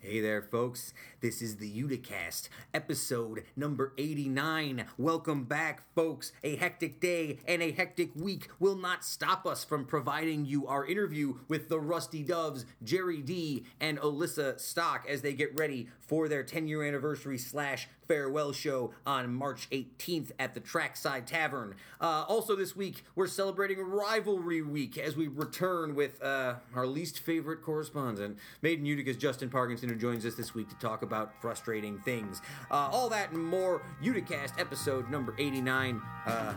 [0.00, 0.94] Hey there, folks.
[1.20, 4.84] This is the Uticast, episode number 89.
[4.96, 6.30] Welcome back, folks.
[6.44, 10.86] A hectic day and a hectic week will not stop us from providing you our
[10.86, 16.28] interview with the Rusty Doves, Jerry Dee, and Alyssa Stock as they get ready for
[16.28, 21.74] their 10 year anniversary slash farewell show on March 18th at the Trackside Tavern.
[22.00, 27.20] Uh, also, this week, we're celebrating Rivalry Week as we return with uh, our least
[27.20, 31.40] favorite correspondent, Made in Utica's Justin Parkinson, who joins us this week to talk about
[31.40, 32.40] frustrating things.
[32.70, 36.00] Uh, all that and more, Uticast episode number 89.
[36.26, 36.54] Uh,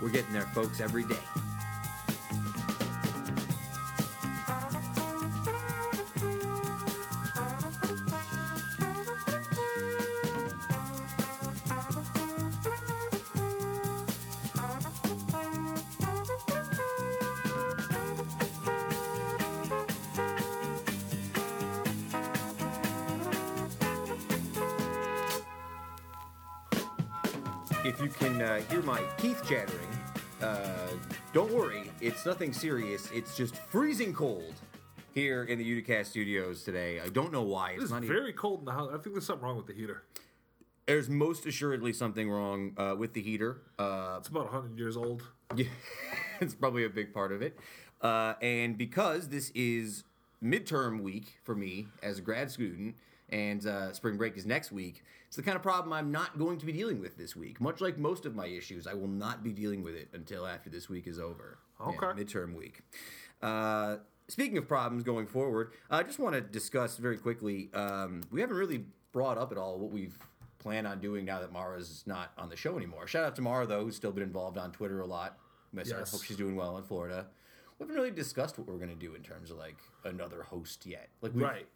[0.00, 1.16] we're getting there, folks, every day.
[32.18, 33.08] It's nothing serious.
[33.12, 34.52] It's just freezing cold
[35.14, 36.98] here in the Uticast studios today.
[36.98, 37.72] I don't know why.
[37.74, 38.08] It's It's not even.
[38.16, 38.88] very cold in the house.
[38.92, 40.02] I think there's something wrong with the heater.
[40.88, 43.58] There's most assuredly something wrong uh, with the heater.
[43.78, 45.22] Uh, It's about 100 years old.
[45.56, 45.66] Yeah,
[46.40, 47.56] it's probably a big part of it.
[48.02, 50.02] Uh, and because this is
[50.44, 52.96] midterm week for me as a grad student,
[53.30, 56.58] and uh, spring break is next week, it's the kind of problem I'm not going
[56.58, 57.60] to be dealing with this week.
[57.60, 60.68] Much like most of my issues, I will not be dealing with it until after
[60.68, 61.58] this week is over.
[61.80, 61.96] Okay.
[62.02, 62.82] Yeah, midterm week.
[63.42, 63.96] Uh,
[64.28, 67.70] speaking of problems going forward, I just want to discuss very quickly.
[67.74, 70.18] Um, we haven't really brought up at all what we've
[70.58, 73.06] planned on doing now that Mara's not on the show anymore.
[73.06, 75.38] Shout out to Mara though, who's still been involved on Twitter a lot.
[75.72, 75.98] Miss her.
[76.04, 77.26] Hope she's doing well in Florida.
[77.78, 80.84] We haven't really discussed what we're going to do in terms of like another host
[80.84, 81.10] yet.
[81.22, 81.66] Like Right.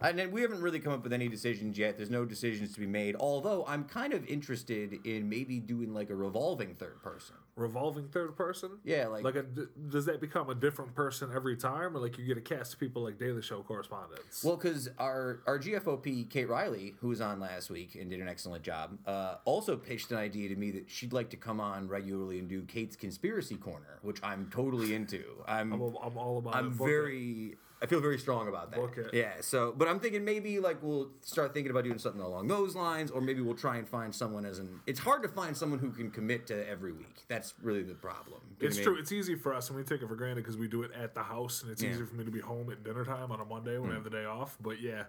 [0.00, 1.98] and then we haven't really come up with any decisions yet.
[1.98, 3.14] There's no decisions to be made.
[3.16, 7.36] Although I'm kind of interested in maybe doing like a revolving third person.
[7.56, 8.70] Revolving third person?
[8.82, 9.42] Yeah, like, Like, a,
[9.88, 11.96] does that become a different person every time?
[11.96, 14.42] Or like you get a cast of people like Daily Show correspondents?
[14.42, 18.28] well, because our our GFOP Kate Riley, who was on last week and did an
[18.28, 21.86] excellent job, uh, also pitched an idea to me that she'd like to come on
[21.86, 25.22] regularly and do Kate's conspiracy corner, which I'm totally into.
[25.46, 27.56] I'm I'm, I'm all about I'm very.
[27.84, 28.80] I feel very strong about that.
[28.80, 29.10] Book it.
[29.12, 29.32] Yeah.
[29.40, 33.10] So, but I'm thinking maybe like we'll start thinking about doing something along those lines,
[33.10, 34.80] or maybe we'll try and find someone as an.
[34.86, 37.24] It's hard to find someone who can commit to every week.
[37.28, 38.40] That's really the problem.
[38.58, 38.92] Do It's know what I true.
[38.94, 39.02] mean?
[39.02, 41.14] It's easy for us, and we take it for granted because we do it at
[41.14, 41.90] the house, and it's Yeah.
[41.90, 41.92] Mm.
[41.92, 44.04] easier for me to be home at dinner time on a Monday when I have
[44.04, 44.56] the day off.
[44.60, 45.04] But yeah,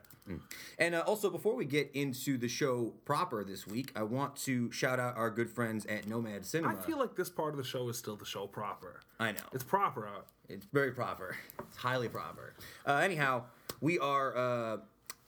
[0.77, 4.71] And uh, also, before we get into the show proper this week, I want to
[4.71, 6.73] shout out our good friends at Nomad Cinema.
[6.73, 9.01] I feel like this part of the show is still the show proper.
[9.19, 9.39] I know.
[9.53, 10.09] It's proper.
[10.49, 11.35] It's very proper.
[11.59, 12.53] It's highly proper.
[12.85, 13.43] Uh, anyhow,
[13.81, 14.77] we are uh,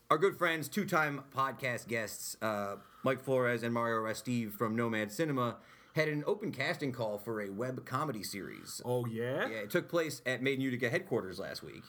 [0.09, 5.57] our good friends, two-time podcast guests, uh, Mike Flores and Mario Restive from Nomad Cinema,
[5.95, 8.81] had an open casting call for a web comedy series.
[8.85, 9.47] Oh yeah.
[9.47, 11.83] Yeah, it took place at Made in Utica headquarters last week.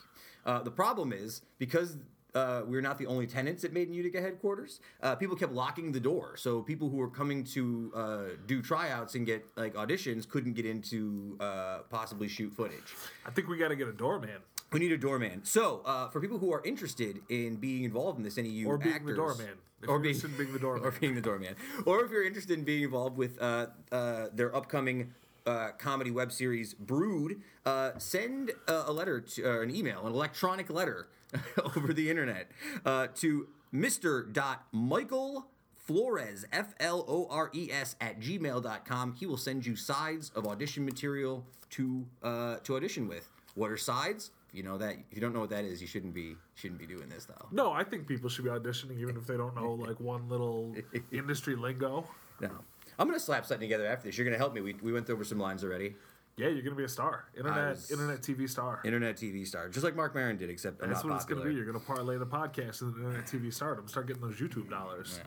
[0.45, 1.97] Uh, the problem is because
[2.35, 4.79] uh, we're not the only tenants at Made in Utica headquarters.
[5.01, 9.15] Uh, people kept locking the door, so people who were coming to uh, do tryouts
[9.15, 12.95] and get like auditions couldn't get into uh, possibly shoot footage.
[13.25, 14.39] I think we got to get a doorman
[14.71, 15.43] We need a doorman.
[15.43, 18.77] So, uh, for people who are interested in being involved in this, any you or
[18.77, 19.49] being actors, the doorman.
[19.81, 20.85] If or being, being the doorman.
[20.85, 24.55] or being the doorman, or if you're interested in being involved with uh, uh, their
[24.55, 25.13] upcoming
[25.49, 30.13] uh, comedy web series Brood, uh, send uh, a letter to uh, an email, an
[30.13, 31.09] electronic letter
[31.75, 32.51] over the internet
[32.85, 34.25] uh, to Mr.
[34.71, 35.47] Michael.
[35.75, 39.13] Flores, F L O R E S, at gmail.com.
[39.13, 43.27] He will send you sides of audition material to uh, to audition with.
[43.55, 44.29] What are sides?
[44.53, 46.85] You know that, if you don't know what that is, you shouldn't be shouldn't be
[46.85, 47.47] doing this though.
[47.51, 50.75] No, I think people should be auditioning even if they don't know like one little
[51.11, 52.05] industry lingo.
[52.39, 52.51] No.
[52.99, 54.17] I'm gonna slap something together after this.
[54.17, 54.61] You're gonna help me.
[54.61, 55.95] We, we went over some lines already.
[56.37, 58.81] Yeah, you're gonna be a star, internet was- internet TV star.
[58.85, 61.53] Internet TV star, just like Marc Maron did, except I'm That's what it's gonna be.
[61.53, 63.87] You're gonna parlay the podcast into an internet TV stardom.
[63.87, 65.19] Start getting those YouTube dollars.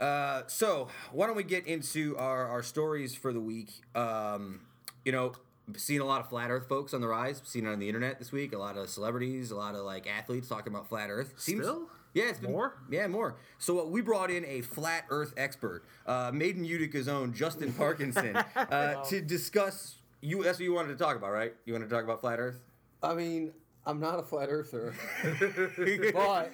[0.00, 3.70] Uh, so why don't we get into our, our stories for the week?
[3.94, 4.60] Um,
[5.04, 5.32] you know,
[5.76, 7.40] seen a lot of flat Earth folks on the rise.
[7.44, 8.52] Seen it on the internet this week.
[8.52, 11.34] A lot of celebrities, a lot of like athletes talking about flat Earth.
[11.36, 11.88] Still?
[12.14, 12.74] Yeah, it's been More?
[12.90, 13.36] Yeah, more.
[13.58, 17.72] So uh, we brought in a flat Earth expert, uh, made in Utica's own Justin
[17.78, 19.96] Parkinson, uh, to discuss.
[20.20, 21.54] You that's what you wanted to talk about, right?
[21.64, 22.60] You wanted to talk about flat Earth.
[23.02, 23.52] I mean,
[23.84, 24.94] I'm not a flat earther,
[26.14, 26.52] but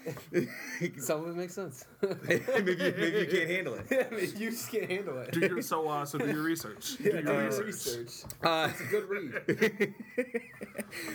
[0.98, 1.84] some of it makes sense.
[2.02, 4.08] maybe, you, maybe you can't handle it.
[4.10, 5.32] I mean, you just can't handle it.
[5.32, 6.96] Do your so uh, so do your research.
[6.96, 7.66] Do your Do your research.
[7.66, 8.32] research.
[8.42, 9.94] Uh, It's a good read.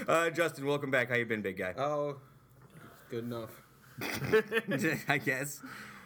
[0.08, 1.10] uh, Justin, welcome back.
[1.10, 1.74] How you been, big guy?
[1.78, 2.18] Oh,
[3.10, 3.63] good enough.
[5.08, 5.62] I guess.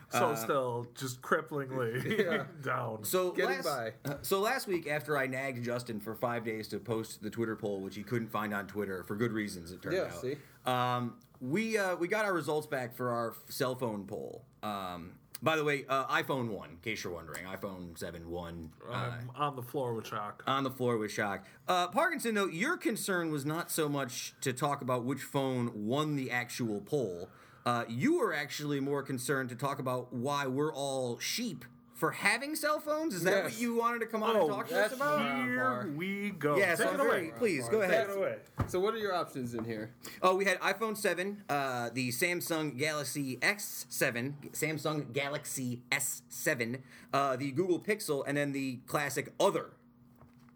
[0.09, 2.43] So still just cripplingly Yeah.
[2.63, 3.03] down.
[3.03, 3.93] So Getting last, by.
[4.05, 7.55] uh, so last week, after I nagged Justin for five days to post the Twitter
[7.57, 10.07] poll, which he couldn't find on Twitter for good reasons, it turned out.
[10.09, 10.21] Yeah, out.
[10.21, 10.35] see?
[10.65, 14.45] Um, we uh, we got our results back for our cell phone poll.
[14.63, 15.11] Um,
[15.43, 18.71] by the way, uh, iPhone one, in case you're wondering, iPhone seven one.
[18.89, 20.41] Uh, I'm on the floor with shock.
[20.47, 21.45] on the floor with shock.
[21.67, 26.15] Uh, Parkinson, though, your concern was not so much to talk about which phone won
[26.15, 27.29] the actual poll.
[27.67, 32.55] Uh, you were actually more concerned to talk about why we're all sheep for having
[32.55, 33.13] cell phones.
[33.13, 33.43] Is that Yes.
[33.43, 35.19] what you wanted to come on and Oh, talk to us about?
[35.43, 36.55] Here we go.
[36.55, 37.37] Yeah, so Take I'm it very away.
[37.37, 38.09] please go Take ahead.
[38.09, 38.37] it away.
[38.67, 39.91] So what are your options in here?
[40.21, 46.79] Oh, we had iPhone 7, uh, the Samsung Galaxy X7, Samsung Galaxy S7,
[47.13, 49.71] uh, the Google Pixel, and then the classic Other.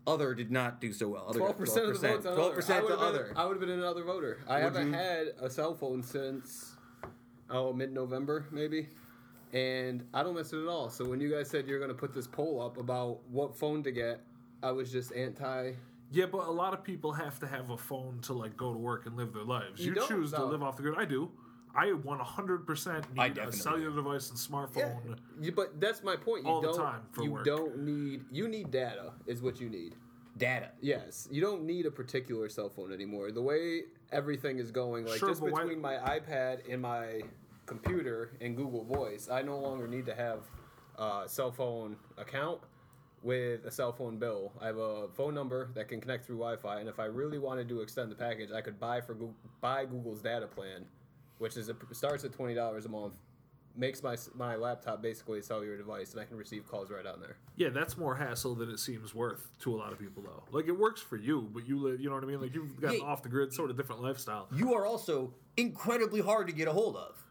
[0.08, 1.25] Other did not do so well.
[1.28, 2.52] Other got Twelve percent of the votes on Twelve other.
[2.52, 3.34] I percent to Other.
[3.36, 4.40] I would have been another voter.
[4.48, 4.94] I Would haven't you?
[4.94, 6.70] had a cell phone since
[7.51, 8.88] oh mid November maybe,
[9.53, 10.89] and I don't miss it at all.
[10.89, 13.83] So when you guys said you're going to put this poll up about what phone
[13.83, 14.21] to get,
[14.63, 15.74] I was just anti.
[16.13, 18.77] Yeah, but a lot of people have to have a phone to like go to
[18.77, 19.80] work and live their lives.
[19.80, 20.45] You You, don't, choose to though.
[20.48, 20.95] live off the grid.
[20.98, 21.31] I do.
[21.74, 21.95] I 100%
[23.15, 25.15] need a definitely cellular device and smartphone.
[25.42, 26.44] You, but that's my point.
[26.44, 27.45] You All the don't, time for you work.
[27.45, 28.25] don't need.
[28.30, 29.95] You need data is what you need.
[30.38, 30.71] Data.
[30.81, 33.31] Yes, you don't need a particular cell phone anymore.
[33.31, 37.21] The way everything is going, like Sure, just but why- between my iPad and my
[37.75, 40.39] computer and Google Voice, I no longer need to have
[40.97, 42.59] a cell phone account
[43.23, 44.51] with a cell phone bill.
[44.62, 47.69] I have a phone number that can connect through Wi-Fi, and if I really wanted
[47.69, 50.85] to extend the package, I could buy for Google, buy Google's data plan,
[51.38, 53.13] which is a, starts at twenty dollars a month.
[53.74, 57.21] Makes my my laptop basically a cellular device, and I can receive calls right on
[57.21, 57.38] there.
[57.56, 60.44] Yeah, that's more hassle than it seems worth to a lot of people, though.
[60.51, 62.01] Like it works for you, but you live.
[62.01, 62.41] You know what I mean?
[62.41, 63.06] Like you've got an Yeah.
[63.07, 64.50] off the grid, sort of different lifestyle.
[64.53, 67.24] You are also incredibly hard to get a hold of.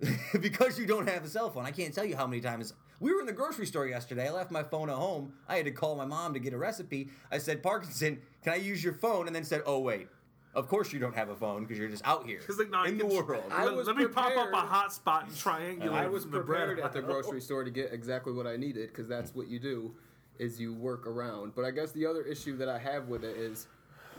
[0.40, 1.64] because you don't have a cell phone.
[1.64, 4.28] I can't tell you how many times we were in the grocery store yesterday.
[4.28, 5.32] I left my phone at home.
[5.48, 7.08] I had to call my mom to get a recipe.
[7.30, 9.26] I said, Parkinson, can I use your phone?
[9.26, 10.08] And then said, Oh, wait.
[10.54, 12.96] Of course you don't have a phone because you're just out here like, no, in
[12.96, 13.42] the can- world.
[13.50, 15.92] I let, was let me pop up a hotspot and triangulate.
[15.92, 18.90] I was from the prepared at the grocery store to get exactly what I needed
[18.90, 19.92] because that's what you do
[20.38, 21.56] is you work around.
[21.56, 23.66] But I guess the other issue that I have with it is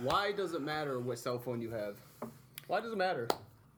[0.02, 1.96] why does it matter what cell phone you have?
[2.68, 3.30] Why does it matter?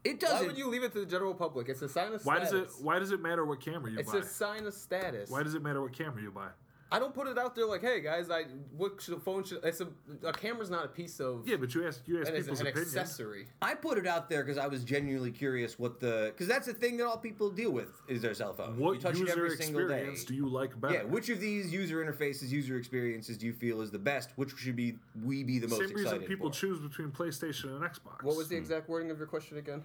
[0.03, 0.47] It Why doesn't.
[0.47, 1.69] would you leave it to the general public?
[1.69, 2.77] It's a sign of Why does status.
[2.79, 2.83] it?
[2.83, 4.17] Why does it matter what camera you It's buy?
[4.19, 5.29] It's a sign of status.
[5.29, 6.49] Why does it matter what camera you buy?
[6.91, 8.43] I don't put it out there like, hey guys, I
[8.75, 9.63] what should a phone should?
[9.63, 9.87] It's a
[10.23, 11.45] a camera's not a piece of.
[11.45, 12.95] Yeah, but you ask you ask and it's people's an opinions.
[12.95, 13.47] accessory.
[13.61, 16.73] I put it out there because I was genuinely curious what the because that's the
[16.73, 18.77] thing that all people deal with is their cell phone.
[18.77, 19.95] you What touch it user every single day.
[19.95, 20.93] experience do you like better?
[20.93, 24.31] Yeah, which of these user interfaces, user experiences do you feel is the best?
[24.37, 26.55] Which should be we be the most Same reason excited people for?
[26.55, 28.23] choose between PlayStation and Xbox.
[28.23, 28.61] What was the hmm.
[28.61, 29.83] exact wording of your question again?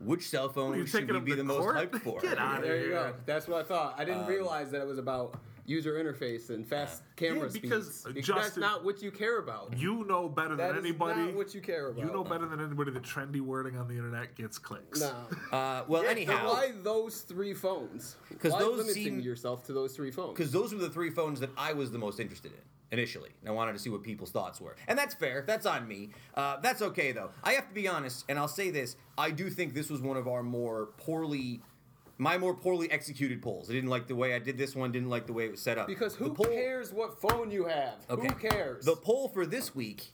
[0.00, 2.20] Which cell phone should we be the the most hyped for?
[2.22, 3.14] Get outta There you go.
[3.26, 3.96] That's what I thought.
[3.98, 5.36] I didn't um, realize that it was about
[5.68, 8.14] user interface and fast camera Yeah, because, speeds.
[8.14, 9.76] Because that's not what you care about.
[9.76, 11.20] You know better That than is anybody.
[11.20, 12.04] not what you care about.
[12.04, 15.00] you know better than anybody The trendy wording on the internet gets clicks.
[15.00, 15.12] No.
[15.52, 18.16] Uh, well, Yeah, anyhow, but why those three phones?
[18.40, 20.36] 'Cause Why those limiting seem- yourself to those three phones?
[20.36, 22.58] because those were the three phones that I was the most interested in
[22.90, 23.30] initially.
[23.42, 25.44] And I wanted to see what people's thoughts were, and that's fair.
[25.46, 26.10] That's on me.
[26.34, 27.30] Uh, that's okay though.
[27.44, 30.16] I have to be honest, and I'll say this: I do think this was one
[30.16, 31.60] of our more poorly.
[32.18, 33.70] My more poorly executed polls.
[33.70, 34.90] I didn't like the way I did this one.
[34.90, 35.86] Didn't like the way it was set up.
[35.86, 37.94] Because who poll- cares what phone you have?
[38.10, 38.28] Okay.
[38.28, 38.84] Who cares?
[38.84, 40.12] The poll for this week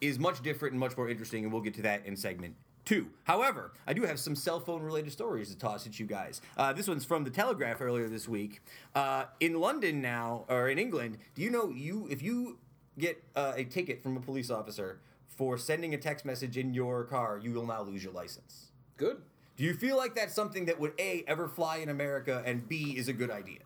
[0.00, 3.08] is much different and much more interesting, and we'll get to that in segment two.
[3.24, 6.40] However, I do have some cell phone related stories to toss at you guys.
[6.56, 8.62] Uh, this one's from the Telegraph earlier this week.
[8.94, 12.58] Uh, in London now, or in England, do you know you if you
[12.98, 17.04] get uh, a ticket from a police officer for sending a text message in your
[17.04, 18.72] car, you will now lose your license.
[18.96, 19.22] Good.
[19.60, 22.94] Do you feel like that's something that would a ever fly in America, and b
[22.96, 23.58] is a good idea?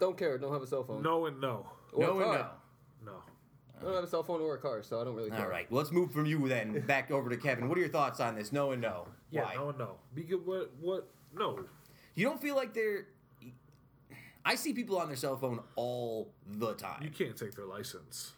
[0.00, 0.38] Don't care.
[0.38, 1.02] Don't have a cell phone.
[1.02, 1.66] No and no.
[1.92, 2.50] Or no a and car.
[3.04, 3.12] No.
[3.78, 5.40] I don't have a cell phone or a car, so I don't really care.
[5.40, 7.68] All right, well, let's move from you then back over to Kevin.
[7.68, 8.52] What are your thoughts on this?
[8.52, 9.06] No and no.
[9.30, 9.54] Yeah, Why?
[9.56, 9.96] no and no.
[10.14, 11.66] Because what what no.
[12.14, 13.08] You don't feel like they're.
[14.46, 17.02] I see people on their cell phone all the time.
[17.02, 18.32] You can't take their license.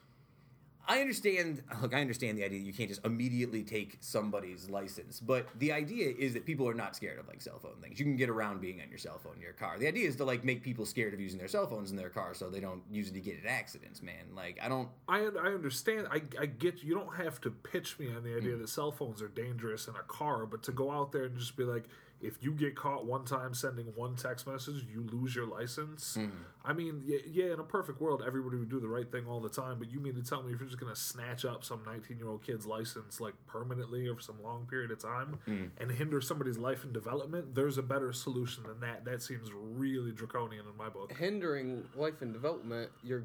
[0.88, 1.62] I understand.
[1.82, 5.72] Look, I understand the idea that you can't just immediately take somebody's license, but the
[5.72, 7.98] idea is that people are not scared of like cell phone things.
[7.98, 9.78] You can get around being on your cell phone in your car.
[9.78, 12.08] The idea is to like make people scared of using their cell phones in their
[12.08, 14.00] car so they don't use it to get in accidents.
[14.02, 14.88] Man, like I don't.
[15.08, 16.06] I I understand.
[16.10, 16.94] I, I get you.
[16.94, 18.60] Don't have to pitch me on the idea mm.
[18.60, 21.56] that cell phones are dangerous in a car, but to go out there and just
[21.56, 21.84] be like,
[22.20, 26.14] if you get caught one time sending one text message, you lose your license.
[26.14, 26.26] Hmm.
[26.64, 29.40] I mean, yeah, yeah, in a perfect world, everybody would do the right thing all
[29.40, 29.78] the time.
[29.78, 32.18] But you mean to tell me if you're just just gonna snatch up some 19
[32.18, 36.20] year old kid's license like permanently or for some long period of time and hinder
[36.20, 39.04] somebody's life and development, there's a better solution than that.
[39.04, 41.12] That seems really draconian in my book.
[41.16, 43.24] hindering life and development, you're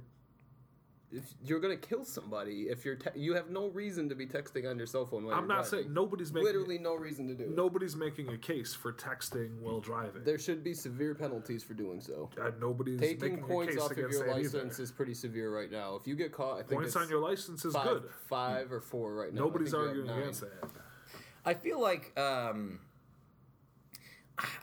[1.14, 4.70] if you're gonna kill somebody if you're te- you have no reason to be texting
[4.70, 5.80] on your cell phone while I'm you're not driving.
[5.86, 7.56] saying nobody's making literally no reason to do it.
[7.56, 10.24] nobody's making a case for texting while driving.
[10.24, 12.30] There should be severe penalties for doing so.
[12.42, 14.84] Uh, nobody's Taking making a points case off of your license either.
[14.84, 15.96] is pretty severe right now.
[15.96, 18.04] If you get caught, I think Points it's on your license is five, good.
[18.30, 19.42] five or four right now.
[19.46, 20.70] Nobody's think you're at arguing against that.
[21.44, 22.80] I feel like um,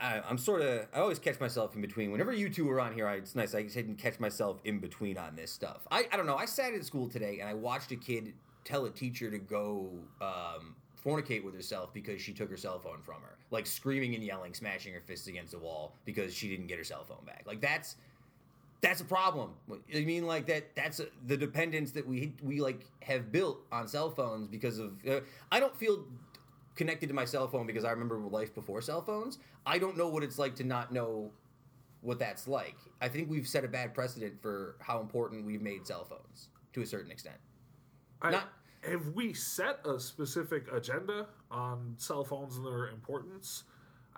[0.01, 0.87] I, I'm sort of.
[0.93, 2.11] I always catch myself in between.
[2.11, 3.55] Whenever you two are on here, I, it's nice.
[3.55, 5.87] I can catch myself in between on this stuff.
[5.91, 6.37] I, I don't know.
[6.37, 9.91] I sat in school today and I watched a kid tell a teacher to go
[10.21, 14.23] um, fornicate with herself because she took her cell phone from her, like screaming and
[14.23, 17.45] yelling, smashing her fists against the wall because she didn't get her cell phone back.
[17.47, 17.97] Like that's
[18.81, 19.51] that's a problem.
[19.95, 20.77] I mean, like that.
[20.77, 24.93] That's a, the dependence that we we like have built on cell phones because of.
[25.09, 25.21] Uh,
[25.51, 26.05] I don't feel
[26.79, 29.39] connected to my cell phone because I remember life before cell phones.
[29.67, 31.31] I don't know what it's like to not know
[32.01, 32.77] what that's like.
[33.01, 36.81] I think we've set a bad precedent for how important we've made cell phones to
[36.81, 37.37] a certain extent.
[38.23, 38.49] I, Not-
[38.85, 43.65] have we set a specific agenda on cell phones and their importance?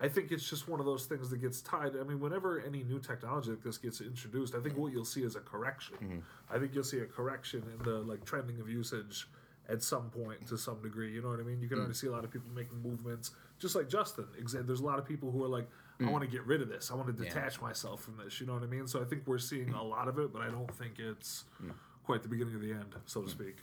[0.02, 1.93] I think it's just one of those things that gets tied.
[1.99, 5.23] I mean, whenever any new technology like this gets introduced, I think what you'll see
[5.23, 5.97] is a correction.
[5.97, 6.55] Mm-hmm.
[6.55, 9.29] I think you'll see a correction in the like trending of usage
[9.71, 11.12] at some point to some degree.
[11.12, 11.61] You know what I mean?
[11.61, 11.83] You can hmm.
[11.83, 14.27] already see a lot of people making movements, just like Justin.
[14.37, 15.69] There's a lot of people who are like,
[16.00, 16.11] I hmm.
[16.11, 16.91] want to get rid of this.
[16.91, 18.41] I want to detach myself from this.
[18.41, 18.87] You know what I mean?
[18.87, 21.71] So I think we're seeing a lot of it, but I don't think it's hmm.
[22.05, 23.57] quite the beginning of the end, so to speak.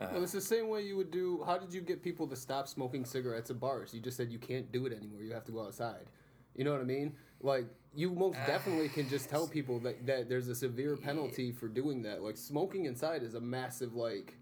[0.00, 1.42] Uh, well, it's the same way you would do.
[1.46, 3.92] How did you get people to stop smoking cigarettes at bars?
[3.92, 5.22] You just said you can't do it anymore.
[5.22, 6.06] You have to go outside.
[6.56, 7.14] You know what I mean?
[7.40, 8.46] Like you most ah.
[8.46, 12.22] definitely can just tell people that, that there's a severe penalty for doing that.
[12.22, 14.34] Like smoking inside is a massive like.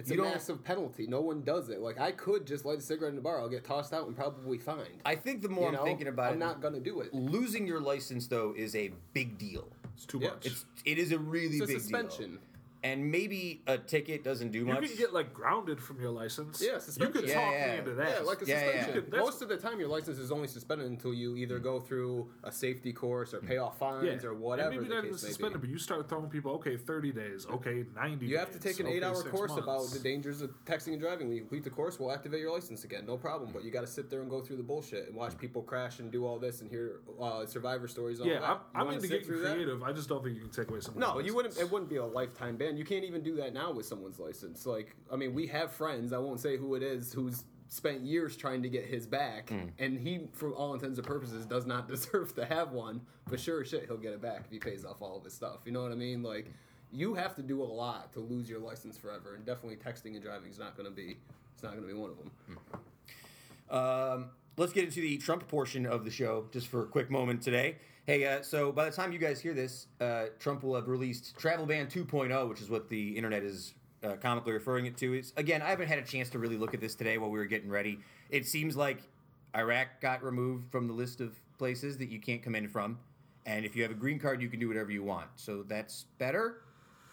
[0.00, 1.06] It's You a don't- massive penalty.
[1.06, 1.80] No one does it.
[1.80, 3.38] Like I could just light a cigarette in a bar.
[3.38, 5.02] I'll get tossed out and probably fined.
[5.04, 5.76] I think the more you?
[5.78, 7.12] I'm thinking about I'm it, not gonna do it.
[7.12, 9.68] losing your license though is a big deal.
[9.94, 10.30] It's too Yeah.
[10.30, 10.46] much.
[10.46, 12.30] It's it is a really It's a big suspension.
[12.30, 12.40] deal.
[12.82, 14.86] And maybe a ticket doesn't do you much.
[14.86, 16.62] can get like grounded from your license.
[16.64, 17.12] Yeah, You suspension.
[17.12, 17.72] could Yeah, talk yeah.
[17.72, 18.08] me into that.
[18.08, 18.84] Yeah, like a Yeah, yeah.
[18.84, 19.10] suspension.
[19.18, 21.62] Most of the time, your license is only suspended until you either mm.
[21.62, 23.48] go through a safety course or mm.
[23.48, 25.66] pay off fines or whatever And maybe the not even suspended, be.
[25.66, 28.86] but you start throwing people, okay, 30 days, okay, 90 You have to take an
[28.86, 31.28] okay, eight-hour six course about the dangers of texting and driving.
[31.28, 33.50] When you complete the course, we'll activate your license again, no problem.
[33.52, 35.38] But you got to sit there and go through the bullshit and watch mm.
[35.38, 38.20] people crash and do all this and hear uh, survivor stories.
[38.20, 38.48] And Yeah, that.
[38.48, 39.54] I'm, I'm wanna into getting through that?
[39.54, 39.82] creative.
[39.82, 41.58] I just don't think you can take away someone's No, you wouldn't.
[41.58, 42.69] It wouldn't be a lifetime ban.
[42.76, 44.66] You can't even do that now with someone's license.
[44.66, 46.12] Like, I mean, we have friends.
[46.12, 49.98] I won't say who it is who's spent years trying to get his back, and
[49.98, 53.00] he, for all intents and purposes, does not deserve to have one.
[53.28, 55.58] But sure shit, he'll get it back if he pays off all of his stuff.
[55.64, 56.22] You know what I mean?
[56.22, 56.50] Like,
[56.92, 60.22] you have to do a lot to lose your license forever, and definitely texting and
[60.22, 61.16] driving is not going to be.
[61.54, 62.30] It's not going to be one of them.
[63.70, 67.42] Um, let's get into the Trump portion of the show just for a quick moment
[67.42, 67.76] today.
[68.10, 71.38] Hey, uh, so by the time you guys hear this, uh, Trump will have released
[71.38, 75.14] Travel Ban 2.0, which is what the internet is uh, comically referring it to.
[75.14, 77.38] Is again, I haven't had a chance to really look at this today while we
[77.38, 78.00] were getting ready.
[78.28, 78.98] It seems like
[79.54, 82.98] Iraq got removed from the list of places that you can't come in from,
[83.46, 85.28] and if you have a green card, you can do whatever you want.
[85.36, 86.62] So that's better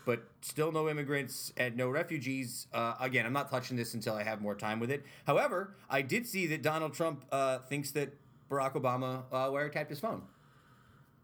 [0.03, 2.65] but still no immigrants and no refugees.
[2.73, 5.03] Uh, again, I'm not touching this until I have more time with it.
[5.27, 8.13] However, I did see that Donald Trump uh, thinks that
[8.49, 10.23] Barack Obama uh, wiretapped his phone.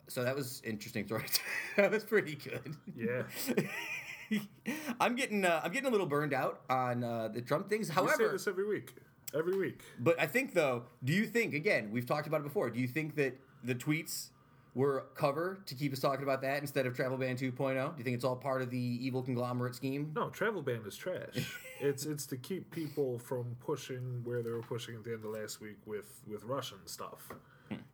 [0.07, 1.25] So that was interesting story.
[1.77, 2.75] that was pretty good.
[2.95, 3.23] Yeah.
[4.99, 7.89] I'm getting uh, I'm getting a little burned out on uh, the Trump things.
[7.95, 8.95] We say this every week.
[9.35, 9.81] Every week.
[9.99, 11.89] but I think though, do you think again?
[11.91, 12.69] We've talked about it before.
[12.69, 14.29] Do you think that the tweets
[14.75, 17.57] were cover to keep us talking about that instead of Travel Ban 2.0?
[17.57, 20.11] Do you think it's all part of the evil conglomerate scheme?
[20.15, 21.57] No, travel ban is trash.
[21.79, 25.31] it's it's to keep people from pushing where they were pushing at the end of
[25.31, 27.31] last week with with Russian stuff.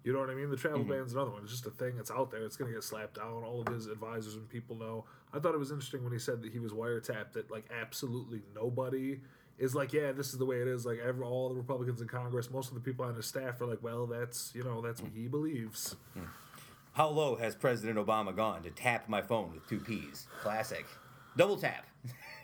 [0.04, 0.50] You know what I mean?
[0.50, 0.92] The travel mm-hmm.
[0.92, 1.44] ban's another one.
[1.44, 1.94] It's just a thing.
[2.00, 2.44] It's out there.
[2.44, 3.44] It's going to get slapped down.
[3.44, 5.06] All of his advisors and people know.
[5.34, 7.34] I thought it was interesting when he said that he was wiretapped.
[7.34, 9.20] That like absolutely nobody
[9.58, 10.86] is like, yeah, this is the way it is.
[10.86, 13.66] Like every, all the Republicans in Congress, most of the people on his staff are
[13.66, 15.96] like, well, that's you know that's what he believes.
[16.14, 16.26] Hmm.
[16.94, 20.28] How low has President Obama gone to tap my phone with two P's?
[20.42, 20.86] Classic.
[21.38, 21.86] Double tap.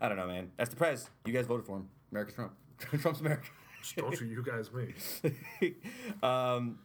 [0.00, 0.50] I don't know, man.
[0.56, 1.08] That's the prez.
[1.24, 1.88] You guys voted for him.
[2.10, 2.52] America's Trump.
[3.00, 3.48] Trump's America.
[3.96, 5.74] Don't you, you guys, me.
[6.22, 6.78] um,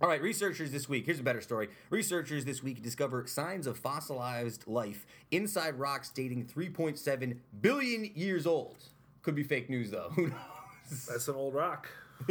[0.00, 1.06] all right, researchers this week.
[1.06, 1.68] Here's a better story.
[1.88, 8.76] Researchers this week discover signs of fossilized life inside rocks dating 3.7 billion years old.
[9.22, 10.10] Could be fake news, though.
[10.14, 11.06] Who knows?
[11.08, 11.88] That's an old rock.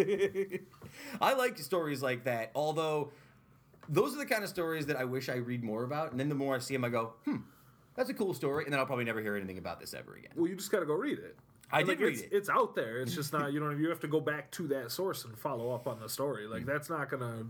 [1.21, 3.11] I like stories like that, although
[3.89, 6.11] those are the kind of stories that I wish I read more about.
[6.11, 7.37] And then the more I see them, I go, hmm,
[7.95, 10.31] That's a cool story, and then I'll probably never hear anything about this ever again.
[10.35, 11.35] Well, you just got to go read it.
[11.71, 12.29] I And, did like, read it's, it.
[12.31, 13.01] It's out there.
[13.01, 13.51] It's just not.
[13.53, 16.09] You know, you have to go back to that source and follow up on the
[16.09, 16.45] story.
[16.45, 16.51] Mm.
[16.51, 17.45] Like that's not gonna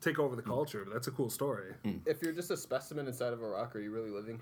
[0.00, 0.82] take over the culture.
[0.84, 1.72] But that's a cool story.
[1.84, 2.00] Mm.
[2.06, 4.40] If you're just a specimen inside of a rock, are you really living?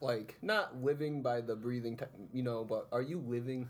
[0.00, 3.68] Like not living by the breathing, te- you know, but are you living?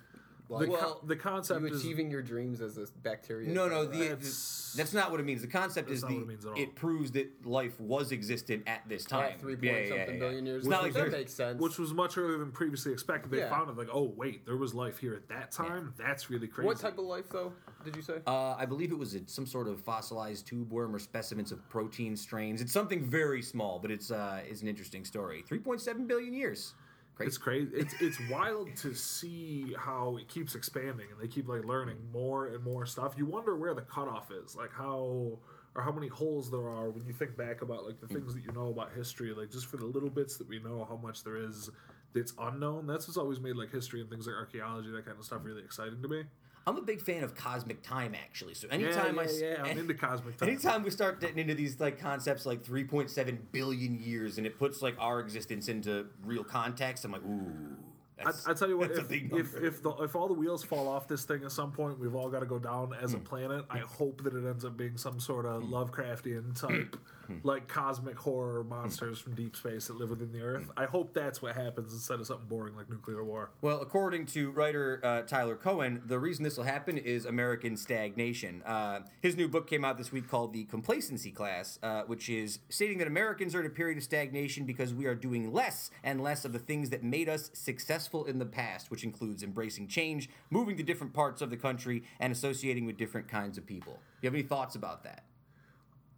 [0.49, 3.49] The, Like, co- the concept you is achieving your dreams as a bacteria?
[3.49, 5.41] No, no, the, That's- that's not what it means.
[5.43, 6.57] The concept is the it means at all.
[6.59, 9.33] it proves that life was existent at this time.
[9.33, 10.59] At three point something billion years.
[10.62, 11.61] It's not like that makes sense.
[11.61, 13.33] which was much earlier than previously expected.
[13.33, 13.50] They Yeah.
[13.50, 15.95] found it like, oh wait, there was life here at that time.
[15.97, 16.67] That's really crazy.
[16.67, 17.53] what type of life though?
[17.85, 18.19] Did you say?
[18.26, 21.69] Uh, I believe it was a, some sort of fossilized tube worm or specimens of
[21.69, 22.61] protein strains.
[22.61, 25.43] It's something very small, but it's uh, is an interesting story.
[25.49, 26.75] Three point seven billion years.
[27.16, 27.28] Crazy.
[27.28, 27.70] It's crazy.
[27.75, 32.49] It's it's wild to see how it keeps expanding and they keep like learning more
[32.49, 33.14] and more stuff.
[33.16, 35.38] You wonder where the cutoff is, like how
[35.75, 38.12] or how many holes there are when you think back about like the mm.
[38.12, 40.87] things that you know about history, like just for the little bits that we know,
[40.88, 41.70] how much there is
[42.12, 42.87] that's unknown.
[42.87, 45.46] That's what's always made like history and things like archaeology, that kind of stuff, mm.
[45.46, 46.25] really exciting to me.
[46.68, 48.54] I'm a big fan of cosmic time, actually.
[48.54, 50.49] So anytime yeah, I s- yeah, I'm into cosmic time.
[50.49, 54.82] Anytime we start getting into these like concepts like 3.7 billion years and it puts
[54.82, 57.76] like our existence into real context, I'm like, ooh.
[58.25, 61.06] I, I tell you what, if if, if, the, if all the wheels fall off
[61.06, 63.18] this thing at some point, we've all got to go down as Hmm.
[63.18, 63.64] a planet.
[63.70, 67.00] I hope that it ends up being some sort of Lovecraftian type, Hmm.
[67.42, 70.71] like cosmic horror monsters from deep space that live within the Earth.
[70.76, 73.50] I hope that's what happens instead of something boring like nuclear war.
[73.61, 78.62] Well, according to writer uh, Tyler Cowen, the reason this will happen is American stagnation.
[78.64, 82.59] Uh, his new book came out this week called The Complacency Class, uh, which is
[82.68, 86.23] stating that Americans are in a period of stagnation because we are doing less and
[86.23, 90.28] less of the things that made us successful in the past, which includes embracing change,
[90.50, 93.99] moving to different parts of the country, and associating with different kinds of people.
[94.21, 95.25] You have any thoughts about that?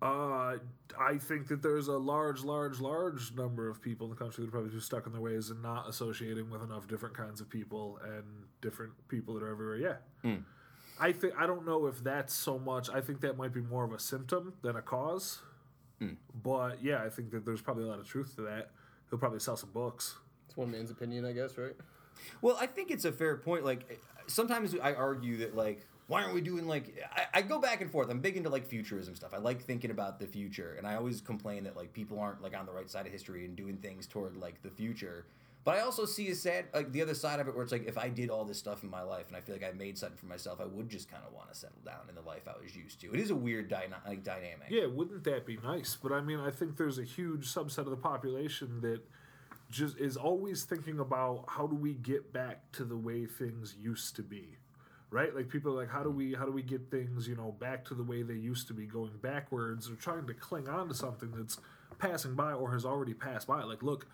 [0.01, 0.59] Uh,
[0.99, 4.49] I think that there's a large, large, large number of people in the country that
[4.49, 7.51] are probably just stuck in their ways and not associating with enough different kinds of
[7.51, 8.23] people and
[8.61, 9.77] different people that are everywhere.
[9.77, 9.97] Yeah.
[11.01, 12.89] I think I don't know if that's so much.
[12.91, 15.41] I think that might be more of a symptom than a cause.
[16.43, 18.71] But yeah, I think that there's probably a lot of truth to that.
[19.11, 20.17] He'll probably sell some books.
[20.47, 21.75] it's one man's opinion, I guess, right?
[22.41, 23.65] Well, I think it's a fair point.
[23.65, 26.99] Like, sometimes I argue that, like, why aren't we doing like?
[27.15, 28.11] I, I go back and forth.
[28.11, 29.33] I'm big into like futurism stuff.
[29.35, 32.57] I like thinking about the future, and I always complain that like people aren't like
[32.57, 35.27] on the right side of history and doing things toward like the future.
[35.65, 37.87] But I also see a sad like the other side of it, where it's like
[37.87, 39.99] if I did all this stuff in my life and I feel like I made
[39.99, 42.49] something for myself, I would just kind of want to settle down in the life
[42.49, 43.13] I was used to.
[43.13, 44.69] It is a weird dyna- like dynamic.
[44.71, 45.95] Yeah, wouldn't that be nice?
[46.03, 49.03] But I mean, I think there's a huge subset of the population that
[49.71, 54.17] just is always thinking about how do we get back to the way things used
[54.17, 54.58] to be.
[55.11, 55.35] Right?
[55.35, 57.85] Like people are like how do we how do we get things, you know, back
[57.87, 60.95] to the way they used to be, going backwards or trying to cling on to
[60.95, 61.59] something that's
[61.99, 63.63] passing by or has already passed by.
[63.63, 64.07] Like, look,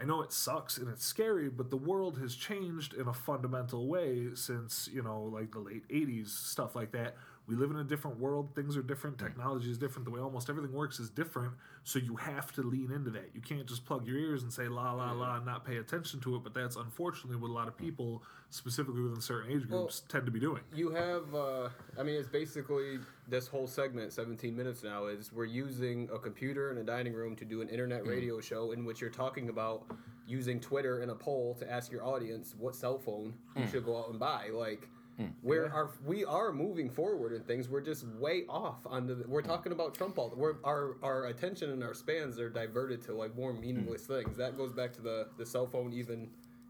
[0.00, 3.86] I know it sucks and it's scary, but the world has changed in a fundamental
[3.86, 7.16] way since, you know, like the late 80s, stuff like that.
[7.50, 8.54] We live in a different world.
[8.54, 9.18] Things are different.
[9.18, 9.26] Hmm.
[9.26, 10.04] Technology is different.
[10.04, 11.52] The way almost everything works is different.
[11.82, 13.30] So you have to lean into that.
[13.34, 16.20] You can't just plug your ears and say la la la and not pay attention
[16.20, 16.44] to it.
[16.44, 17.84] But that's unfortunately what a lot of hmm.
[17.84, 20.62] people, specifically within certain age groups, tend to be doing.
[20.72, 25.44] You have, uh, I mean, it's basically this whole segment, 17 minutes now, is we're
[25.44, 28.10] using a computer in a dining room to do an internet hmm.
[28.10, 29.90] radio show in which you're talking about
[30.28, 33.98] using Twitter in a poll to ask your audience what cell phone you should go
[33.98, 34.48] out and buy.
[34.52, 34.88] Like,
[35.20, 35.32] Mm.
[35.42, 37.68] where are we are moving forward in things.
[37.68, 39.22] We're just way off on the.
[39.28, 39.46] We're mm.
[39.46, 40.32] talking about Trump all.
[40.34, 44.22] We're our our attention and our spans are diverted to like more meaningless mm.
[44.22, 44.36] things.
[44.38, 46.28] That goes back to the the cell phone even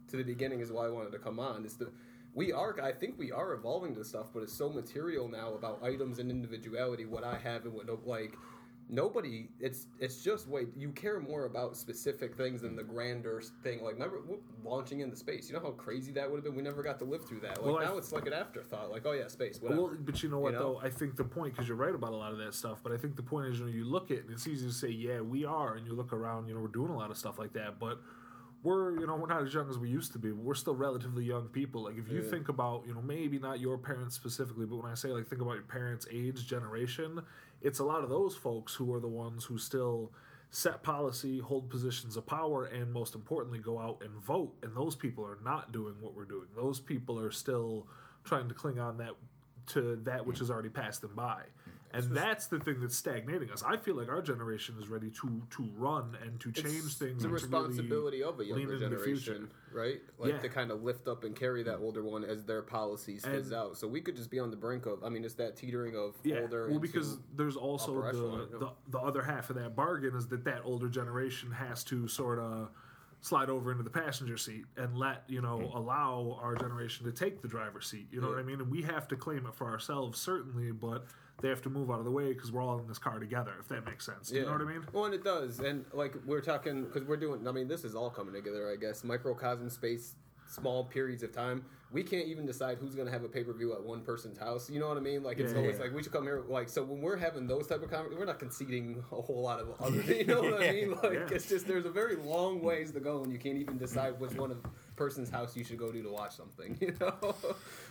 [0.08, 1.64] to the beginning is why I wanted to come on.
[1.64, 1.92] Is the
[2.34, 5.82] we are I think we are evolving to stuff, but it's so material now about
[5.84, 7.04] items and individuality.
[7.04, 8.34] What I have and what no like
[8.90, 9.48] nobody.
[9.60, 10.68] It's it's just wait.
[10.76, 13.82] You care more about specific things than the grander thing.
[13.82, 14.20] Like remember
[14.64, 15.48] launching into space.
[15.48, 16.54] You know how crazy that would have been.
[16.54, 17.58] We never got to live through that.
[17.62, 18.90] Like Well, I- now it's like an afterthought.
[18.90, 19.60] Like oh yeah, space.
[19.60, 19.82] Whatever.
[19.82, 20.74] Well, but you know what You know?
[20.74, 20.80] though?
[20.86, 22.80] I think the point because you're right about a lot of that stuff.
[22.82, 24.66] But I think the point is, you know, you look at it and it's easy
[24.66, 27.10] to say, yeah, we are, and you look around, you know, we're doing a lot
[27.10, 27.98] of stuff like that, but.
[28.62, 30.74] We're you know we're not as young as we used to be, but we're still
[30.74, 31.84] relatively young people.
[31.84, 32.28] Like if you Yeah.
[32.28, 35.40] think about you know maybe not your parents specifically, but when I say like think
[35.40, 37.22] about your parents' age generation,
[37.62, 40.12] it's a lot of those folks who are the ones who still
[40.50, 44.52] set policy, hold positions of power, and most importantly go out and vote.
[44.62, 46.48] And those people are not doing what we're doing.
[46.56, 47.86] Those people are still
[48.24, 49.12] trying to cling on that
[49.68, 51.42] to that which has already passed them by.
[51.92, 53.62] And that's the thing that's stagnating us.
[53.66, 57.22] I feel like our generation is ready to to run and to change It's things.
[57.22, 59.32] the to really responsibility of a younger into the future.
[59.32, 60.00] generation, right?
[60.18, 60.38] Like Yeah.
[60.38, 63.76] to kind of lift up and carry that older one as their policies fizz out.
[63.76, 65.02] So we could just be on the brink of.
[65.02, 66.68] I mean, it's that teetering of Yeah, older.
[66.68, 70.44] well, because there's also the, echelon, the the other half of that bargain is that
[70.44, 72.70] that older generation has to sort of
[73.22, 75.74] slide over into the passenger seat and let you know mm.
[75.76, 78.08] allow our generation to take the driver's seat.
[78.10, 78.60] You know what I mean?
[78.60, 81.04] And we have to claim it for ourselves certainly, but
[81.40, 83.52] they have to move out of the way because we're all in this car together.
[83.60, 84.84] If that makes sense, you know what I mean?
[84.92, 87.46] Well, and it does, and like we're talking because we're doing.
[87.46, 88.70] I mean, this is all coming together.
[88.70, 90.14] I guess microcosm space,
[90.48, 91.64] small periods of time.
[91.92, 94.70] We can't even decide who's gonna have a pay per view at one person's house.
[94.70, 95.24] You know what I mean?
[95.24, 95.84] Like it's Yeah, always yeah.
[95.84, 96.42] like we should come here.
[96.48, 99.58] Like so when we're having those type of conversations, we're not conceding a whole lot
[99.58, 100.00] of other.
[100.14, 100.90] You know what I mean?
[100.92, 101.26] Like Yeah.
[101.32, 104.34] it's just there's a very long ways to go, and you can't even decide which
[104.34, 104.58] one of
[105.00, 106.76] person's house you should go to to watch something.
[106.90, 107.34] You know?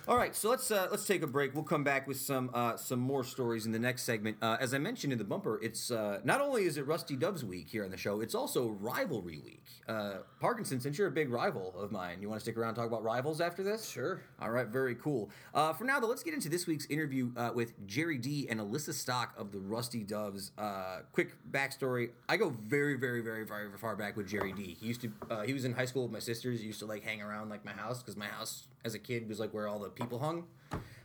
[0.08, 1.54] All right, so let's uh, let's take a break.
[1.54, 4.36] We'll come back with some uh, some more stories in the next segment.
[4.42, 7.44] Uh, as I mentioned in the bumper, it's uh, not only is it Rusty Doves
[7.44, 9.64] week here on the show, it's also rivalry week.
[9.88, 12.76] Uh, Parkinson, since you're a big rival of mine, you want to stick around and
[12.76, 13.88] talk about rivals after this?
[13.88, 14.22] Sure.
[14.40, 15.30] All right, very cool.
[15.54, 18.60] Uh, for now, though, let's get into this week's interview uh, with Jerry Dee and
[18.60, 20.52] Alyssa Stock of the Rusty Doves.
[20.58, 24.76] Uh, quick backstory: I go very, very, very, very far back with Jerry Dee.
[24.80, 26.60] He used to, uh, he was in high school with my sisters.
[26.60, 29.28] He used to like hang around like my house because my house as a kid
[29.28, 30.44] was like where all the people hung.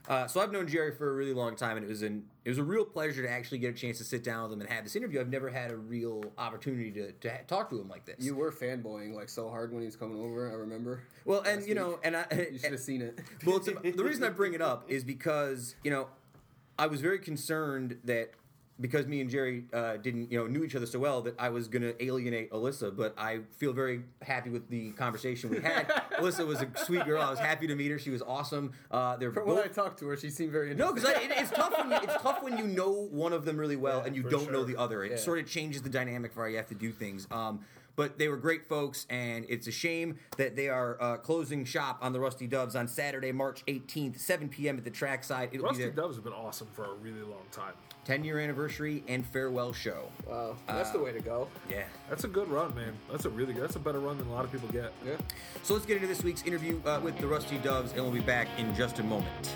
[0.07, 2.49] Uh, so I've known Jerry for a really long time, and it was an it
[2.49, 4.69] was a real pleasure to actually get a chance to sit down with him and
[4.69, 5.19] have this interview.
[5.19, 8.23] I've never had a real opportunity to, to ha- talk to him like this.
[8.23, 10.47] You were fanboying like so hard when he was coming over.
[10.51, 11.01] I remember.
[11.25, 13.19] well, and you know, and I You should have seen it.
[13.45, 16.07] well, it's the reason I bring it up is because you know
[16.77, 18.29] I was very concerned that
[18.79, 21.49] because me and Jerry uh, didn't you know knew each other so well that I
[21.49, 22.95] was going to alienate Alyssa.
[22.95, 25.87] But I feel very happy with the conversation we had.
[26.19, 27.21] Alyssa was a sweet girl.
[27.21, 27.99] I was happy to meet her.
[27.99, 28.73] She was awesome.
[28.91, 29.55] Uh, they're From both.
[29.57, 31.73] when I talked to her, she seemed very no, because it, it's tough.
[31.77, 34.23] When you, it's tough when you know one of them really well Yeah, and you
[34.23, 35.03] don't know the other.
[35.03, 35.17] It Yeah.
[35.17, 37.27] sort of changes the dynamic for how you have to do things.
[37.31, 37.61] Um,
[37.95, 41.99] but they were great folks, and it's a shame that they are uh, closing shop
[42.01, 44.77] on the Rusty Doves on Saturday, March 18th, 7 p.m.
[44.77, 45.49] at the trackside.
[45.53, 47.73] It'll Rusty Doves have been awesome for a really long time.
[48.05, 50.03] 10 year anniversary and farewell show.
[50.27, 51.47] Wow, that's the way to go.
[51.69, 51.83] Yeah.
[52.07, 52.93] That's a good run, man.
[53.11, 53.63] That's a really good.
[53.63, 54.93] That's a better run than a lot of people get.
[55.05, 55.15] Yeah.
[55.63, 58.19] So let's get into this week's interview uh, with the Rusty Doves, and we'll be
[58.19, 59.55] back in just a moment.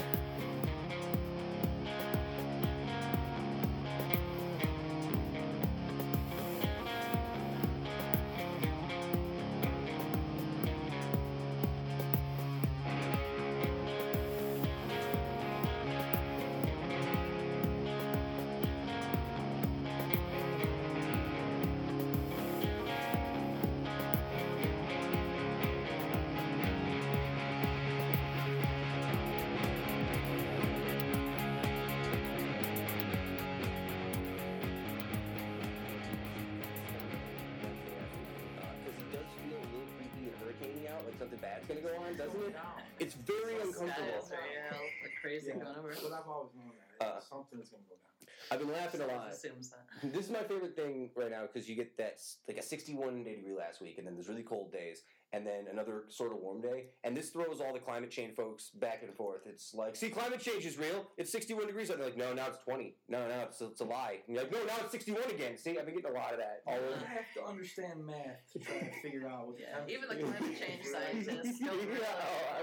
[52.70, 55.02] 61 day degree last week, and then there's really cold days,
[55.34, 58.70] and then another sort of warm day, and this throws all the climate change folks
[58.70, 59.42] back and forth.
[59.46, 61.08] It's like, see, climate change is real.
[61.18, 61.90] It's 61 degrees.
[61.90, 62.96] And they're like, no, now it's 20.
[63.08, 64.20] No, no, it's, it's a lie.
[64.28, 65.58] And you're like, no, now it's 61 again.
[65.58, 67.06] See, I've been getting a lot of that all over.
[67.06, 70.60] I have to understand math to try to figure out what Yeah, even the climate
[70.60, 72.08] change scientists don't really Yeah,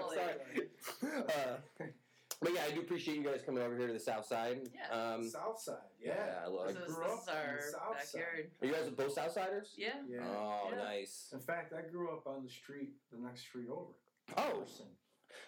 [0.00, 1.22] oh, I'm sorry.
[1.80, 1.84] Uh,
[2.42, 4.68] but yeah, I do appreciate you guys coming over here to the south side.
[4.74, 4.94] Yeah.
[4.96, 6.14] Um, South side, yeah.
[6.16, 6.82] yeah, I love This it.
[6.88, 8.20] is, grew this up is our the South Side.
[8.20, 8.50] backyard.
[8.62, 9.68] Are you guys both Southsiders?
[9.76, 9.88] Yeah.
[10.08, 10.18] Yeah.
[10.22, 10.76] Oh, Yeah.
[10.84, 11.30] nice.
[11.32, 13.92] In fact, I grew up on the street, the next street over.
[14.36, 14.86] Oh, Person.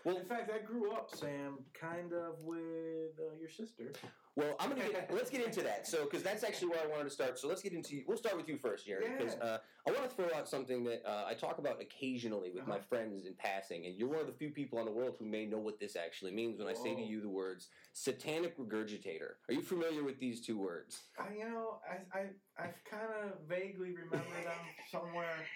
[0.04, 3.92] well, In fact, I grew up, Sam, kind of with uh, your sister.
[4.36, 5.10] well, I'm gonna get.
[5.12, 5.86] let's get into that.
[5.88, 7.38] So, because that's actually where I wanted to start.
[7.38, 8.02] So let's get into.
[8.06, 9.44] We'll start with you first, Jerry, because Yeah.
[9.44, 12.76] uh, I want to throw out something that uh, I talk about occasionally with my
[12.76, 12.84] Uh-huh.
[12.88, 15.46] friends in passing, and you're one of the few people in the world who may
[15.46, 19.40] know what this actually means when I say to you the words satanic regurgitator.
[19.48, 21.04] Are you familiar with these two words?
[21.18, 22.22] I, you know, I, I,
[22.58, 25.48] I kind of vaguely remember them somewhere.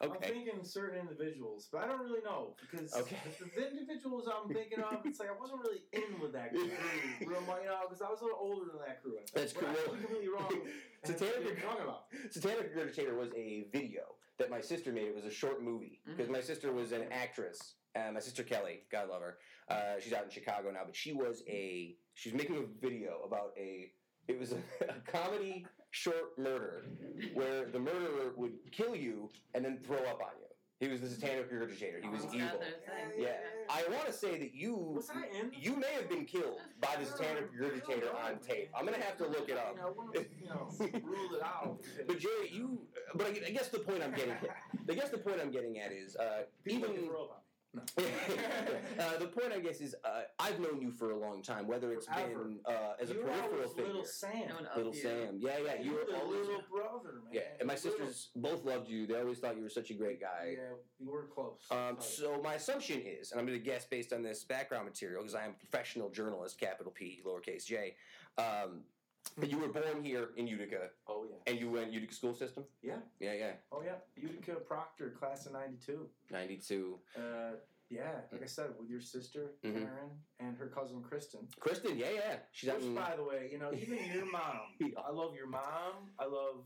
[0.00, 3.16] I'm thinking certain individuals, but I don't really know because Okay.
[3.56, 6.70] the, individuals I'm thinking of, it's like I wasn't really in with that crew,
[7.26, 9.18] real much, you know, because I was a little older than that crew.
[9.18, 9.34] I think.
[9.34, 9.94] That's I cool.
[9.98, 10.50] completely wrong.
[11.04, 12.04] Satanic what you're talking about.
[12.30, 14.02] Satanic Regurgitator was a video
[14.38, 15.04] that my sister made.
[15.04, 17.74] It was a short movie because my sister was an actress.
[17.96, 19.38] Uh, my sister Kelly, God love her.
[19.68, 21.96] Uh, she's out in Chicago now, but she was a.
[22.14, 23.92] She was making a video about a.
[24.28, 24.56] It was a,
[24.88, 26.84] a comedy short murder
[27.34, 30.49] where the murderer would kill you and then throw up on you.
[30.80, 32.02] He was the Satanic Regurgitator.
[32.02, 32.48] He was It's evil.
[32.48, 33.18] got their thing.
[33.22, 33.32] Yeah,
[33.68, 35.52] I want to say that you Was I in?
[35.54, 38.70] you may have been killed by the Satanic Regurgitator on tape.
[38.74, 39.74] I'm gonna have to look it up.
[39.76, 40.68] You know, I want to, you know,
[41.04, 41.80] rule it out.
[42.06, 42.80] But Jerry, you.
[43.14, 44.32] But I, I guess the point I'm getting.
[44.88, 47.82] I guess the point I'm getting at is uh, even can throw up No.
[48.98, 51.92] uh, the point, I guess, is uh, I've known you for a long time, whether
[51.92, 52.44] it's Forever.
[52.44, 53.86] been uh, as a you were peripheral always figure.
[53.86, 54.32] little Sam.
[54.48, 55.00] No one of Little you.
[55.00, 55.38] Sam.
[55.38, 55.74] Yeah, yeah.
[55.78, 56.46] You you were were the always.
[56.46, 57.32] little brother, man.
[57.32, 59.06] Yeah, and my Little- sisters both loved you.
[59.06, 60.54] They always thought you were such a great guy.
[60.56, 61.60] Yeah, you were close.
[61.70, 65.22] Um, so my assumption is, and I'm going to guess based on this background material,
[65.22, 67.94] because I am a professional journalist, capital P, lowercase j,
[68.36, 68.80] um,
[69.38, 72.64] that you were born here in Utica, oh yeah, and you went Utica school system.
[72.82, 73.52] yeah, Yeah, yeah.
[73.72, 73.96] oh yeah.
[74.16, 76.06] Utica Proctor, class of '92.
[76.30, 76.98] Ninety-two.
[77.16, 77.52] Uh,
[77.90, 79.72] yeah, like I said, with your sister Mhm.
[79.82, 81.48] Karen and her cousin Kristen.
[81.58, 81.98] Kristen.
[81.98, 82.36] Yeah, yeah.
[82.52, 82.94] She's Which, in.
[82.94, 84.76] by the way, you know, even your mom.
[85.06, 86.10] I love your mom.
[86.18, 86.64] I love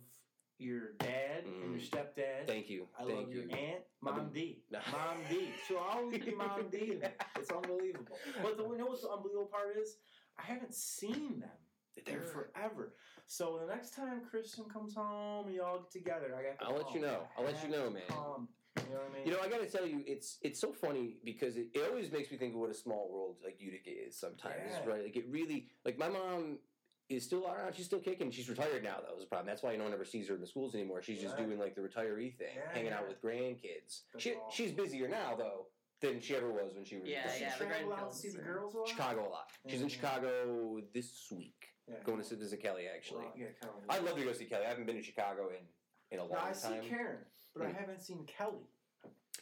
[0.59, 1.88] your dad and your Mm.
[1.90, 2.47] stepdad.
[2.47, 2.87] Thank you.
[2.99, 3.40] I Thank love you.
[3.43, 4.62] your aunt, Mom D.
[4.71, 5.49] Mom D.
[5.67, 7.01] She'll always be Mom D.
[7.37, 8.19] It's unbelievable.
[8.43, 9.97] But the, you know what the unbelievable part is?
[10.38, 11.51] I haven't seen them
[12.05, 12.95] They're- forever.
[13.27, 16.59] So the next time Kristen comes home and y'all get together, I got.
[16.59, 17.27] to I'll let you know.
[17.37, 18.03] I I'll let you know, man.
[18.09, 18.49] come.
[18.77, 19.27] You know what I mean?
[19.27, 22.11] You know, I got to tell you, it's it's so funny because it, it always
[22.13, 24.85] makes me think of what a small world like Utica is sometimes, Yeah.
[24.91, 25.05] right?
[25.05, 26.59] Like it really, like my mom
[27.09, 27.75] is still around.
[27.77, 28.31] She's still kicking.
[28.31, 28.97] She's retired now.
[29.01, 29.47] That was a problem.
[29.47, 31.01] That's why no one ever sees her in the schools anymore.
[31.03, 31.47] She's just Right.
[31.47, 34.03] doing like the retiree thing, Yeah, hanging out with grandkids.
[34.13, 34.51] That's She, awesome.
[34.53, 35.67] she's busier now though
[36.01, 38.17] than she ever was when she was Yeah, Does she yeah, the travel out to
[38.19, 38.89] see the girls a lot?
[38.89, 39.51] Chicago a lot.
[39.69, 41.97] She's in Chicago this week, Yeah.
[42.05, 43.20] going to visit Kelly actually.
[43.25, 43.47] Well, yeah,
[43.90, 44.64] I'd love to go see Kelly.
[44.64, 45.64] I haven't been to Chicago in
[46.11, 46.88] in a long No, long I see.
[46.88, 47.18] Karen,
[47.55, 47.77] but I Mm.
[47.77, 48.66] haven't seen Kelly.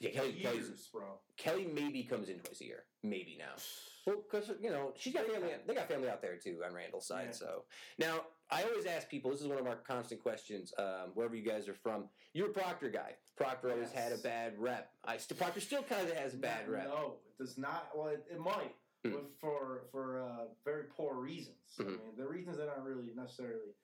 [0.01, 0.33] Yeah, Kelly.
[0.33, 1.21] Years, bro.
[1.37, 3.55] Kelly maybe comes in twice a year, maybe now.
[4.05, 5.55] Well, because you know she's got family.
[5.65, 7.27] They got family out there too on Randall's side.
[7.27, 7.33] Yeah.
[7.37, 7.65] So
[7.99, 9.31] now I always ask people.
[9.31, 10.75] This is one of our constant questions.
[10.77, 13.15] Um, wherever you guys are from, you're a Proctor guy.
[13.37, 14.91] Proctor always had a bad rep.
[15.05, 16.89] I Proctor still kind of has a bad no, rep.
[16.89, 17.91] No, it does not.
[17.95, 18.75] Well, it, it might,
[19.05, 19.13] Mm.
[19.13, 21.57] but for for uh, very poor reasons.
[21.79, 21.89] I Mhm.
[21.99, 23.75] mean, the reasons that aren't really necessarily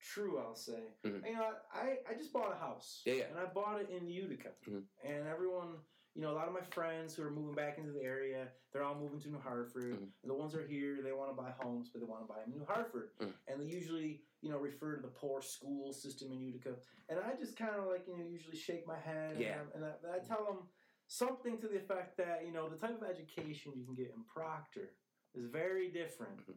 [0.00, 0.38] true.
[0.38, 0.94] I'll say.
[1.04, 1.26] Mhm.
[1.26, 3.02] You know, I I just bought a house.
[3.04, 3.24] Yeah, yeah.
[3.30, 4.84] And I bought it in Utica, Mhm.
[5.02, 5.84] and everyone.
[6.14, 8.82] You know, a lot of my friends who are moving back into the area, they're
[8.82, 9.94] all moving to New Hartford.
[9.94, 10.12] Mhm.
[10.20, 12.28] And the ones who are here, they want to buy homes, but they want to
[12.28, 13.16] buy them in New Hartford.
[13.18, 13.32] Mhm.
[13.48, 16.78] And they usually, you know, refer to the poor school system in Utica.
[17.08, 19.40] And I just kind of like, you know, usually shake my head.
[19.40, 19.62] Yeah.
[19.74, 20.68] And, I, and I, I tell them
[21.06, 24.22] something to the effect that, you know, the type of education you can get in
[24.24, 24.94] Proctor
[25.34, 26.54] is very different Mhm.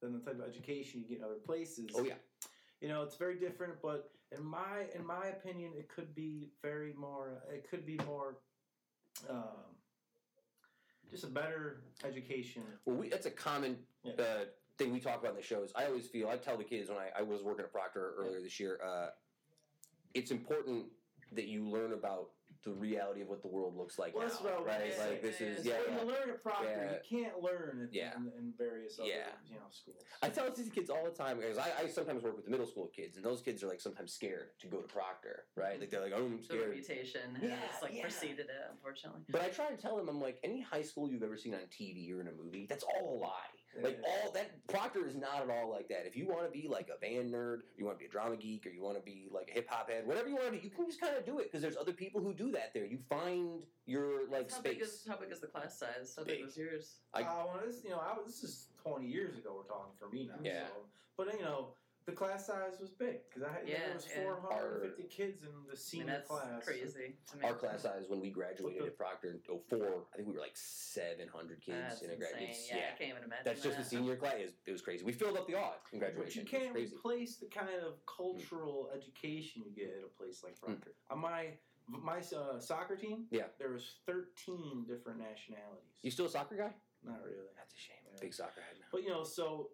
[0.00, 1.90] than the type of education you get in other places.
[1.94, 2.18] Oh yeah.
[2.80, 6.92] You know, it's very different, but in my in my opinion, it could be very
[6.92, 7.42] more.
[7.48, 8.38] It could be more.
[9.28, 9.74] Um,
[11.10, 12.62] just a better education.
[12.84, 14.12] Well, we, that's a common Yeah.
[14.12, 14.44] uh,
[14.76, 15.72] thing we talk about in the shows.
[15.74, 18.40] I always feel I tell the kids when I, I was working at Proctor earlier
[18.40, 18.78] this year.
[18.82, 19.10] Uh,
[20.14, 20.92] it's important
[21.32, 22.30] that you learn about
[22.64, 24.96] the reality of what the world looks like Well, now, that's what right?
[24.96, 25.10] gonna.
[25.10, 25.80] Like this is Yeah, yeah.
[25.86, 26.02] when yeah.
[26.02, 27.16] you learn at Proctor, Yeah.
[27.18, 28.16] you can't learn it Yeah.
[28.16, 29.28] in, in various other Yeah.
[29.46, 30.02] you know schools.
[30.22, 32.66] I tell these kids all the time because I, I sometimes work with the middle
[32.66, 35.78] school kids, and those kids are like sometimes scared to go to Proctor, right?
[35.78, 36.68] Like they're like, oh, I'm The scared.
[36.70, 38.02] reputation has Yeah, like yeah.
[38.02, 39.22] preceded it, unfortunately.
[39.28, 41.60] But I try to tell them, I'm like, any high school you've ever seen on
[41.70, 43.30] TV or in a movie, that's all a lie.
[43.80, 46.06] Like all that Proctor is not at all like that.
[46.06, 48.36] If you want to be like a band nerd, you want to be a drama
[48.36, 50.58] geek, or you want to be like a hip hop head, whatever you want to
[50.58, 52.72] do, you can just kind of do it because there's other people who do that
[52.74, 52.84] there.
[52.84, 54.88] You find your like how big space.
[54.88, 56.14] is how big is the class size?
[56.16, 56.38] How Big.
[56.38, 56.96] big was yours?
[57.14, 59.54] I- uh, well, this you know, I was, this is twenty years ago.
[59.56, 60.40] We're talking for me now.
[60.42, 60.66] Yeah.
[60.66, 60.72] So,
[61.16, 61.68] but you know,
[62.08, 64.22] the class size was big because I had Yeah, there was yeah.
[64.22, 66.64] four hundred and fifty kids in the I mean, senior that's class.
[66.64, 67.46] crazy to.
[67.46, 70.40] Our class size when we graduated the- at Proctor in 04, I think we were
[70.40, 72.48] like 700 kids That's in a graduate.
[72.48, 72.78] insane.
[72.78, 73.44] Yeah, I can't even imagine.
[73.44, 74.36] That's just the senior class.
[74.38, 75.04] It was, it was crazy.
[75.04, 76.42] We filled up the odd in But graduation.
[76.44, 78.06] you can't replace the kind of mm.
[78.08, 80.62] cultural education you get at a place like mm.
[80.64, 80.94] Proctor.
[81.10, 83.26] On my my uh, soccer team.
[83.30, 83.48] Yeah.
[83.58, 86.00] there was thirteen different nationalities.
[86.02, 86.72] You still a soccer guy?
[87.04, 87.96] Not really, That's a shame.
[88.12, 88.18] Yeah.
[88.20, 88.86] Big soccer head now.
[88.90, 89.70] but you know, so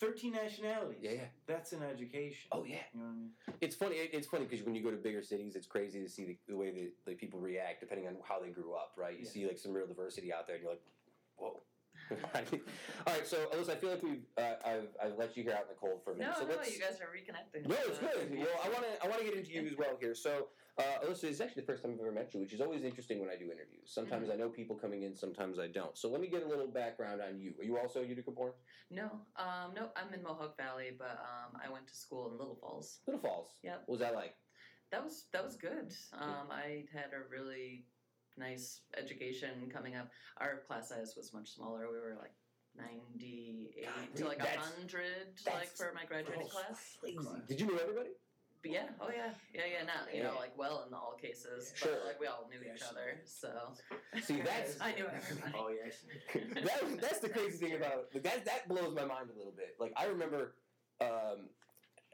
[0.00, 0.98] thirteen nationalities.
[1.00, 1.20] Yeah, yeah.
[1.46, 2.48] That's an education.
[2.52, 2.76] Oh yeah.
[2.92, 3.30] You know what I mean?
[3.60, 3.96] It's funny.
[3.96, 6.56] It's funny because when you go to bigger cities, it's crazy to see the, the
[6.56, 8.92] way that like, people react depending on how they grew up.
[8.96, 9.14] Right?
[9.18, 9.30] You Yeah.
[9.30, 10.82] see like some real diversity out there, and you're like,
[11.36, 11.62] whoa.
[12.10, 15.62] All right, so Alyssa, I feel like we've uh, I've, I've let you hear out
[15.62, 16.34] in the cold for a minute.
[16.38, 17.66] No, so no, you guys are reconnecting.
[17.68, 18.30] No, it's good.
[18.38, 20.14] Well, I want to I want to get into you as well here.
[20.14, 22.82] So, uh, Alyssa, it's actually the first time I've ever met you, which is always
[22.82, 23.86] interesting when I do interviews.
[23.86, 25.96] Sometimes I know people coming in, sometimes I don't.
[25.96, 27.54] So let me get a little background on you.
[27.60, 28.52] Are you also Utica born?
[28.90, 29.04] No,
[29.36, 32.98] um, no, I'm in Mohawk Valley, but um, I went to school in Little Falls.
[33.06, 33.50] Little Falls.
[33.62, 33.82] Yep.
[33.86, 34.34] What was that like?
[34.90, 35.92] That was that was good.
[36.12, 37.84] Um, I had a really
[38.36, 40.10] nice education coming up.
[40.38, 41.86] Our class size was much smaller.
[41.90, 42.34] We were like
[42.76, 46.96] ninety eight God, to like that's- hundred, that's like for my graduating class.
[47.00, 47.18] Crazy.
[47.48, 48.10] Did you know everybody?
[48.64, 49.84] But yeah, oh yeah, yeah, yeah.
[49.84, 51.92] Not you know like well in all cases, Sure.
[51.92, 52.88] but like we all knew Yeah, each sure.
[52.92, 53.20] other.
[53.26, 53.50] So
[54.22, 55.52] See, that's I knew everybody.
[55.54, 56.02] Oh yes.
[56.64, 58.46] that, that's the crazy thing about like, that.
[58.46, 59.76] That blows my mind a little bit.
[59.78, 60.54] Like I remember,
[61.02, 61.50] um,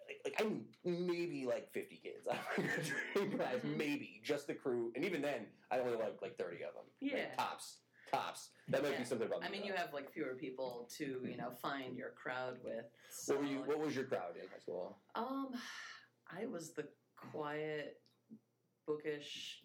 [0.09, 4.91] like, like I knew maybe like fifty kids my graduating class, maybe just the crew,
[4.97, 6.83] and even then, I only liked like thirty of them.
[7.01, 7.35] Like, Yeah.
[7.39, 7.77] tops,
[8.13, 8.49] tops.
[8.71, 8.99] That might Yeah.
[8.99, 9.45] be something about.
[9.45, 9.67] I me, mean, though.
[9.69, 12.87] you have like fewer people to you know find your crowd with.
[13.27, 13.59] What were you?
[13.61, 14.99] What was your crowd in high school?
[15.15, 15.51] Um,
[16.37, 18.01] I was the quiet,
[18.87, 19.63] bookish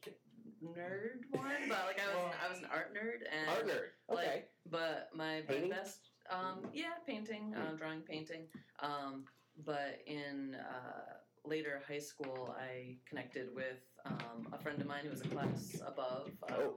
[0.64, 3.90] nerd one, but like I was, I was an art nerd and Art nerd.
[4.16, 4.44] like, Okay.
[4.70, 5.70] But my, Painting?
[5.70, 7.76] best, um, yeah, painting, uh, Hmm.
[7.76, 8.48] drawing, painting.
[8.80, 9.26] Um,
[9.66, 11.14] but in uh,
[11.46, 15.76] later high school, I connected with um, a friend of mine who was a class
[15.86, 16.30] above.
[16.50, 16.74] Um, Oh.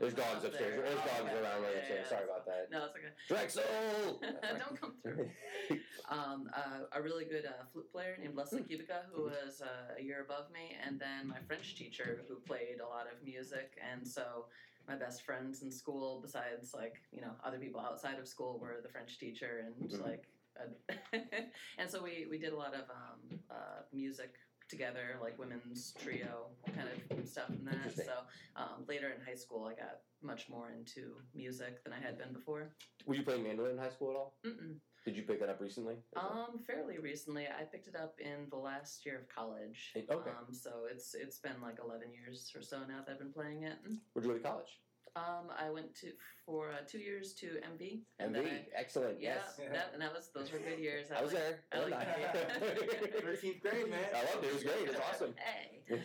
[0.00, 0.80] There's dogs up upstairs.
[0.82, 2.08] There's Oh, dogs yeah, around right yeah, upstairs.
[2.08, 2.70] Sorry about that.
[2.70, 3.12] No, it's okay.
[3.28, 4.20] Drexel.
[4.58, 5.30] Don't come through.
[6.08, 8.72] um, uh, a really good uh, flute player named Leslie Hmm.
[8.72, 12.80] Kubica, who was uh, a year above me, and then my French teacher who played
[12.84, 13.78] a lot of music.
[13.80, 14.46] And so
[14.88, 18.80] my best friends in school, besides like you know other people outside of school, were
[18.82, 20.02] the French teacher and Mhm.
[20.02, 20.26] like,
[21.78, 24.34] and so we we did a lot of um, uh, music
[24.68, 27.94] together, like women's trio kind of stuff and that.
[27.96, 28.12] So
[28.56, 32.32] um, later in high school, I got much more into music than I had been
[32.32, 32.70] before.
[33.06, 34.34] Were you playing mandolin in high school at all?
[34.46, 34.76] Mm-mm.
[35.04, 35.96] Did you pick that up recently?
[36.16, 37.46] Um, fairly recently.
[37.46, 39.92] I picked it up in the last year of college.
[39.96, 40.30] Okay.
[40.30, 43.64] Um, so it's it's been like eleven years or so now that I've been playing
[43.64, 43.76] it.
[44.14, 44.80] Where'd you go to college?
[45.16, 46.10] Um, I went to
[46.44, 48.00] for uh, two years to MV.
[48.18, 48.46] and MV.
[48.46, 49.20] I- Excellent.
[49.20, 49.56] yeah, Yes.
[49.70, 51.06] that, and that was those were good years.
[51.16, 51.60] I was like- there.
[51.72, 51.90] I like-
[52.32, 53.20] done.
[53.22, 54.00] Thirteenth grade, man.
[54.12, 54.48] I loved it.
[54.48, 54.82] It was great.
[54.82, 55.34] It was awesome.
[55.38, 55.82] Hey.
[55.88, 56.00] And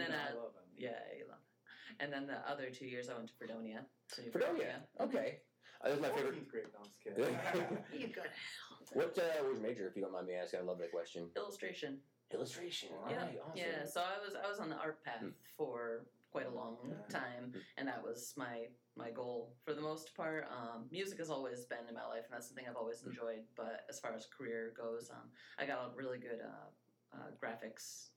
[0.00, 0.64] then, no, uh, I love them.
[0.78, 2.02] Yeah, I love it.
[2.02, 3.84] And then the other two years I went to Fredonia.
[4.08, 4.80] So Fredonia.
[4.98, 5.40] Okay.
[5.82, 6.34] Uh, that was my favorite.
[6.34, 7.78] 14th grade, no, I'm just kidding.
[8.00, 10.60] You go to What uh, was your major, if you don't mind me asking?
[10.60, 11.28] I love that question.
[11.36, 11.98] illustration.
[12.32, 12.88] Illustration.
[13.04, 13.38] All yeah, right.
[13.46, 13.56] Awesome.
[13.58, 13.84] yeah.
[13.84, 15.28] So I was I was on the art path Hmm.
[15.58, 17.06] for quite a long Yeah.
[17.20, 17.60] time, Hmm.
[17.76, 18.66] and that was my
[18.96, 20.48] my goal for the most part.
[20.50, 23.10] Um, music has always been in my life, and that's something I've always Hmm.
[23.10, 23.44] enjoyed.
[23.54, 26.70] But as far as career goes, um, I got a really good uh,
[27.16, 28.10] uh, graphics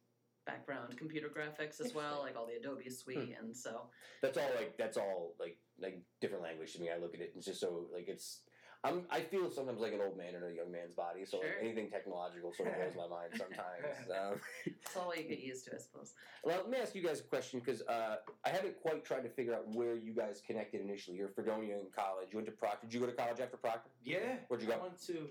[0.48, 4.78] background, computer graphics as well, like all the Adobe suite, and so That's all like
[4.78, 6.90] that's all like like different language to me.
[6.90, 8.42] I look at it and it's just so like it's.
[8.84, 11.58] I'm, I feel sometimes like an old man in a young man's body, so like
[11.62, 14.08] anything technological sort of blows my mind sometimes.
[14.18, 16.14] Um, it's all you get used to, I suppose.
[16.44, 19.30] well, let me ask you guys a question because uh, I haven't quite tried to
[19.30, 21.18] figure out where you guys connected initially.
[21.18, 22.30] You're Fredonia in college.
[22.32, 22.88] You went to Proctor.
[22.88, 23.90] Did you go to college after Proctor?
[24.04, 24.38] Yeah.
[24.48, 24.76] Where'd you go?
[24.76, 25.28] I went to.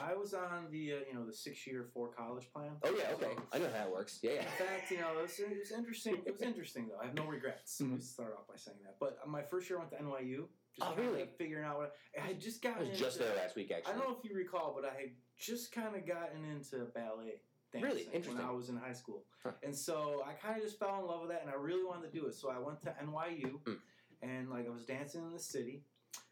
[0.00, 2.72] I was on the uh, you know the six year four college plan.
[2.84, 3.34] Oh yeah, okay.
[3.36, 4.20] So- I know how it works.
[4.22, 6.16] Yeah, In fact, you know, it was, it was interesting.
[6.26, 6.98] It was interesting though.
[7.02, 7.80] I have no regrets.
[7.80, 7.94] Let Mhm.
[7.94, 8.96] me start off by saying that.
[9.00, 10.48] But my first year I went to NYU.
[10.76, 11.26] Just Oh, really?
[11.38, 12.88] Figuring out what I, I had just I gotten.
[12.90, 15.10] was just there last week Actually, I don't know if you recall, but I had
[15.36, 17.40] just kind of gotten into ballet
[17.72, 18.02] dancing Really?
[18.12, 18.36] Interesting.
[18.36, 19.52] when I was in high school, Huh.
[19.62, 22.12] and so I kind of just fell in love with that, and I really wanted
[22.12, 22.34] to do it.
[22.34, 23.74] So I went to NYU, Hmm.
[24.22, 25.82] and like I was dancing in the city,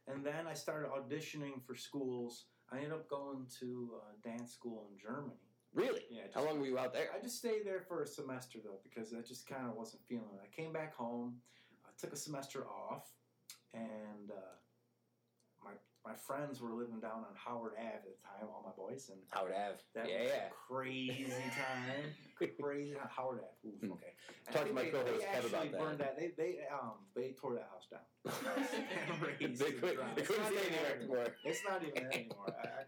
[0.07, 2.47] and then I started auditioning for schools.
[2.73, 5.41] I ended up going to uh, dance school in Germany.
[5.75, 6.03] Really?
[6.11, 7.09] Yeah, How long were you out there?
[7.15, 10.31] I just stayed there for a semester though because I just kind of wasn't feeling
[10.35, 10.41] it.
[10.43, 11.37] I came back home,
[11.85, 13.13] I took a semester off,
[13.75, 14.57] and uh,
[16.07, 19.19] my friends were living down on Howard Ave at the time, all my boys, and
[19.31, 19.79] Howard Ave.
[19.95, 20.47] that yeah, was yeah.
[20.47, 22.15] a crazy time.
[22.61, 23.69] crazy Howard Ave.
[23.75, 23.93] Oof, Hmm.
[23.93, 24.13] okay.
[24.53, 25.81] Talk And I to my co-host Kev about that.
[25.81, 26.17] Burned that.
[26.17, 28.07] They they um they tore that house down.
[29.59, 30.13] they, could, ground.
[30.17, 31.27] they It's couldn't stay there there anymore.
[31.45, 32.55] It's not even there anymore.
[32.63, 32.83] I,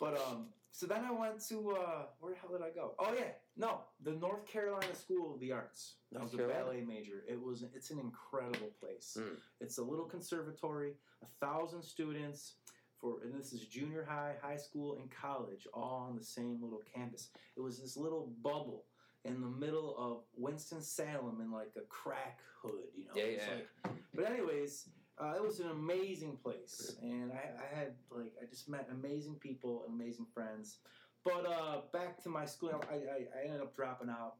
[0.00, 0.46] but um,
[0.78, 2.92] so then I went to uh, where the hell did I go?
[3.00, 5.96] Oh yeah, no, the North Carolina School of the Arts.
[6.16, 6.64] I was a Carolina?
[6.66, 7.24] ballet major.
[7.28, 9.16] It was it's an incredible place.
[9.18, 9.38] Mm.
[9.60, 12.54] It's a little conservatory, a thousand students.
[13.00, 16.82] For and this is junior high, high school, and college, all on the same little
[16.94, 17.30] campus.
[17.56, 18.84] It was this little bubble
[19.24, 23.12] in the middle of Winston Salem in like a crack hood, you know.
[23.16, 23.54] Yeah, yeah.
[23.84, 24.88] like- but anyways,
[25.20, 29.36] uh, it was an amazing place, and I, I had like I just met amazing
[29.36, 30.78] people, and amazing friends.
[31.24, 32.98] But uh, back to my school, I, I,
[33.40, 34.34] I ended up dropping out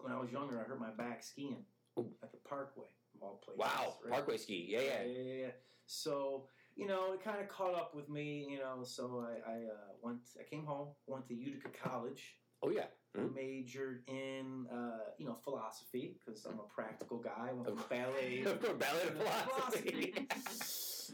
[0.00, 0.60] when I was younger.
[0.60, 1.64] I hurt my back skiing
[1.98, 2.10] Ooh.
[2.22, 2.86] at the Parkway,
[3.20, 3.58] all places.
[3.58, 4.14] Wow, right?
[4.14, 4.66] Parkway ski.
[4.68, 5.02] Yeah, yeah.
[5.04, 5.50] yeah, yeah, yeah.
[5.86, 8.46] So you know, it kind of caught up with me.
[8.48, 10.20] You know, so I, I uh, went.
[10.40, 12.86] I came home, went to Utica College, Oh yeah.
[13.16, 13.34] Mhm.
[13.34, 17.50] majored in uh, you know philosophy because I'm a practical guy.
[17.50, 18.42] I went from ballet.
[18.46, 20.14] Of ballet to to philosophy.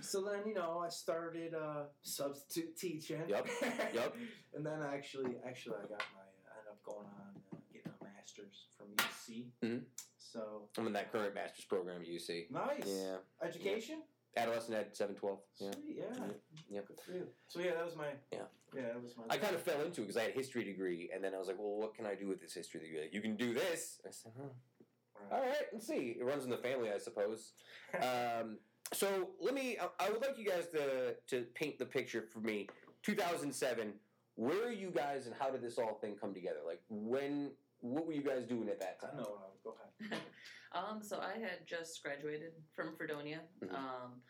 [0.01, 3.23] so then you know I started uh, substitute teaching.
[3.29, 3.49] Yup,
[3.93, 4.15] yup.
[4.55, 6.23] and then actually, actually I got my.
[6.23, 9.47] I ended up going on uh, getting a master's from UC.
[9.65, 9.83] Mhm.
[10.19, 12.51] So I'm in that current master's program at UC.
[12.51, 12.85] nice.
[12.87, 13.17] Yeah.
[13.43, 14.03] Education.
[14.39, 15.39] Adolescent at 712.
[15.61, 15.71] Yeah.
[15.73, 16.27] Sweet, yeah.
[16.71, 16.89] Yep.
[16.89, 17.27] Good for you.
[17.49, 18.07] So yeah, that was my.
[18.33, 18.39] Yeah.
[18.75, 19.25] Yeah, that was my.
[19.31, 21.39] I kind of fell into it because I had a history degree, and then I
[21.39, 23.01] was like, well, what can I do with this history degree?
[23.01, 24.01] Like, you can do this.
[24.07, 24.49] I said, huh.
[25.33, 26.17] All right, let's see.
[26.19, 27.53] It runs in the family, I suppose.
[27.97, 28.59] um,
[28.93, 29.77] so let me.
[29.81, 32.69] I, I would like you guys to to paint the picture for me.
[33.03, 33.93] 2007.
[34.35, 36.59] where are you guys, and how did this all thing come together?
[36.67, 39.17] Like when, what were you guys doing at that time?
[39.17, 39.61] know what I was.
[39.65, 39.75] Go
[40.11, 40.21] ahead.
[40.73, 43.41] Um, so I had just graduated from Fredonia.
[43.63, 43.75] Mhm.
[43.75, 44.23] Um,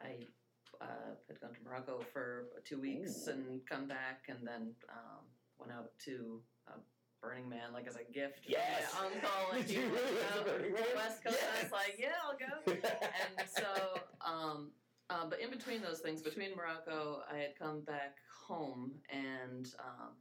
[0.00, 0.18] I
[0.80, 3.32] uh, had gone to Morocco for two weeks Ooh.
[3.32, 5.24] and come back, and then um,
[5.58, 6.78] went out to uh,
[7.22, 8.92] Burning Man like as a gift Yes!
[8.92, 9.52] my uncle.
[9.52, 10.96] And Did he you was really go to out Burning to Man?
[10.96, 11.38] West Coast.
[11.58, 12.72] I was like, yeah, I'll go.
[13.38, 14.72] and so, um,
[15.10, 18.16] uh, but in between those things, between Morocco, I had come back
[18.46, 20.16] home, and um,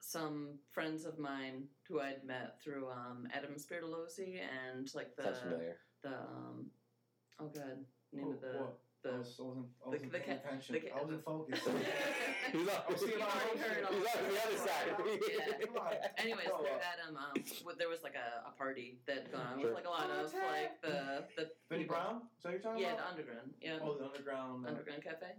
[0.00, 5.38] some friends of mine who I'd met through um, Adam Spiritalozzi and like the Sounds
[5.40, 5.76] familiar.
[6.02, 6.66] the um,
[7.40, 8.78] oh god, name of the What?
[9.04, 10.74] I the was, I wasn't, I the- wasn't the paying ca- attention.
[10.74, 11.62] the I wasn't focused.
[12.52, 13.54] He's on, I'll he's you on tomorrow.
[13.62, 14.88] heard all the other side.
[14.98, 16.08] Yeah.
[16.18, 16.80] Anyways, Oh, through well.
[16.82, 17.30] Adam, um,
[17.62, 19.68] w- there was like a, a party that had gone on Sure.
[19.70, 22.22] with like a lot of like the the Benny Brown?
[22.38, 23.48] Is that what you're talking Yeah, the underground.
[23.62, 24.66] Yeah, Oh, the underground.
[24.66, 25.30] uh, underground cafe.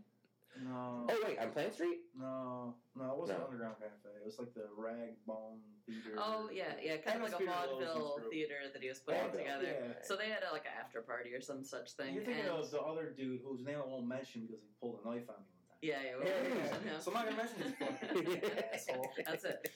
[0.57, 1.05] No.
[1.09, 1.99] Oh wait, on Plant Street.
[2.17, 3.45] No, no, it wasn't No.
[3.45, 4.09] Underground Cafe.
[4.21, 6.17] It was like the Rag Bone Theater.
[6.17, 9.39] Oh yeah, yeah, kind of like a vaudeville theater that he was putting Vaudeville.
[9.45, 9.63] together.
[9.87, 9.93] Yeah.
[10.03, 12.13] So they had a, like an after party or some such thing.
[12.15, 15.07] You're thinking of the other dude whose name I won't mention because he pulled a
[15.07, 15.79] knife on me one time.
[15.81, 16.93] yeah, yeah, we Yeah, yeah, yeah.
[16.93, 16.99] him.
[17.01, 19.09] So I'm not gonna mention this fucking asshole.
[19.25, 19.67] That's it.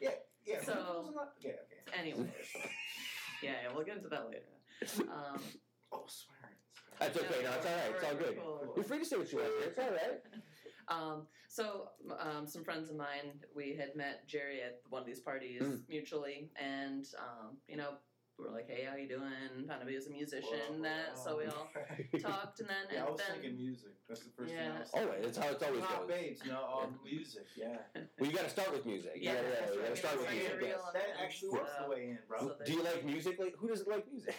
[0.00, 0.10] yeah,
[0.44, 0.60] yeah.
[0.62, 1.98] So- who not- yeah, okay.
[1.98, 2.28] Anyways,
[3.42, 4.44] yeah, yeah, we'll get into that later.
[5.10, 5.40] Um,
[5.92, 6.29] Oh, swearing.
[7.00, 7.42] That's okay.
[7.42, 7.94] No, it's all right.
[7.94, 8.36] It's all good.
[8.38, 8.72] Cool.
[8.76, 9.50] You're free to say what you want.
[9.62, 10.20] It's all right.
[10.88, 15.20] Um, so, um, some friends of mine, we had met Jerry at one of these
[15.20, 15.82] parties Mm.
[15.88, 17.90] mutually, and um, you know,
[18.36, 20.82] we were like, "Hey, how you doing?" Found out he was a musician.
[20.82, 21.68] That so we all
[22.20, 23.90] talked, and then Yeah, I was then thinking music.
[24.08, 24.72] That's the first thing Yeah.
[24.74, 25.22] I was Always.
[25.26, 26.08] That's how it's always Hot goes.
[26.10, 27.76] babes, no, um, music, yeah.
[28.18, 29.12] Well, you got to start with music.
[29.14, 30.58] You Yeah, gotta- that's you got to start with music.
[30.60, 30.80] yes.
[30.92, 32.38] That actually works So- the way in, bro.
[32.40, 33.38] so Do you like music?
[33.38, 34.34] Like, who doesn't like music?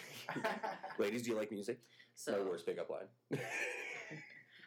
[0.98, 1.80] Ladies, do you like music?
[2.14, 3.08] So No worst pickup line.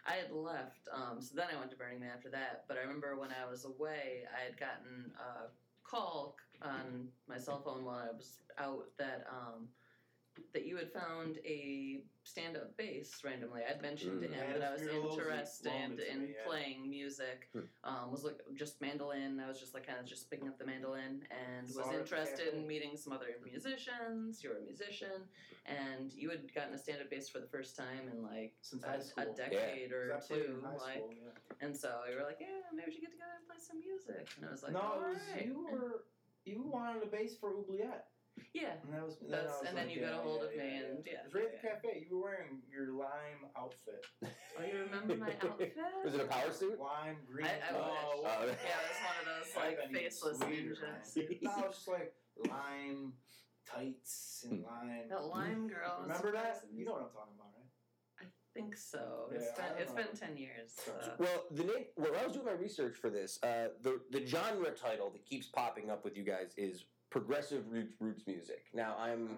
[0.07, 2.65] I had left, um, so then I went to Burning Man after that.
[2.67, 5.47] But I remember when I was away, I had gotten a
[5.83, 9.67] call on my cell phone while I was out that um,
[10.53, 13.61] that you had found a stand-up bass randomly.
[13.69, 14.33] I'd mentioned to Mm.
[14.33, 16.43] him Yeah, that I was interested loaned it to in me, yeah.
[16.45, 17.49] playing music.
[17.53, 17.59] Hmm.
[17.83, 19.39] Um, was like just mandolin.
[19.39, 21.99] I was just like kind of just picking up the mandolin and Saw was it
[21.99, 24.43] interested in meeting some other musicians.
[24.43, 25.27] You're a musician,
[25.65, 28.87] and you had gotten a stand-up bass for the first time in like Since a,
[28.87, 31.31] high a decade or 'Cause I played two, like, school, yeah.
[31.61, 34.27] and so you were like, yeah, maybe we should get together and play some music.
[34.37, 35.45] And I was like, no, all it was right.
[35.45, 36.05] you were
[36.45, 38.07] you wanted a bass for Oubliette.
[38.53, 38.75] Yeah.
[38.83, 40.47] And that was That's- then I was and then like, you got a hold yeah,
[40.49, 41.11] of me yeah, and- yeah.
[41.11, 42.05] yeah, It was right at the cafe.
[42.09, 44.05] You were wearing your lime outfit.
[44.23, 45.75] Oh, you remember my outfit?
[46.03, 46.79] Was it a power suit?
[46.79, 47.47] Lime green.
[47.47, 48.31] I- I oh, wish.
[48.31, 50.81] Uh, yeah, it was one of those like faceless sweeter, ninjas.
[50.81, 51.27] man.
[51.41, 52.13] no, it was just like
[52.49, 53.13] lime
[53.65, 55.07] tights and lime.
[55.09, 55.99] That lime girl.
[56.01, 56.57] Remember that?
[56.57, 56.69] surprising.
[56.77, 57.61] You know what I'm talking about, right?
[58.21, 59.27] I think so.
[59.31, 59.95] Yeah, it's I been don't it's know.
[59.97, 60.71] been ten years.
[60.75, 60.91] So.
[61.19, 61.85] Well, the name.
[61.95, 65.47] When I was doing my research for this, uh, the the genre title that keeps
[65.47, 68.65] popping up with you guys is progressive roots roots music.
[68.73, 69.37] Now I'm I don't know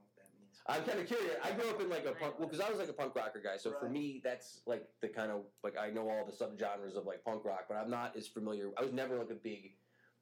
[0.00, 0.60] what that means.
[0.66, 1.36] I'm kind of curious.
[1.42, 3.40] I grew up in like a punk, well, because I was like a punk rocker
[3.42, 3.56] guy.
[3.56, 7.06] So for me, that's like the kind of like I know all the subgenres of
[7.06, 8.70] like punk rock, but I'm not as familiar.
[8.78, 9.72] I was never like a big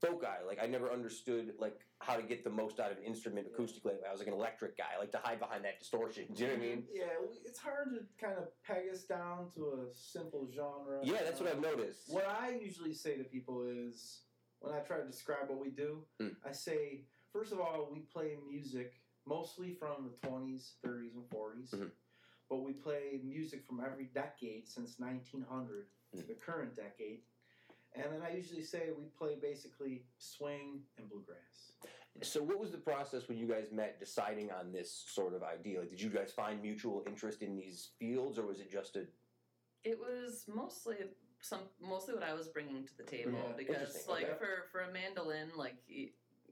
[0.00, 0.38] folk guy.
[0.46, 3.94] Like I never understood like how to get the most out of an instrument acoustically.
[4.06, 4.84] I was like an electric guy.
[4.94, 6.24] I like to hide behind that distortion.
[6.34, 6.84] Do you know what I mean?
[6.92, 7.04] Yeah,
[7.44, 11.00] it's hard to kind of peg us down to a simple genre.
[11.02, 12.08] Yeah, that's what I've noticed.
[12.08, 14.20] What I usually say to people is
[14.60, 16.30] when I try to describe what we do, Hmm.
[16.44, 18.94] I say, first of all, we play music
[19.24, 21.90] mostly from the 20s, 30s, and 40s, Mhm.
[22.48, 26.26] but we play music from every decade since 1900, Mhm.
[26.26, 27.24] the current decade.
[27.92, 31.72] And then I usually say we play basically swing and bluegrass.
[32.22, 35.80] So what was the process when you guys met deciding on this sort of idea?
[35.80, 39.08] Like, did you guys find mutual interest in these fields, or was it just a
[39.84, 40.96] It was mostly
[41.40, 44.34] some mostly what I was bringing to the table Yeah, because like okay.
[44.38, 45.76] for for a mandolin like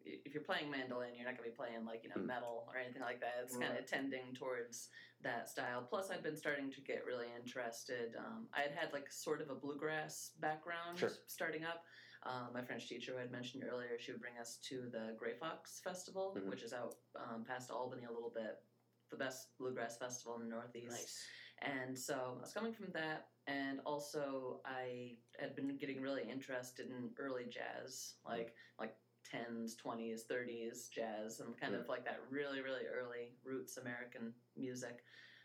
[0.07, 2.27] if you're playing mandolin you're not going to be playing like you know Mm.
[2.27, 4.91] metal or anything like that it's kind of tending towards
[5.23, 9.11] that style plus I'd been starting to get really interested um, I had had like
[9.11, 11.11] sort of a bluegrass background Sure.
[11.27, 11.85] starting up
[12.25, 15.15] um, my French teacher who I had mentioned earlier she would bring us to the
[15.19, 16.51] Grey Fox Festival Mhm.
[16.51, 18.63] which is out um, past Albany a little bit
[19.11, 21.25] the best bluegrass festival in the Northeast Nice.
[21.63, 26.87] and so I was coming from that, and also I had been getting really interested
[26.91, 28.95] in early jazz, like like
[29.31, 35.05] tens, twenties, thirties jazz, and kind of like that really, really early roots American music.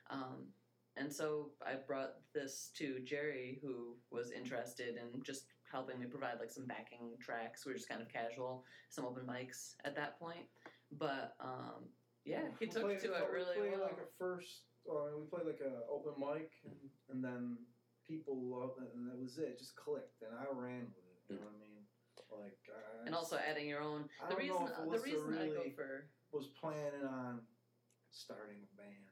[0.10, 0.48] Um,
[0.98, 6.40] and so I brought this to Jerry, who was interested in just helping me provide
[6.40, 7.66] like some backing tracks.
[7.66, 10.46] We were just kind of casual, some open mics at that point.
[10.98, 11.86] But um,
[12.26, 13.84] yeah, he We took played- to it really played well.
[13.84, 17.58] like a first, uh, we played like a open mic, and, and then
[18.10, 19.54] people loved it, and that was it.
[19.54, 21.22] It just clicked, and I ran with it.
[21.30, 21.86] You know what I mean?
[22.34, 24.10] Like, I, and also adding your own.
[24.18, 27.42] I The don't reason know if the Alyssa reason I go for was planning on
[28.12, 29.06] starting a band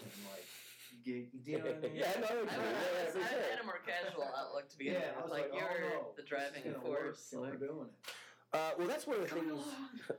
[0.00, 0.48] and like
[1.04, 1.96] get, do you know what I mean?
[2.00, 5.12] Yeah, no, I, Yeah, know, I, I had a more casual outlook to begin Yeah,
[5.18, 7.32] I was Like, like, you're oh, no, the driving gonna work, force.
[7.36, 8.10] Like, we're doing it.
[8.54, 9.60] Uh, well, that's one of the things.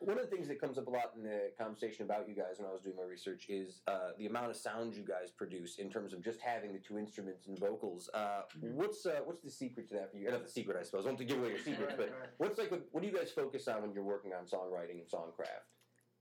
[0.01, 2.57] One of the things that comes up a lot in the conversation about you guys
[2.59, 5.77] when I was doing my research is uh, the amount of sound you guys produce
[5.79, 8.07] in terms of just having the two instruments and vocals.
[8.13, 10.29] Uh, what's uh, what's the secret to that for you?
[10.29, 11.05] Not the secret, I suppose.
[11.05, 12.29] I don't want to give away your secrets, but Right, right.
[12.37, 12.69] what's like?
[12.69, 15.65] What, what do you guys focus on when you're working on songwriting and songcraft?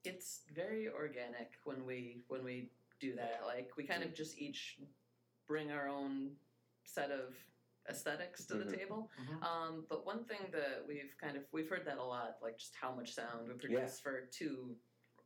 [0.04, 3.42] it's very organic when we when we do that.
[3.44, 4.78] Like we kind of just each
[5.46, 6.30] bring our own
[6.84, 7.34] set of
[7.88, 8.70] aesthetics to Mhm.
[8.70, 9.10] the table.
[9.18, 9.42] Mhm.
[9.42, 12.74] Um, but one thing that we've kind of we've heard that a lot, like just
[12.74, 14.78] how much sound we produce for two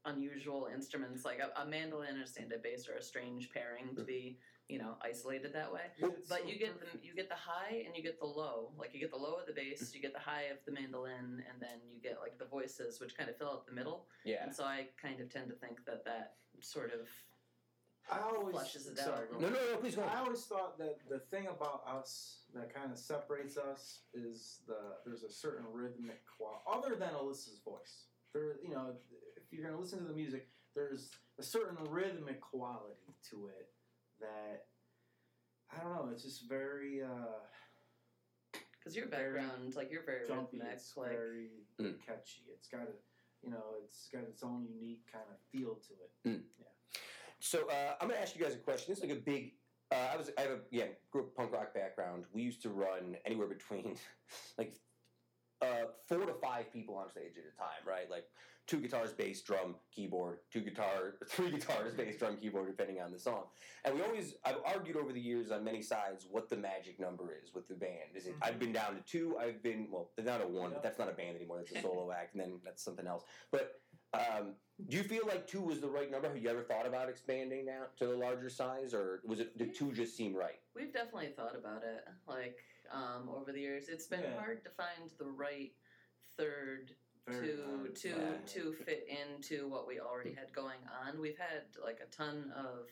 [0.05, 4.03] unusual instruments, like a, a mandolin and a stand-up bass are a strange pairing to
[4.03, 4.37] be,
[4.69, 5.93] you know, isolated that way.
[5.97, 8.73] It's But so you get the you get the high and you get the low.
[8.77, 11.45] Like you get the low of the bass, you get the high of the mandolin,
[11.49, 14.09] and then you get like the voices, which kind of fill out the middle.
[14.25, 14.43] Yeah.
[14.45, 17.09] And so I kind of tend to think that that sort of
[18.11, 19.31] I always flushes it sorry, out.
[19.31, 19.77] go No, no, no.
[19.79, 20.03] Please go.
[20.03, 24.97] I always thought that the thing about us that kind of separates us is the
[25.07, 28.07] there's a certain rhythmic quality, other than Alyssa's voice.
[28.35, 28.93] There, you know,
[29.37, 33.69] if you're gonna listen to the music, there's a certain rhythmic quality to it
[34.21, 34.67] that
[35.75, 36.11] I don't know.
[36.13, 37.39] It's just very uh,
[38.79, 40.59] because your Very background, like you're very jumpy.
[40.59, 41.51] rhythmic, It's like very
[41.81, 41.99] Mm.
[42.05, 42.43] catchy.
[42.53, 42.93] It's got a,
[43.43, 46.41] you know, it's got its own unique kind of feel to it.
[47.45, 48.87] So uh, I'm going to ask you guys a question.
[48.89, 49.55] This is like a big.
[49.91, 52.25] Uh, I was I have a yeah grew up punk rock background.
[52.33, 53.97] We used to run anywhere between
[54.59, 54.77] like
[55.61, 58.09] uh, four to five people on stage at a time, right?
[58.09, 58.27] Like
[58.69, 63.19] two guitars, bass, drum, keyboard, two guitar, three guitars, bass, drum, keyboard, depending on the
[63.19, 63.47] song.
[63.85, 67.37] And we always I've argued over the years on many sides what the magic number
[67.45, 68.15] is with the band.
[68.15, 68.37] Is it?
[68.41, 69.37] I've been down to two.
[69.37, 71.59] I've been well, they're down to one, but that's not a band anymore.
[71.59, 73.25] That's a solo act, and then that's something else.
[73.51, 73.82] But
[74.15, 74.55] um,
[74.89, 76.29] do you feel like two was the right number?
[76.29, 79.75] Have you ever thought about expanding now to the larger size, or was it did
[79.75, 80.61] two just seem right?
[80.75, 82.05] we've definitely thought about it.
[82.27, 82.59] Like
[82.91, 84.39] um, over the years, it's been Yeah.
[84.39, 85.73] hard to find the right
[86.37, 86.95] third
[87.27, 88.47] Very to hard to find.
[88.49, 91.21] to fit into what we already had going on.
[91.21, 92.89] We've had like a ton of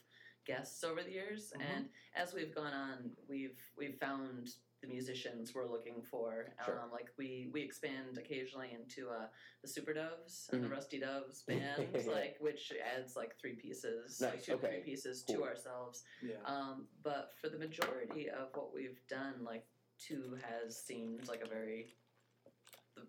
[0.46, 1.60] guests over the years, Mhm.
[1.76, 6.46] and as we've gone on, we've we've found the musicians we're looking for.
[6.64, 6.80] Sure.
[6.80, 9.26] Um, like we we expand occasionally into uh,
[9.62, 10.72] the Super Doves and the Mhm.
[10.72, 14.68] Rusty Doves band, like which adds like three pieces, like two okay.
[14.68, 15.36] three pieces Cool.
[15.36, 16.04] to ourselves.
[16.22, 16.36] Yeah.
[16.44, 19.66] Um, but for the majority of what we've done, like
[19.98, 21.96] two has seemed like a very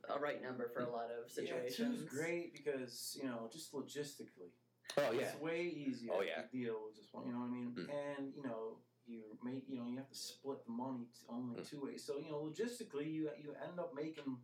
[0.10, 1.80] a right number for a lot of situations.
[1.80, 4.52] Yeah, two's great because you know just logistically,
[4.98, 6.42] Oh yeah, it's way easier Oh, yeah.
[6.44, 7.26] to deal with just one.
[7.28, 7.76] You know what I mean?
[7.78, 8.18] Mm.
[8.18, 8.78] And you know
[9.08, 11.70] you make you know you have to split the money t- only Mm.
[11.70, 12.04] two ways.
[12.06, 14.38] So you know logistically you you end up making.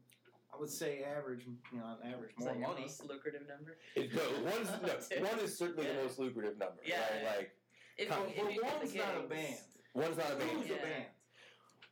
[0.54, 2.82] I would say average, you know, on average, Is more that money.
[2.82, 3.78] most lucrative number?
[3.96, 4.70] It- no, one's,
[5.12, 6.78] no, one is certainly the most lucrative number.
[6.86, 7.10] Yeah, right?
[7.22, 7.30] yeah.
[7.36, 7.52] like
[7.98, 9.58] If, Come- if But you one's not a gigs- band.
[9.94, 10.52] one's not a band.
[10.52, 10.76] Two's Yeah.
[10.78, 11.06] a band.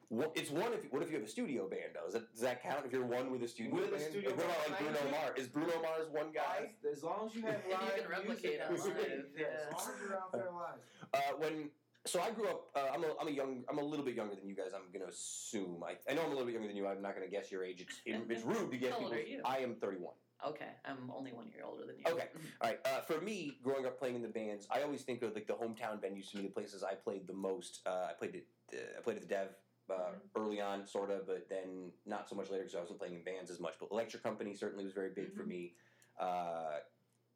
[0.07, 2.05] One- It's one if what if you have a studio band though?
[2.05, 4.37] Does that, does that count if you're one with a studio With a studio like,
[4.37, 5.37] what about like Bruno Mars?
[5.39, 6.71] Is Bruno Mars one guy?
[6.89, 9.67] As long as you have If you live can replicate music on live, yeah, yeah.
[9.67, 10.79] As long as you're out there live.
[11.13, 11.69] Uh, when
[12.05, 12.67] so I grew up.
[12.75, 13.63] Uh, I'm a, I'm a young.
[13.69, 14.71] I'm a little bit younger than you guys.
[14.75, 15.83] I'm gonna assume.
[15.83, 16.87] I, I know I'm a little bit younger than you.
[16.87, 17.81] I'm not gonna guess your age.
[17.81, 19.41] It's it, it's rude to guess How old people's- are you?
[19.45, 20.13] I am 31.
[20.47, 22.03] Okay, I'm only one year older than you.
[22.11, 22.27] Okay.
[22.61, 22.79] All right.
[22.85, 25.53] Uh, for me, growing up playing in the bands, I always think of like the
[25.53, 27.79] hometown venues to me, the places I played the most.
[27.85, 28.35] Uh, I played
[28.71, 29.47] at uh, I played at the Dev
[29.89, 30.13] uh, Mhm.
[30.35, 33.23] early on, sort of, but then not so much later because I wasn't playing in
[33.23, 33.75] bands as much.
[33.79, 35.47] But Electric Company certainly was very big for Mhm.
[35.47, 35.73] me.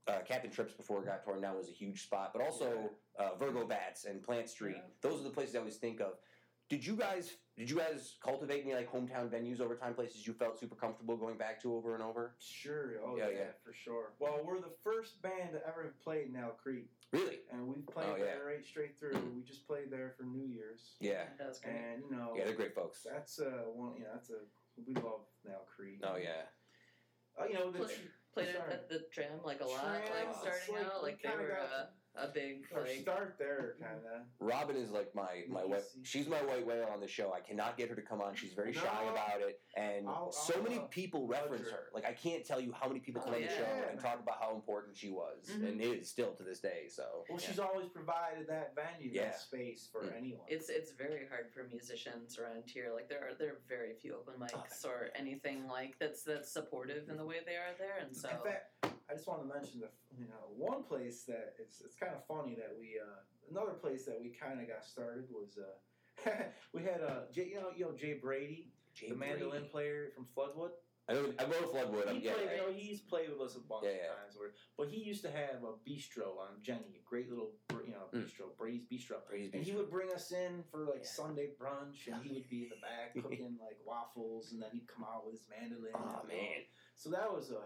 [0.09, 3.35] Uh, Captain Trips before it got torn down was a huge spot, but also uh,
[3.37, 4.75] Virgo Bats and Plant Street.
[4.77, 4.81] Yeah.
[5.01, 6.13] Those are the places I always think of.
[6.69, 9.93] Did you guys did you guys cultivate any like hometown venues over time?
[9.95, 12.35] Places you felt super comfortable going back to over and over?
[12.39, 12.93] Sure.
[13.05, 13.43] Oh Yeah, yeah, yeah.
[13.63, 14.13] for sure.
[14.19, 17.39] Well, we're the first band to ever have played in Elk Creek, Really?
[17.51, 18.25] and we've played Oh, yeah.
[18.25, 19.17] there right straight through.
[19.35, 21.23] We just played there for New Year's, Yeah.
[21.39, 21.75] That was great.
[21.75, 23.01] and you know Yeah, they're great folks.
[23.03, 23.95] that's uh one.
[23.97, 24.35] You know, that's a
[24.87, 26.01] we love Elk Creek.
[26.03, 26.43] Oh yeah.
[27.39, 27.95] Uh, you know the Play-
[28.33, 31.29] Played it at the tram like a lot, Tram, like starting like out, like they
[31.29, 31.85] were got uh,
[32.21, 34.21] a big our like start there, kind of.
[34.39, 37.33] Robin is like my my white, she's my white whale on the show.
[37.33, 38.35] I cannot get her to come on.
[38.35, 41.71] She's very shy about it, and I'll- so I'll, many uh, people nudge reference her.
[41.71, 41.83] her.
[41.93, 43.57] Like I can't tell you how many people come Oh, on the yeah.
[43.57, 45.67] show and talk about how important she was Mhm.
[45.69, 46.87] and is still to this day.
[46.89, 47.47] So Well, yeah.
[47.47, 49.25] she's always provided that venue, Yeah.
[49.25, 50.17] that space for Mm.
[50.17, 50.45] anyone.
[50.47, 52.91] It's it's very hard for musicians around here.
[52.93, 57.09] Like there are there are very few open mics or anything like that's that's supportive
[57.09, 59.79] in the way they are there, and so In fact, I just want to mention
[59.81, 63.73] the you know one place that it's it's kind of funny that we uh, another
[63.73, 66.29] place that we kind of got started was uh,
[66.73, 69.67] we had uh, Jay, you know you know Jay Brady, Jay the mandolin Brady.
[69.71, 70.71] player from Floodwood.
[71.09, 71.25] I know.
[71.39, 72.05] I know Floodwood.
[72.13, 72.51] He I'm, played, yeah.
[72.53, 74.37] you know, he's played with us a bunch Yeah, of times.
[74.37, 77.53] Where, but he used to have a bistro on Jenny, a great little,
[77.83, 78.25] you know, Mm.
[78.29, 79.17] bistro, Brady's Bistro.
[79.27, 81.03] Brady's And he would bring us in for like.
[81.03, 84.85] Sunday brunch, and he would be in the back cooking like waffles, and then he'd
[84.87, 85.93] come out with his mandolin.
[85.95, 86.61] Oh man.
[86.95, 87.63] So that was a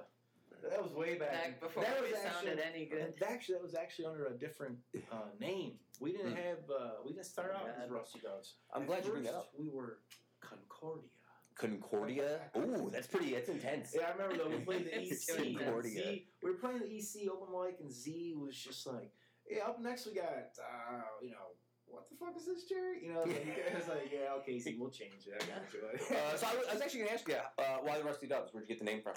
[0.69, 1.31] that was way back.
[1.31, 3.13] Back before that we was sounded actually, any good.
[3.25, 4.77] Actually, that was actually under a different
[5.11, 5.73] uh, name.
[5.99, 6.43] We didn't Mm.
[6.43, 6.59] have.
[6.69, 8.55] Uh, we didn't start Oh, out as Rusty Doves.
[8.73, 9.51] I'm At glad you bring that up.
[9.57, 9.99] We were
[10.41, 11.09] Concordia.
[11.55, 12.39] Concordia.
[12.57, 13.33] Ooh, that's pretty.
[13.33, 13.93] That's intense.
[13.95, 14.49] Yeah, I remember though.
[14.49, 15.37] We played the It's EC.
[15.37, 16.03] too and Concordia.
[16.03, 19.11] Z, we were playing the EC open mic, and Z was just like,
[19.49, 20.25] "Yeah, up next we got,
[20.57, 21.53] uh, you know,
[21.85, 23.03] what the fuck is this, Jerry?
[23.05, 25.43] You know, like, it was like, yeah, okay, Z, we'll change it.
[25.43, 26.15] I got you.
[26.17, 28.25] Uh, so I was, I was actually going to ask you, uh, why the Rusty
[28.27, 28.51] Doves?
[28.53, 29.13] Where'd you get the name from?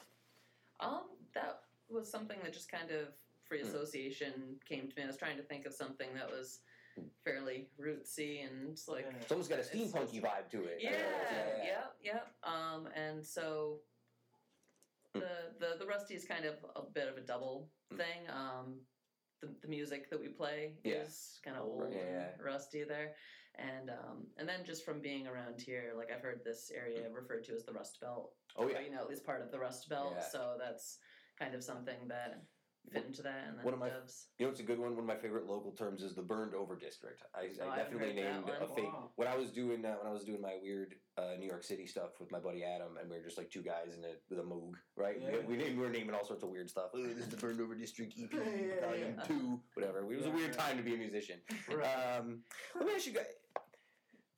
[0.81, 1.05] Um,
[1.35, 3.09] that was something that just kind of
[3.45, 3.69] free Hmm.
[3.69, 5.03] association came to me.
[5.05, 6.61] I was trying to think of something that was
[7.25, 9.17] fairly rootsy and like Yeah.
[9.21, 10.81] It's almost got a It's- steampunky vibe to it.
[10.83, 12.37] yeah, Uh, yep, yep.
[12.43, 13.83] Um, and so
[15.15, 15.21] Hmm.
[15.21, 17.97] the the the Rusty is kind of a bit of a double Hmm.
[17.99, 18.29] thing.
[18.31, 18.87] Um,
[19.41, 21.03] the, the music that we play Yeah.
[21.03, 22.29] is kind of old Yeah.
[22.35, 23.15] and rusty there,
[23.57, 27.45] and um, and then just from being around here, like I've heard this area referred
[27.45, 28.33] to as the Rust Belt.
[28.57, 28.81] Oh yeah.
[28.81, 30.15] you know, at least part of the Rust Belt.
[30.17, 30.25] Yeah.
[30.31, 30.99] So that's
[31.39, 32.43] kind of something that
[32.93, 33.45] fit into that.
[33.49, 34.29] And then One of my- doves.
[34.39, 34.91] You know, it's a good one.
[34.91, 37.23] One of my favorite local terms is the burned over district.
[37.35, 38.75] I, Oh, I I definitely heard named a one.
[38.77, 38.85] fake.
[38.93, 39.11] Wow.
[39.17, 41.87] When I was doing uh, when I was doing my weird uh, New York City
[41.87, 44.39] stuff with my buddy Adam, and we were just like two guys in a with
[44.39, 45.17] a moog, right?
[45.21, 45.39] Yeah.
[45.47, 46.91] We, we, were naming all sorts of weird stuff.
[46.95, 49.23] Oh, this is the burned over district EP Yeah, yeah, volume yeah.
[49.25, 50.01] two, whatever.
[50.01, 50.63] It was a weird yeah.
[50.63, 51.39] time to be a musician.
[51.73, 51.87] Right.
[52.19, 52.43] Um,
[52.77, 53.27] let me ask you guys.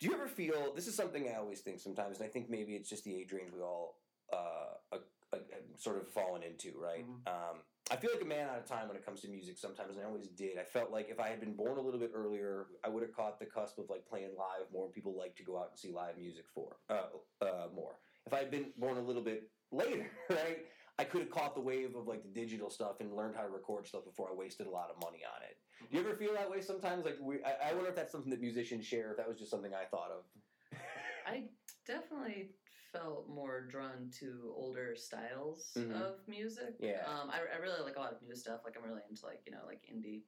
[0.01, 2.75] Do you ever feel this is something I always think sometimes, and I think maybe
[2.77, 3.97] it's just the age range we all
[4.33, 4.99] uh, uh,
[5.33, 5.39] uh,
[5.77, 7.05] sort of fallen into, right?
[7.05, 7.27] Mhm.
[7.27, 7.59] Um,
[7.91, 10.05] I feel like a man out of time when it comes to music sometimes, and
[10.05, 10.59] I always did.
[10.59, 13.15] I felt like if I had been born a little bit earlier, I would have
[13.15, 14.89] caught the cusp of like playing live more.
[14.89, 17.99] People like to go out and see live music for uh, uh, more.
[18.27, 20.67] If I had been born a little bit later, right,
[20.99, 23.49] I could have caught the wave of like the digital stuff and learned how to
[23.49, 25.57] record stuff before I wasted a lot of money on it.
[25.91, 27.05] Do you ever feel that way sometimes?
[27.05, 29.13] Like, we, I, I wonder if that's something that musicians share.
[29.13, 30.79] If that was just something I thought of.
[31.27, 31.45] I
[31.87, 32.51] definitely
[32.93, 35.93] felt more drawn to older styles Mhm.
[35.93, 36.77] of music.
[36.79, 37.05] Yeah.
[37.07, 38.61] Um, I, I really like a lot of new stuff.
[38.65, 40.25] Like I'm really into like you know like indie,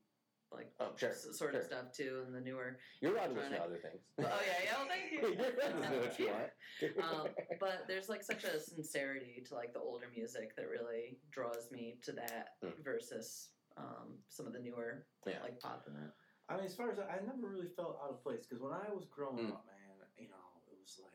[0.53, 2.79] like Oh, sure, s- sort of stuff too, and the newer.
[3.01, 4.03] You're allowed to listen to other things.
[4.19, 4.77] Oh yeah, yeah.
[4.77, 5.21] Well, thank you.
[5.21, 6.51] You're allowed to listen to what you want.
[7.03, 11.71] um, but there's like such a sincerity to like the older music that really draws
[11.71, 12.83] me to that Mm.
[12.85, 15.41] versus um, some of the newer Yeah.
[15.43, 16.13] like pop and that.
[16.49, 18.73] I mean, as far as I, I never really felt out of place because when
[18.73, 19.53] I was growing Mm.
[19.53, 21.15] up, man, you know, it was like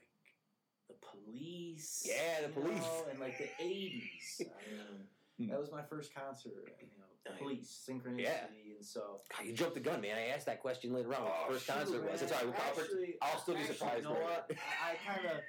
[0.88, 0.94] the
[1.26, 2.04] police.
[2.08, 2.80] Yeah, the Police.
[2.82, 4.42] know, and like the '80s.
[4.42, 5.50] I mean, Mm.
[5.50, 6.54] that was my first concert.
[6.80, 8.46] You know, Oh, police, synchronicity, Yeah.
[8.78, 9.20] and so.
[9.36, 10.16] God, you jumped the gun, man.
[10.16, 11.24] I asked that question later on.
[11.24, 12.22] the first Oh, shoot, concert was.
[12.22, 12.30] man.
[12.30, 12.60] It's all right.
[12.62, 14.04] I'll, Actually- I'll still be actually, surprised.
[14.04, 14.52] You know what?
[14.52, 15.42] I, I kind of.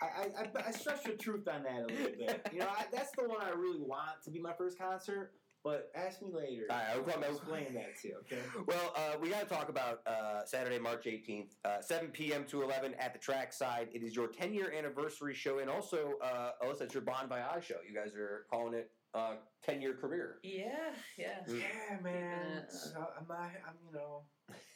[0.00, 2.46] I, I, I, I stretched the truth on that a little bit.
[2.52, 5.32] You know, I, that's the one I really want to be my first concert.
[5.64, 6.66] But ask me later.
[6.70, 8.16] All right, I'll come- I'll explain that to you.
[8.18, 8.42] Okay.
[8.66, 12.44] Well, uh, we got to talk about uh, Saturday, March 18th, uh, 7 p.m.
[12.46, 13.88] to 11 at the trackside.
[13.94, 17.64] It is your 10 year anniversary show, and also, uh, Alyssa, it's your Bon Voyage
[17.64, 17.76] show.
[17.88, 20.38] You guys are calling it uh, 10 year career.
[20.42, 21.38] Yeah, yeah.
[21.48, 21.60] Mm.
[21.60, 22.38] Yeah, man.
[22.40, 24.22] Keeping it, uh, So, I'm, I, I'm, you know,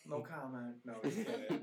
[0.06, 0.76] no comment.
[0.86, 1.18] No, just.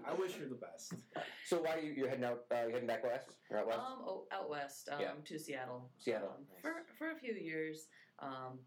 [0.08, 0.94] I wish you the best.
[1.48, 2.42] So, why are you you're heading out?
[2.52, 3.28] Uh, you're heading back west?
[3.52, 3.80] Or out west?
[3.80, 5.12] Um, oh, out west, um, Yeah.
[5.26, 5.90] to Seattle.
[6.00, 6.30] Seattle.
[6.38, 6.62] Um, Nice.
[6.62, 7.88] for for a few years.
[8.20, 8.60] Um,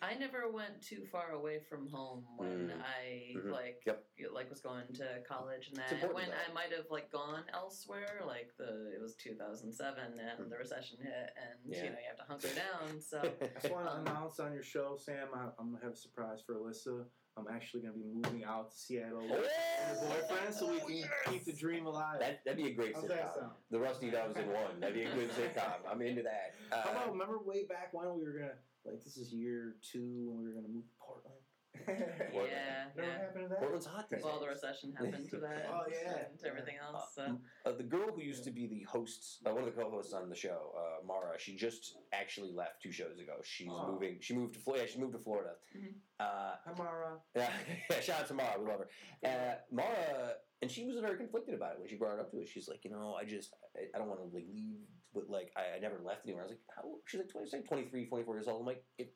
[0.00, 2.80] I never went too far away from home when Mm.
[2.82, 3.50] I Mhm.
[3.50, 4.04] like Yep.
[4.30, 5.90] like was going to college and that.
[5.92, 6.36] important, when though.
[6.48, 11.32] I might have like gone elsewhere, like the it was 2007 and the recession hit,
[11.36, 11.74] and Mm.
[11.74, 11.84] Yeah.
[11.84, 13.00] you know you have to hunker down.
[13.00, 15.34] So I just want to Um, announce on your show, Sam.
[15.34, 17.08] I, I'm gonna have a surprise for Alyssa.
[17.36, 20.88] I'm actually gonna be moving out to Seattle with Oh, your boyfriend, so we can
[20.90, 21.10] yes!
[21.26, 22.18] keep the dream alive.
[22.20, 23.52] That, that'd be a great How's sitcom.
[23.70, 24.80] The Rusty Doves in one.
[24.80, 25.86] That'd be a good sitcom.
[25.86, 26.54] I'm into that.
[26.72, 28.58] Uh, How about remember way back when we were gonna
[28.90, 31.34] like this is year two when we were gonna move to Portland.
[31.86, 33.18] yeah, Never yeah.
[33.18, 33.58] happened to that.
[33.60, 35.66] Portland's hot these Well, the recession happened to that.
[35.72, 36.24] Oh, yeah.
[36.30, 37.12] and everything else.
[37.14, 37.38] So.
[37.64, 40.28] Uh, the girl who used to be the host, uh, one of the co-hosts on
[40.28, 43.34] the show, uh, Mara, she just actually left two shows ago.
[43.44, 43.92] She's Oh.
[43.92, 44.16] moving.
[44.20, 44.84] She moved to Florida.
[44.86, 45.52] Yeah, she moved to Florida.
[45.76, 45.94] Mhm.
[46.18, 47.20] Uh, Hi, Mara.
[47.36, 47.50] yeah,
[47.90, 48.58] yeah, shout out to Mara.
[48.60, 48.88] We love her.
[49.28, 52.40] Uh, Mara, and she was very conflicted about it when she brought it up to
[52.42, 52.48] us.
[52.48, 54.80] She's like, you know, I just, I, I don't want to like leave,
[55.14, 56.42] but like, I, I never left anywhere.
[56.42, 56.82] I was like, how?
[57.06, 58.60] She's like, 20, she's 23, 24 years old.
[58.60, 59.14] I'm like, it,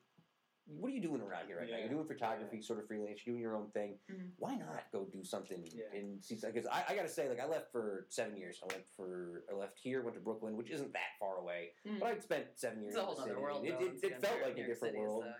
[0.65, 1.77] what are you doing around here right now?
[1.77, 3.19] You're doing photography, sort of freelance.
[3.25, 3.99] You're doing your own thing.
[4.09, 4.31] Mhm.
[4.37, 5.99] Why not go do something Yeah.
[5.99, 8.59] in Because I, I got to say, like, I left for seven years.
[8.63, 11.71] I went for, I left here, went to Brooklyn, which isn't that far away.
[11.85, 11.99] Mhm.
[11.99, 12.95] But I'd spent seven years.
[12.95, 13.65] It's a whole other world.
[13.65, 15.23] It, it, it, felt like New a different City, world.
[15.25, 15.33] So,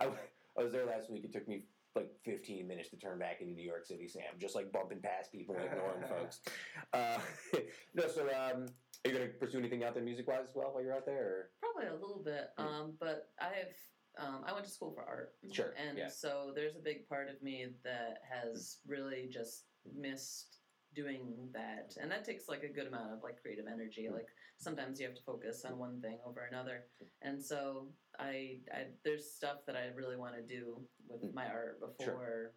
[0.00, 0.06] yeah.
[0.06, 1.24] I, I was there last week.
[1.24, 1.64] It took me
[1.94, 4.22] like 15 minutes to turn back into New York City, Sam.
[4.38, 6.40] Just like bumping past people, and ignoring folks.
[6.92, 7.18] Uh,
[7.94, 8.66] no, so um,
[9.04, 11.06] Are you going to pursue anything out there music wise as well while you're out
[11.06, 11.24] there?
[11.26, 11.50] Or?
[11.60, 12.64] Probably a little bit, Mm.
[12.64, 13.74] um, but I've
[14.18, 16.08] um, I went to school for art, Sure, and yeah.
[16.08, 19.64] so there's a big part of me that has really just
[19.96, 20.58] missed
[20.94, 24.06] doing that, and that takes like a good amount of like creative energy.
[24.10, 24.12] Mm.
[24.14, 24.26] Like
[24.58, 26.84] sometimes you have to focus on one thing over another,
[27.22, 27.88] and so
[28.20, 31.34] I, I there's stuff that I really want to do with Mm.
[31.34, 32.52] my art before.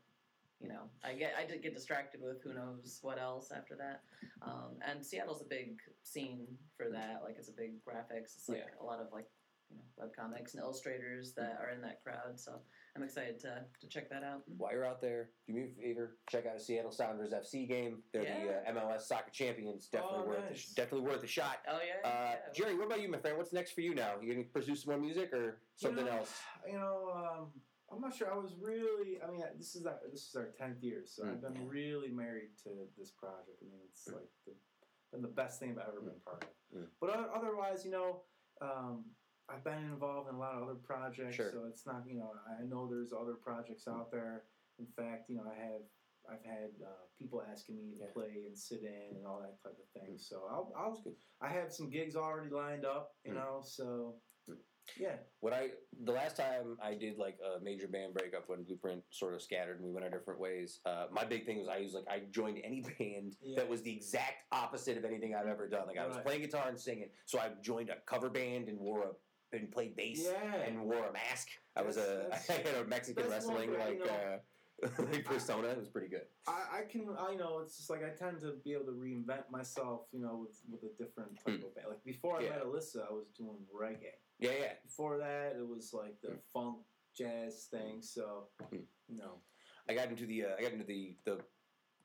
[0.62, 4.02] You know, I get I did get distracted with who knows what else after that,
[4.42, 6.48] um, and Seattle's a big scene
[6.78, 7.22] for that.
[7.24, 8.36] Like it's a big graphics.
[8.38, 8.82] It's like Yeah.
[8.82, 9.28] a lot of like
[9.70, 12.40] you know webcomics and illustrators that are in that crowd.
[12.40, 12.62] So
[12.96, 14.44] I'm excited to to check that out.
[14.58, 18.02] While you're out there, do me a favor, check out a Seattle Sounders FC game.
[18.14, 18.62] They're Yeah.
[18.64, 19.88] the uh, MLS soccer champions.
[19.90, 20.72] Definitely Oh, worth nice.
[20.72, 21.58] a, definitely worth a shot.
[21.68, 22.54] Oh yeah, Uh, yeah.
[22.54, 23.38] Jerry, what about you, my friend?
[23.38, 24.20] What's next for you now?
[24.22, 26.42] You gonna pursue some more music or something you know, else?
[26.66, 27.52] You know, um,
[27.96, 28.32] I'm not sure.
[28.32, 29.18] I was really.
[29.26, 31.68] I mean, this is our, this is our tenth year, so Mm, I've been yeah.
[31.70, 33.58] really married to this project.
[33.62, 34.54] I mean, it's like the,
[35.12, 36.78] been the best thing I've ever been part of.
[36.78, 36.88] Mm.
[37.00, 38.22] But otherwise, you know,
[38.62, 39.06] um,
[39.50, 41.52] I've been involved in a lot of other projects, Sure.
[41.52, 42.04] so it's not.
[42.08, 44.44] You know, I know there's other projects out there.
[44.80, 45.82] In fact, you know, I have.
[46.28, 48.12] I've had uh, people asking me to Yeah.
[48.12, 50.16] play and sit in and all that type of thing.
[50.16, 50.20] Mm.
[50.20, 51.04] So I'll, I'll.
[51.40, 53.36] I have some gigs already lined up, you Mm.
[53.36, 53.62] know.
[53.64, 54.20] So Mm.
[55.00, 55.70] Yeah, What I
[56.04, 59.78] the last time I did like a major band breakup when Blueprint sort of scattered
[59.78, 60.80] and we went our different ways.
[60.86, 63.58] Uh, my big thing was I was like I joined any band Yeah.
[63.58, 65.88] that was the exact opposite of anything I've ever done.
[65.88, 66.26] Like I was Right.
[66.26, 69.96] playing guitar and singing, so I joined a cover band and wore a and played
[69.96, 70.56] bass Yeah.
[70.68, 71.48] and wore a mask.
[71.76, 74.12] I was a I had a Mexican one wrestling like you know.
[74.12, 74.40] uh,
[75.12, 75.70] like persona.
[75.70, 76.24] It was pretty good.
[76.48, 79.50] I, I can, I know it's just like I tend to be able to reinvent
[79.50, 81.88] myself, you know, with, with a different type of band.
[81.88, 82.44] Like before I.
[82.44, 82.50] Yeah.
[82.52, 84.20] met Alyssa, I was doing reggae.
[84.40, 84.74] Yeah, yeah.
[84.84, 86.42] Before that, it was like the Mm.
[86.54, 86.78] funk
[87.16, 88.02] jazz thing.
[88.02, 88.86] So, Mm.
[89.08, 89.42] you know,
[89.88, 91.40] I got into the uh, I got into the the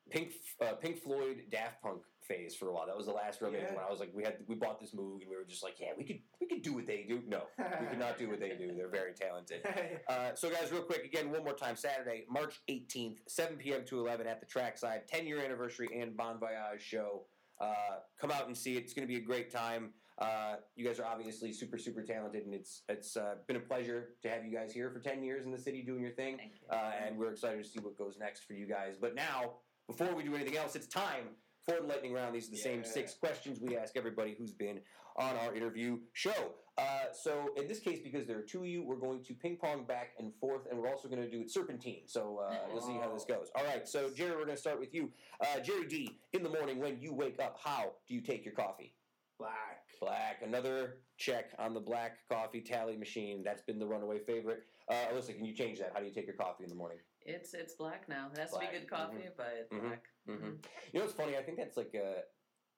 [0.09, 2.85] Pink uh, Pink Floyd Daft Punk phase for a while.
[2.87, 3.73] That was the last real Yeah.
[3.75, 5.79] when I was like we had we bought this Moog and we were just like
[5.79, 7.21] yeah we could we could do what they do.
[7.27, 8.73] No, we could not do what they do.
[8.75, 9.61] They're very talented.
[10.07, 11.75] Uh, so guys, real quick again, one more time.
[11.75, 13.85] Saturday, March eighteenth, seven p.m.
[13.85, 17.27] to eleven at the Trackside, ten year anniversary and Bon Voyage show.
[17.59, 18.83] Uh, come out and see it.
[18.83, 19.93] It's going to be a great time.
[20.21, 24.09] Uh, you guys are obviously super super talented, and it's it's uh, been a pleasure
[24.21, 26.37] to have you guys here for ten years in the city doing your thing.
[26.37, 26.67] Thank you.
[26.69, 28.95] Uh, and we're excited to see what goes next for you guys.
[29.01, 29.53] But now,
[29.87, 31.29] before we do anything else, it's time
[31.65, 32.35] for the lightning round.
[32.35, 34.79] These are the same six questions we ask everybody who's been
[35.17, 36.53] on our interview show.
[36.77, 39.57] Uh, so in this case, because there are two of you, we're going to ping
[39.57, 42.03] pong back and forth, and we're also going to do it serpentine.
[42.05, 43.51] So uh, we'll see how this goes.
[43.55, 43.87] All right.
[43.87, 45.11] So Jerry, we're going to start with you.
[45.41, 46.19] Uh, Jerry Dee.
[46.33, 48.93] In the morning when you wake up, how do you take your coffee?
[49.41, 49.90] black.
[50.01, 50.41] Black.
[50.43, 53.43] Another check on the black coffee tally machine.
[53.45, 54.63] That's been the runaway favorite.
[54.89, 55.91] Uh, Alyssa, can you change that?
[55.93, 56.97] How do you take your coffee in the morning?
[57.23, 58.29] It's it's black now.
[58.33, 58.65] It has Black.
[58.65, 59.81] to be good coffee, but it's Mhm.
[59.81, 60.03] black.
[60.27, 60.39] Mhm.
[60.41, 60.65] Mhm.
[60.91, 61.37] You know what's funny?
[61.37, 62.21] I think that's like uh,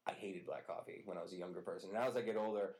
[0.05, 1.93] I hated black coffee when I was a younger person.
[1.93, 2.75] Now as I get older,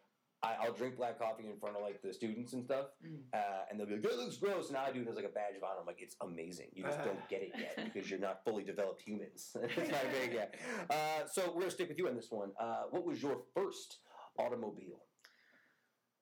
[0.45, 3.23] I, I'll drink black coffee in front of like the students and stuff, Mm.
[3.33, 5.23] uh, and they'll be like, "That looks gross." And now I do it as like
[5.23, 5.79] a badge of honor.
[5.79, 6.67] I'm like, "It's amazing.
[6.73, 9.55] You just don't get it yet because you're not fully developed humans.
[9.63, 10.55] it's not big yet."
[10.89, 12.51] Uh, so we're gonna stick with you on this one.
[12.59, 13.99] Uh, what was your first
[14.37, 14.99] automobile?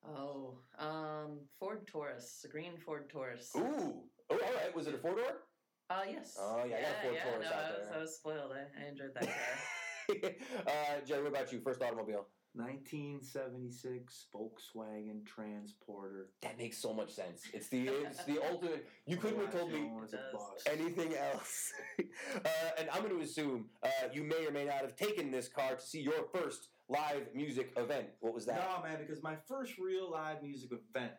[0.07, 3.51] Oh, um, Ford Taurus, a green Ford Taurus.
[3.55, 3.61] Ooh.
[3.61, 4.75] Oh, all right.
[4.75, 5.43] Was it a four door?
[5.89, 6.37] Uh, yes.
[6.39, 7.97] Oh, yeah, I got a Ford yeah, Taurus no, out I was, there.
[7.97, 8.51] I was spoiled.
[8.53, 10.31] I, I enjoyed that car.
[10.67, 11.59] uh, Jerry, what about you?
[11.59, 12.27] First automobile?
[12.53, 16.31] 1976 Volkswagen Transporter.
[16.41, 17.43] That makes so much sense.
[17.53, 18.89] It's the it's the ultimate.
[19.05, 20.41] You couldn't have told me Known as a It does.
[20.41, 20.63] bus.
[20.67, 21.71] anything else.
[21.99, 25.47] uh, and I'm going to assume uh, you may or may not have taken this
[25.47, 28.07] car to see your first live music event.
[28.19, 28.55] What was that?
[28.59, 31.13] No, man, because my first real live music event,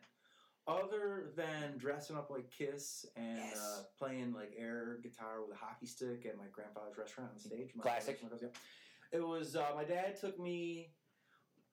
[0.69, 3.59] other than dressing up like Kiss and Yes.
[3.81, 7.71] uh, playing like air guitar with a hockey stick at my grandfather's restaurant on stage.
[7.75, 8.21] my Classic.
[9.13, 10.93] It was uh, my dad took me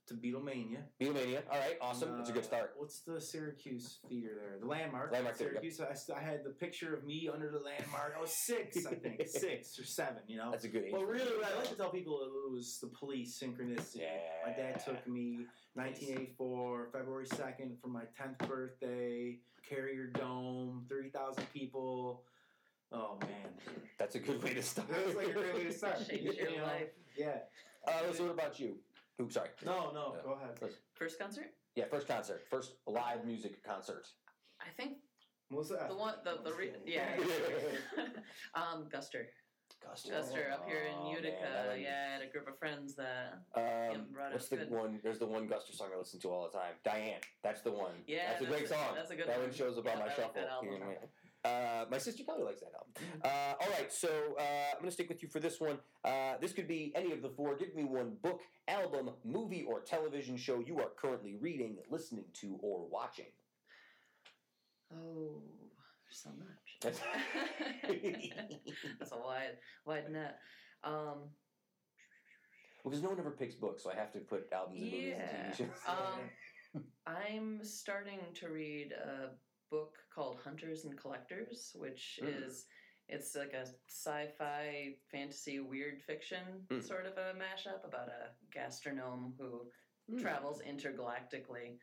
[0.09, 0.79] to Beatlemania.
[0.99, 1.41] Beatlemania.
[1.51, 2.17] All right, awesome.
[2.17, 2.73] That's a good Uh, start.
[2.77, 4.57] What's the Syracuse theater there?
[4.59, 5.11] The landmark.
[5.11, 5.61] Landmark Theater, yep.
[5.73, 5.79] Syracuse.
[5.81, 8.15] I, st- I had the picture of me under the landmark.
[8.17, 10.23] I was six, I think, six or seven.
[10.27, 10.51] You know.
[10.51, 10.91] That's a good age.
[10.93, 14.01] Well, really, what I like to tell people it was the police synchronicity.
[14.01, 14.07] Yeah.
[14.45, 15.45] My dad took me
[15.75, 19.37] 1984, February 2nd, for my 10th birthday.
[19.67, 22.23] Carrier Dome, 3,000 people.
[22.91, 23.51] Oh man,
[23.99, 24.89] That's a good way to start.
[24.89, 25.97] that was like a great way to start.
[26.09, 26.63] Changed your know?
[26.63, 26.87] life.
[27.15, 27.37] Yeah.
[27.87, 28.77] Uh, so what about you?
[29.21, 29.49] Ooh, sorry.
[29.65, 30.23] No, no, Yeah.
[30.23, 30.57] go ahead.
[30.93, 31.53] First concert?
[31.75, 34.07] Yeah, first concert, first live music concert.
[34.61, 34.97] I think
[35.49, 35.89] What's that?
[35.89, 37.05] the one, the, the re- yeah.
[38.53, 39.25] um, Guster.
[39.85, 40.11] Guster.
[40.11, 41.31] Guster up here in Oh, Utica.
[41.41, 43.33] man, that one- yeah, I had a group of friends that.
[43.55, 44.71] Um, brought what's us the good.
[44.71, 44.99] one?
[45.03, 46.73] There's the one Guster song I listen to all the time.
[46.83, 47.21] Diane.
[47.43, 48.03] That's the one.
[48.07, 48.95] Yeah, that's a great a- song.
[48.95, 49.47] that's a good that one.
[49.49, 50.33] one shows up Yeah, on my I like shuffle.
[50.35, 50.49] that
[51.43, 51.51] album.
[51.51, 53.21] Here in my- Uh, my sister Kelly likes that album.
[53.23, 54.07] Uh, all right, so
[54.39, 54.41] uh,
[54.73, 55.79] I'm going to stick with you for this one.
[56.03, 57.55] Uh, this could be any of the four.
[57.55, 62.57] Give me one book, album, movie, or television show you are currently reading, listening to,
[62.61, 63.31] or watching.
[64.93, 65.41] Oh,
[66.09, 66.47] so much.
[66.81, 67.01] That's-
[68.99, 70.39] That's a wide, wide net.
[70.83, 71.29] Um,
[72.83, 75.21] Because no one ever picks books, so I have to put albums and movies and
[75.21, 75.51] Yeah.
[75.51, 75.67] TV shows.
[75.87, 79.31] um, I'm starting to read a
[79.69, 82.27] book called Hunters and Collectors, which Mm.
[82.45, 82.67] is
[83.07, 86.83] it's like a sci-fi fantasy weird fiction Mm.
[86.83, 89.71] sort of a mashup about a gastronome who
[90.07, 90.21] Mm.
[90.21, 91.79] travels intergalactically,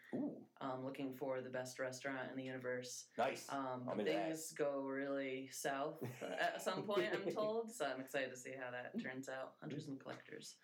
[0.61, 3.09] um, looking for the best restaurant in the universe.
[3.19, 3.49] nice.
[3.51, 4.27] Um, I'm into that.
[4.29, 7.73] things go really south at some point, I'm told.
[7.73, 9.57] So I'm excited to see how that turns out.
[9.61, 10.57] Hunters and collectors.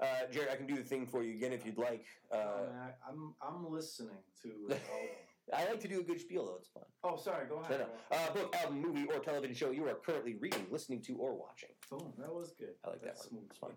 [0.00, 2.06] Uh, Jared, I can do the thing for you again if you'd like.
[2.30, 5.16] Oh, Uh, man, I, I'm I'm listening to the album.
[5.52, 6.56] I like to do a good spiel, though.
[6.58, 6.84] It's fun.
[7.02, 7.46] Oh, sorry.
[7.46, 7.86] Go No, ahead.
[8.10, 8.16] no.
[8.16, 11.68] Uh, book, album, movie, or television show you are currently reading, listening to, or watching.
[11.90, 12.12] Boom.
[12.18, 12.74] That was good.
[12.84, 13.40] I like that That's one.
[13.40, 13.44] smooth.
[13.50, 13.70] It's fun.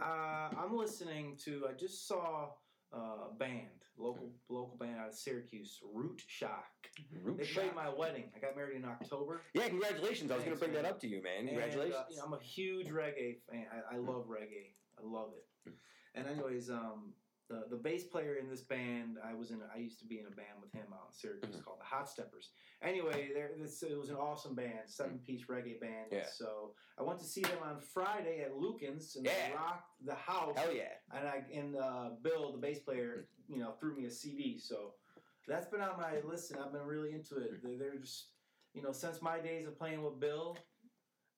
[0.00, 1.66] Uh, I'm listening to.
[1.68, 2.50] I just saw
[2.94, 6.64] uh, a band, local local band out of Syracuse, Root Shock.
[7.22, 7.62] Root They Shock.
[7.64, 8.24] played my wedding.
[8.36, 9.42] I got married in October.
[9.54, 10.30] Yeah, congratulations.
[10.30, 11.40] I was going to bring that up to you, man.
[11.40, 11.96] And, Congratulations.
[11.96, 13.66] uh, you know, I'm a huge reggae fan.
[13.90, 14.74] I, I love reggae.
[14.98, 15.72] I love it.
[16.14, 17.12] And anyways, um,
[17.52, 19.60] the the bass player in this band, I was in.
[19.74, 21.64] I used to be in a band with him out in Syracuse Mhm.
[21.64, 22.50] called the Hot Steppers.
[22.80, 26.08] Anyway, there this it was an awesome band, seven piece reggae band.
[26.10, 26.26] Yeah.
[26.26, 29.48] So I went to see them on Friday at Lucan's and Yeah.
[29.50, 30.56] they rocked the house.
[30.56, 30.94] Hell yeah.
[31.12, 34.58] And I and uh, Bill, the bass player, you know, threw me a CD.
[34.58, 34.94] So
[35.46, 37.62] that's been on my list, and I've been really into it.
[37.62, 38.28] They're, they're just,
[38.74, 40.56] you know, since my days of playing with Bill,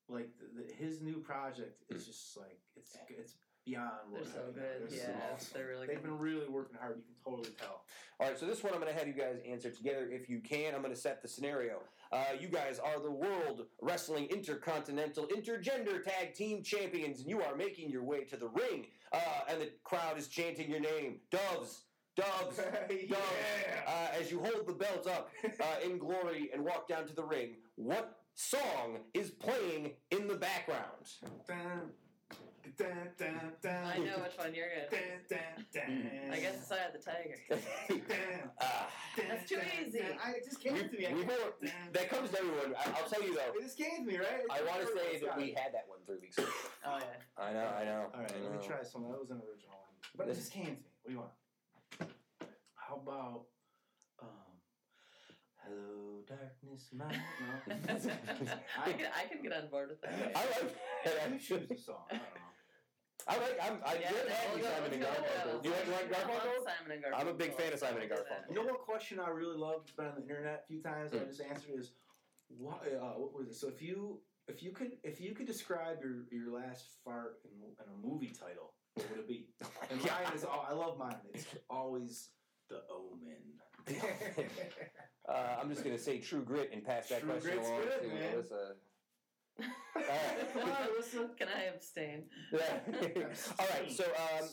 [0.07, 3.33] like the, the, his new project is just like it's it's
[3.65, 4.13] beyond.
[4.13, 4.89] They're so good.
[4.89, 5.49] They're yeah, awesome.
[5.53, 5.87] they're really.
[5.87, 6.03] They've good.
[6.03, 6.97] been really working hard.
[6.97, 7.81] You can totally tell.
[8.19, 10.39] All right, so this one I'm going to have you guys answer together if you
[10.39, 10.73] can.
[10.73, 11.81] I'm going to set the scenario.
[12.11, 17.55] Uh, you guys are the World Wrestling Intercontinental Intergender Tag Team Champions, and you are
[17.55, 21.81] making your way to the ring, uh, and the crowd is chanting your name, Doves,
[22.15, 23.09] Doves, Doves.
[23.09, 23.17] Yeah.
[23.87, 27.23] Uh, as you hold the belt up uh, in glory and walk down to the
[27.23, 31.09] ring, what song is playing in the background?
[31.47, 31.89] Dun,
[32.77, 35.21] dun, dun, dun, I know which one you're dun, gonna.
[35.29, 36.31] dun, dun.
[36.33, 37.37] I guess it's Eye of the Tiger.
[39.29, 39.99] That's too dun, easy.
[39.99, 40.17] dun.
[40.23, 41.05] I it just came we, to me.
[41.07, 42.75] I we can't- dun, that comes to everyone.
[42.77, 43.57] I, I'll tell you though.
[43.59, 44.43] It just came to me, right?
[44.51, 46.47] I want to say that we had that one three weeks ago.
[46.85, 47.43] Oh yeah.
[47.43, 48.05] I know, I know.
[48.13, 49.03] All right, I let me try some.
[49.03, 50.91] That was an original one, but it just came to me.
[51.03, 51.31] What do you want?
[52.75, 53.45] How about,
[54.21, 54.53] um,
[55.63, 57.05] "Hello, darkness, my"?
[57.07, 57.75] No.
[58.85, 60.31] I can I can get on board with that.
[60.35, 61.31] I like that.
[61.31, 62.05] You choose the song.
[62.11, 62.44] I don't know.
[63.27, 63.57] I like.
[63.61, 63.77] I'm.
[63.85, 65.65] I Yeah, did no, have you Simon and we'll go with Garfunkel.
[65.65, 66.65] you like, you like I love Garfunkel?
[66.65, 67.19] Simon and Garfunkel.
[67.19, 68.45] I'm a big fan of Simon and We'll do that.
[68.45, 68.49] Garfunkel.
[68.49, 69.81] You know what question I really love?
[69.81, 71.11] It's been on the internet a few times.
[71.13, 71.25] I Hmm.
[71.29, 71.91] just answered is,
[72.49, 72.83] what?
[72.85, 73.55] Uh, what was it?
[73.55, 77.51] So if you if you could if you could describe your your last fart in,
[77.65, 79.47] in a movie title, what would it be?
[79.89, 80.13] And Yeah.
[80.23, 80.43] mine is.
[80.43, 81.15] al- I love mine.
[81.33, 82.29] It's always
[82.69, 83.57] the Omen.
[85.27, 88.01] Uh, I'm just gonna say True Grit and pass that True question Grit's along good,
[88.01, 88.33] to man.
[88.35, 88.73] Alyssa.
[89.57, 90.63] Come
[91.19, 92.23] on, Can I abstain?
[92.51, 92.59] Yeah.
[93.59, 93.91] all right.
[93.91, 94.03] So.
[94.03, 94.49] Um,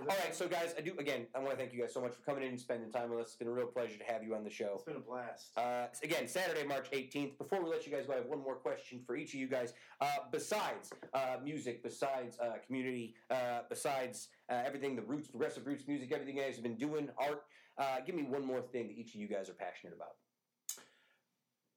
[0.00, 0.34] all right.
[0.34, 1.26] So guys, I do again.
[1.34, 3.20] I want to thank you guys so much for coming in and spending time with
[3.20, 3.26] us.
[3.28, 4.72] It's been a real pleasure to have you on the show.
[4.74, 5.50] It's been a blast.
[5.56, 7.38] Uh, again, Saturday, March 18th.
[7.38, 9.48] Before we let you guys go, I have one more question for each of you
[9.48, 9.72] guys.
[10.00, 15.86] Uh, besides uh, music, besides uh, community, uh, besides uh, everything, the roots, progressive roots
[15.86, 17.44] music, everything you guys have been doing, art,
[17.78, 20.16] uh, give me one more thing that each of you guys are passionate about.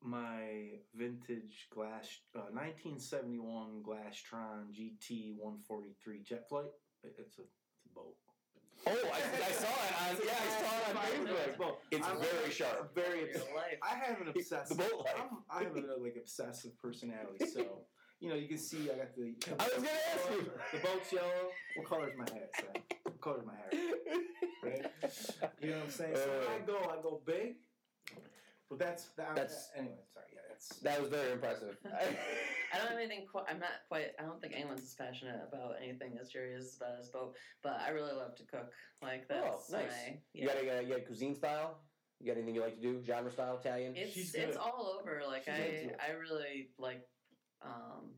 [0.03, 6.71] My vintage glass, uh, 1971 Glastron GT 143 jet flight.
[7.03, 8.15] It's a, it's a boat.
[8.85, 11.57] Oh, I, I saw it on, yeah, I saw it on Facebook.
[11.57, 11.79] boat.
[11.91, 12.77] It's I'm very sharp.
[12.79, 13.41] I'm very Your
[13.81, 14.77] I have an obsessive.
[14.77, 15.15] The boat life.
[15.19, 17.45] I'm, I have a like obsessive personality.
[17.51, 17.81] So
[18.19, 19.33] you know, you can see I got the.
[19.59, 20.51] I was gonna ask you.
[20.73, 21.49] The boat's yellow.
[21.75, 22.47] What color is my hair?
[22.55, 22.83] Sam?
[23.03, 23.71] What color is my hair?
[24.63, 24.85] Right.
[25.61, 26.15] You know what I'm saying?
[26.15, 27.55] So when I go, I go big.
[28.69, 29.35] But that's that.
[29.35, 29.95] That's- anyway.
[30.13, 30.25] Sorry.
[30.33, 30.41] Yeah.
[30.49, 30.67] That's.
[30.79, 31.77] That was very impressive.
[31.85, 33.25] I don't have anything.
[33.31, 34.07] Qu- I'm not quite.
[34.19, 37.35] I don't think anyone's as passionate about anything as Jerry is about his boat.
[37.63, 38.69] But I really love to cook.
[39.01, 39.91] Like that's Oh, nice.
[40.07, 40.17] my.
[40.33, 41.79] You got a, uh, you got a cuisine style?
[42.19, 43.03] You got anything you like to do?
[43.05, 43.93] Genre style, Italian?
[43.95, 45.21] It's She's it's all over.
[45.27, 45.53] Like She's
[45.99, 46.09] I.
[46.09, 47.07] I really like.
[47.61, 48.11] Um,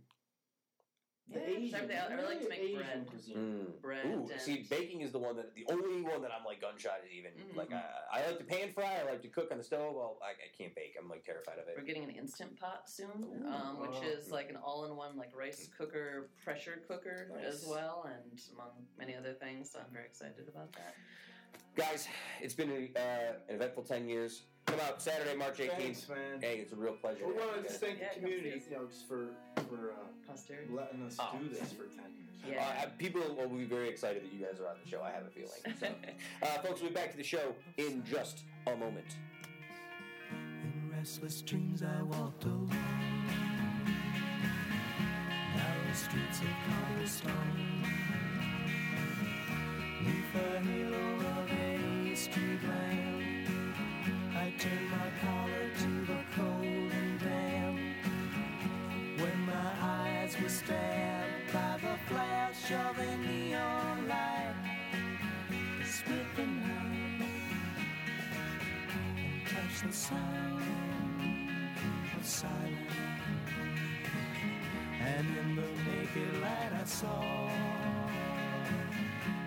[1.32, 1.98] The yeah, Asian, everything.
[2.10, 3.08] I really like to make Asian bread.
[3.08, 3.38] Cuisine.
[3.38, 3.82] Mm.
[3.82, 6.60] Bread Ooh, and see, baking is the one that the only one that I'm like
[6.62, 7.32] gunshot at even.
[7.34, 7.56] Mhm.
[7.56, 8.98] Like I, I like to pan fry.
[9.00, 9.94] I like to cook on the stove.
[9.96, 10.96] Well, I, I can't bake.
[11.00, 11.76] I'm like terrified of it.
[11.78, 14.08] We're getting an instant pot soon, um, which Oh.
[14.08, 19.34] is like an all-in-one like rice cooker, pressure cooker as well, and among many other
[19.34, 19.70] things.
[19.72, 20.96] So I'm very excited about that.
[21.76, 22.08] Guys,
[22.42, 24.44] it's been a, uh, an eventful ten years.
[24.66, 25.78] come out Saturday, March 18th.
[25.78, 26.42] Thanks, man.
[26.42, 27.26] Hey, it's a real pleasure.
[27.26, 27.78] We to want to guys.
[27.78, 28.64] thank the come community, us.
[28.70, 29.30] you know, just for
[29.70, 29.96] for uh,
[30.28, 30.74] Posterity.
[30.74, 32.26] letting us Oh, do this for ten years.
[32.48, 32.84] Yeah.
[32.84, 35.02] Uh, people will be very excited that you guys are on the show.
[35.02, 35.78] I have a feeling.
[35.80, 35.88] So,
[36.44, 39.06] uh, folks, we'll be back to the show in just a moment.
[40.32, 42.70] In restless dreams I walked along
[45.56, 47.84] Narrow streets of cobblestone
[50.04, 51.39] Neath the halo of a
[52.20, 53.48] street lamp
[54.36, 57.80] I turned my collar to the cold and damp
[59.22, 64.56] When my eyes were stabbed by the flash of a neon light
[65.86, 67.24] Split the night
[69.16, 70.62] and touch the sound
[72.18, 72.98] of silence.
[75.02, 77.50] And in the naked light I saw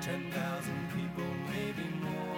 [0.00, 2.31] ten thousand people, maybe more.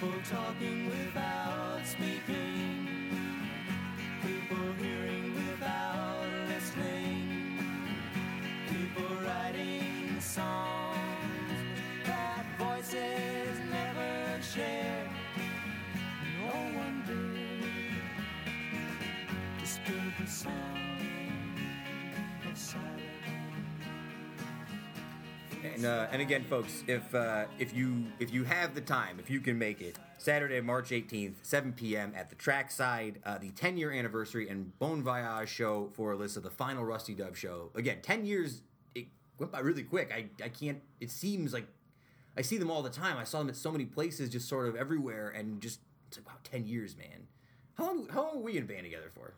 [0.00, 2.88] People talking without speaking.
[4.22, 7.58] People hearing without listening.
[8.66, 10.98] People writing songs
[12.06, 15.08] that voices never share.
[16.40, 17.94] No one did
[19.60, 21.60] disturb the sound
[22.50, 23.03] of silence.
[25.74, 29.28] And, uh, and again, folks, if uh, if you if you have the time, if
[29.28, 32.12] you can make it, Saturday, March 18th, 7 p.m.
[32.14, 36.50] at the Trackside, uh, the 10 year anniversary and Bon Voyage show for Alyssa, the
[36.50, 37.70] final Rusty Dove show.
[37.74, 38.62] Again, 10 years,
[38.94, 39.06] it
[39.38, 40.12] went by really quick.
[40.14, 41.66] I, I can't, it seems like
[42.36, 43.16] I see them all the time.
[43.16, 46.26] I saw them at so many places, just sort of everywhere, and just, it's like,
[46.26, 47.26] wow, 10 years, man.
[47.74, 49.34] How long, how long were we in band together for?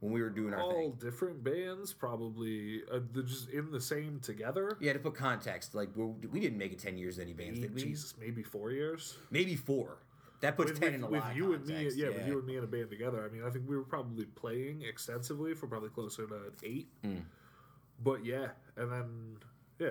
[0.00, 0.92] When we were doing our All thing?
[1.00, 4.76] different bands, probably uh, they're just in the same together.
[4.80, 7.58] Yeah, to put context, like we we didn't make it ten years in any bands,
[7.58, 7.82] did we?
[7.82, 9.18] Jesus, maybe four years.
[9.30, 9.98] Maybe four.
[10.40, 12.08] That puts with, ten with, in a with lot of you and me, context, yeah,
[12.10, 13.28] with you and me in a band together.
[13.28, 16.86] I mean, I think we were probably playing extensively for probably closer to eight.
[17.04, 17.22] Mm.
[18.04, 19.36] But yeah, and then
[19.80, 19.90] yeah,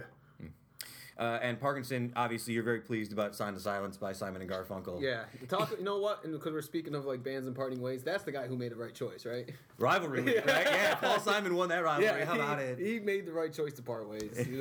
[1.18, 5.01] Uh, and Parkinson, obviously, you're very pleased about "Sound of Silence" by Simon and Garfunkel.
[5.01, 5.72] Yeah, talk.
[5.78, 6.24] You know what?
[6.24, 8.72] And because we're speaking of like bands and parting ways, that's the guy who made
[8.72, 9.49] the right choice, right?
[9.80, 10.65] rivalry, week, right?
[10.65, 12.24] Yeah, Paul Simon won that rivalry.
[12.26, 12.80] How he, about it?
[12.80, 14.47] He made the right choice to part ways.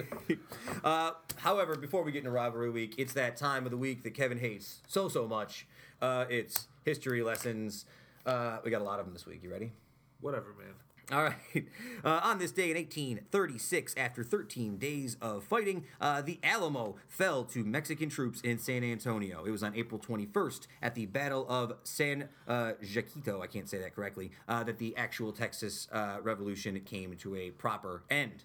[0.84, 4.14] Uh, however, before we get into rivalry week, it's that time of the week that
[4.14, 5.66] Kevin hates so so much.
[6.00, 7.86] Uh, it's history lessons.
[8.24, 9.42] Uh, we got a lot of them this week.
[9.42, 9.72] You ready?
[10.20, 10.74] whatever, man.
[11.12, 11.34] All right.
[12.04, 17.42] Uh, on this day in 1836, after 13 days of fighting, uh, the Alamo fell
[17.42, 19.44] to Mexican troops in San Antonio.
[19.44, 23.78] It was on April 21st at the Battle of San uh, Jacinto, I can't say
[23.78, 28.44] that correctly, uh, that the actual Texas uh, Revolution came to a proper end.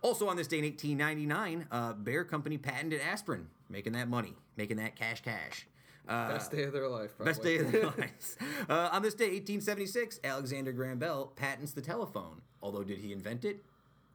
[0.00, 4.78] Also on this day in 1899, uh, Bayer Company patented aspirin, making that money, making
[4.78, 5.66] that cash cash.
[6.08, 7.16] Uh, Best day of their life.
[7.16, 7.30] Probably.
[7.32, 8.36] Best day of their lives.
[8.68, 12.40] Uh, on this day, 1876, Alexander Graham Bell patents the telephone.
[12.62, 13.64] Although, did he invent it?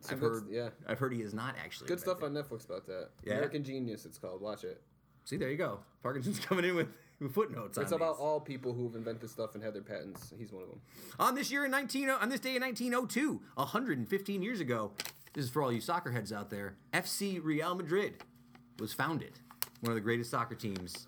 [0.01, 0.43] Some I've heard.
[0.49, 0.69] yeah.
[0.87, 1.87] I've heard he is not actually.
[1.87, 3.09] Good stuff on Netflix about that.
[3.23, 3.33] Yeah?
[3.35, 4.41] American Genius, it's called.
[4.41, 4.81] Watch it.
[5.23, 5.79] See, there you go.
[6.03, 6.87] Parkinson's coming in with,
[7.19, 7.77] with footnotes.
[7.77, 8.21] It's about these.
[8.23, 10.31] all people who've invented stuff and had their patents.
[10.37, 10.81] He's one of them.
[11.19, 14.91] On this year in 19, on this day in 1902, 115 years ago.
[15.33, 16.75] This is for all you soccer heads out there.
[16.93, 18.23] FC Real Madrid
[18.79, 19.39] was founded.
[19.81, 21.07] One of the greatest soccer teams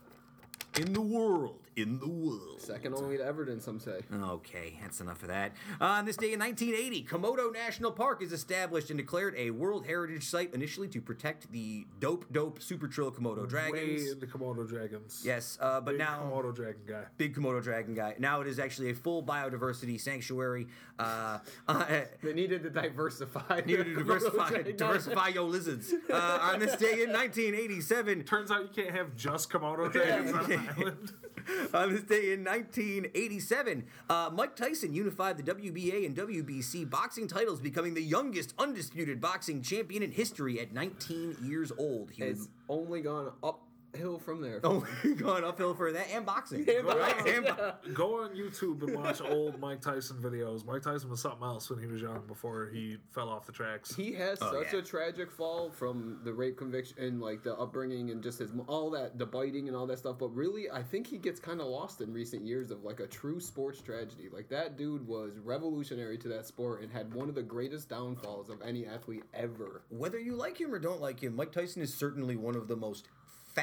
[0.80, 1.68] in the world.
[1.80, 2.59] In the world.
[2.59, 4.01] Second only to Everton, some say.
[4.13, 5.53] Okay, that's enough of that.
[5.80, 9.86] Uh, on this day in 1980, Komodo National Park is established and declared a World
[9.86, 13.71] Heritage Site initially to protect the dope, dope Super Trill Komodo dragons.
[13.73, 14.11] Way dragons.
[14.11, 15.21] into Komodo dragons.
[15.23, 17.03] Yes, uh, but Big now Komodo dragon guy.
[17.17, 18.15] big Komodo dragon guy.
[18.19, 20.67] Now it is actually a full biodiversity sanctuary.
[20.97, 23.61] Uh, uh, They needed to diversify.
[23.65, 25.93] needed to diversify, diversify your lizards.
[26.11, 30.51] Uh, on this day in 1987, Turns out you can't have just Komodo dragons on
[30.51, 31.13] an island.
[31.74, 37.60] on this day in 1987, uh, Mike Tyson unified the WBA and WBC boxing titles,
[37.60, 42.12] becoming the youngest undisputed boxing champion in history at 19 years old.
[42.12, 43.32] He was only gone
[43.94, 44.60] uphill from there.
[44.70, 46.68] Oh only going uphill for that and boxing.
[46.70, 47.28] And right?
[47.28, 50.66] And bo- Go on YouTube and watch old Mike Tyson videos.
[50.66, 53.96] Mike Tyson was something else when he was young before he fell off the tracks.
[53.96, 54.80] He has Oh, such yeah.
[54.80, 58.90] a tragic fall from the rape conviction and like the upbringing and just his all
[58.92, 60.18] that the biting and all that stuff.
[60.20, 63.08] But really, I think he gets kind of lost in recent years of like a
[63.08, 64.28] true sports tragedy.
[64.32, 68.50] Like that dude was revolutionary to that sport and had one of the greatest downfalls
[68.50, 69.82] of any athlete ever.
[69.90, 72.76] Whether you like him or don't like him, Mike Tyson is certainly one of the
[72.76, 73.08] most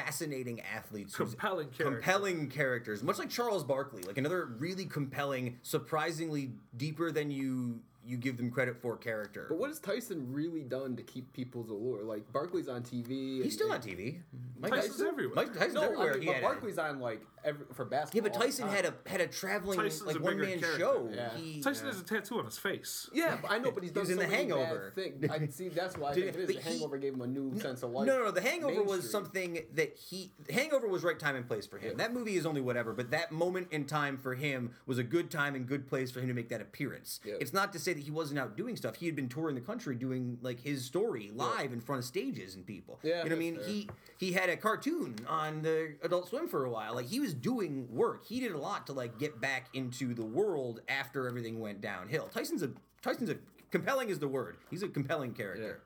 [0.05, 1.15] fascinating athletes.
[1.15, 1.95] Compelling character.
[1.95, 8.15] Compelling characters, much like Charles Barkley, like another really compelling, surprisingly deeper than you you
[8.15, 9.47] give them credit for character.
[9.49, 12.03] But what has Tyson really done to keep people's allure?
[12.03, 13.09] Like Barkley's on TV.
[13.09, 14.21] He's and- still on TV.
[14.57, 15.35] Mike Tyson's Tyson- everywhere.
[15.35, 16.11] Mike Tyson's No, everywhere.
[16.11, 18.93] I mean, He but had- Barkley's on like every, for yeah, but Tyson had a
[19.05, 20.79] had a traveling Tyson's like a one bigger man character.
[20.79, 21.09] show.
[21.13, 21.29] Yeah.
[21.37, 21.93] He, Tyson yeah.
[21.93, 23.09] has a tattoo on his face.
[23.13, 24.93] Yeah, but I know, but he's He done was so in The many Hangover.
[24.95, 25.31] Bad things.
[25.31, 26.45] I can see that's why I think it is.
[26.45, 28.05] but The he- Hangover gave him a new sense of life.
[28.05, 28.31] No, no, no.
[28.31, 29.11] The Hangover was Mainstream.
[29.11, 30.31] something that he.
[30.49, 31.91] Hangover was right time and place for him.
[31.91, 31.97] Yeah.
[31.97, 35.31] That movie is only whatever, but that moment in time for him was a good
[35.31, 37.19] time and good place for him to make that appearance.
[37.25, 37.35] Yeah.
[37.39, 38.95] It's not to say that he wasn't out doing stuff.
[38.95, 42.55] He had been touring the country doing like his story live in front of stages
[42.55, 42.99] and people.
[43.03, 43.53] Yeah, you know what I mean?
[43.55, 43.73] that's fair.
[43.75, 46.95] He he had a cartoon on the Adult Swim for a while.
[46.95, 48.25] Like he was doing work.
[48.25, 52.29] He did a lot to like get back into the world after everything went downhill.
[52.33, 52.71] Tyson's a
[53.01, 53.37] Tyson's a
[53.71, 54.57] compelling is the word.
[54.69, 55.81] He's a compelling character.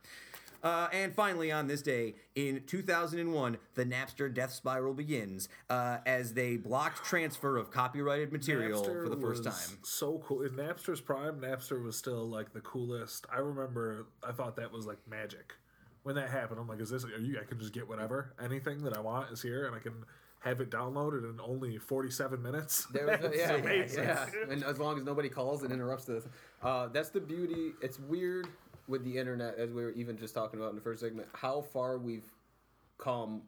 [0.64, 6.34] Uh, and finally, on this day in 2001, the Napster death spiral begins uh, as
[6.34, 9.78] they blocked transfer of copyrighted material Napster for the first time.
[9.82, 10.43] So cool.
[10.43, 13.26] In Napster's prime, Napster was still like the coolest.
[13.34, 15.54] I remember I thought that was like magic.
[16.04, 18.84] When that happened, I'm like, is this are you I can just get whatever, anything
[18.84, 20.04] that I want is here and I can
[20.42, 22.88] have it downloaded in only 47 minutes.
[22.94, 24.04] There was a, That's yeah, yeah, amazing.
[24.04, 26.28] yeah, and as long as nobody calls and interrupts this,
[26.64, 27.72] uh, that's the beauty.
[27.82, 28.48] It's weird
[28.88, 31.62] with the internet, as we were even just talking about in the first segment, how
[31.62, 32.26] far we've
[32.98, 33.44] come.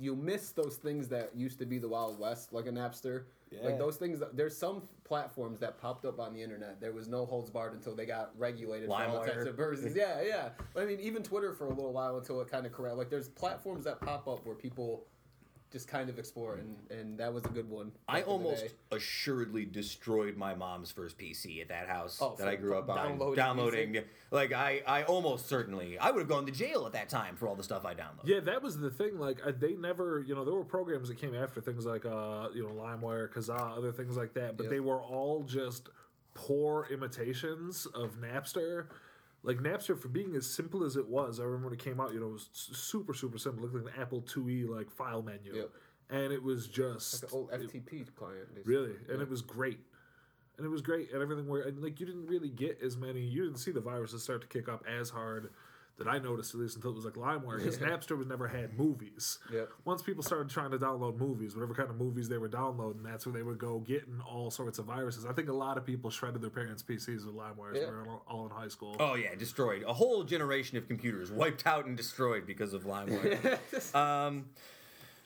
[0.00, 3.24] You miss those things that used to be the Wild West, like a Napster.
[3.50, 3.60] Yeah.
[3.64, 4.22] Like those things.
[4.32, 6.80] There's some platforms that popped up on the internet.
[6.80, 8.88] There was no holds barred until they got regulated.
[8.88, 9.28] for all LimeWire.
[9.28, 9.94] intents and purposes.
[9.96, 10.48] Yeah, yeah.
[10.76, 12.96] I mean, even Twitter for a little while until it kind of correct.
[12.96, 15.04] Like there's platforms that pop up where people
[15.74, 17.90] just kind of explore, and and that was a good one.
[18.08, 22.36] I back in the almost assuredly destroyed my mom's first PC at that house Oh,
[22.38, 22.94] that I grew up on.
[22.96, 24.08] downloading Downloading, music?
[24.30, 27.48] like I, I almost certainly, I would have gone to jail at that time for
[27.48, 28.26] all the stuff I downloaded.
[28.26, 29.18] Yeah, that was the thing.
[29.18, 32.50] Like, uh, they never, you know, there were programs that came after things like, uh,
[32.54, 34.70] you know, LimeWire, Kazaa, other things like that, but Yep.
[34.70, 35.88] they were all just
[36.34, 38.86] poor imitations of Napster.
[39.44, 42.14] Like Napster, for being as simple as it was, I remember when it came out.
[42.14, 43.62] You know, it was super, super simple.
[43.62, 45.70] It looked like an Apple IIe like file menu, Yep.
[46.10, 48.48] and it was just Like an old it- FTP client.
[48.54, 48.74] basically.
[48.74, 49.80] Really, and it was great,
[50.56, 53.20] and it was great, and everything where and like you didn't really get as many.
[53.20, 55.50] You didn't see the viruses start to kick up as hard
[55.96, 58.76] that I noticed at least until it was like LimeWire because Napster was never had
[58.76, 59.38] movies.
[59.52, 59.68] Yep.
[59.84, 63.26] Once people started trying to download movies, whatever kind of movies they were downloading, that's
[63.26, 65.24] where they would go getting all sorts of viruses.
[65.24, 67.76] I think a lot of people shredded their parents' PCs with LimeWires.
[67.76, 67.86] Yeah.
[67.86, 68.96] when we were all, all in high school.
[68.98, 69.84] Oh yeah, destroyed.
[69.86, 73.94] A whole generation of computers wiped out and destroyed because of LimeWire.
[73.94, 74.46] um,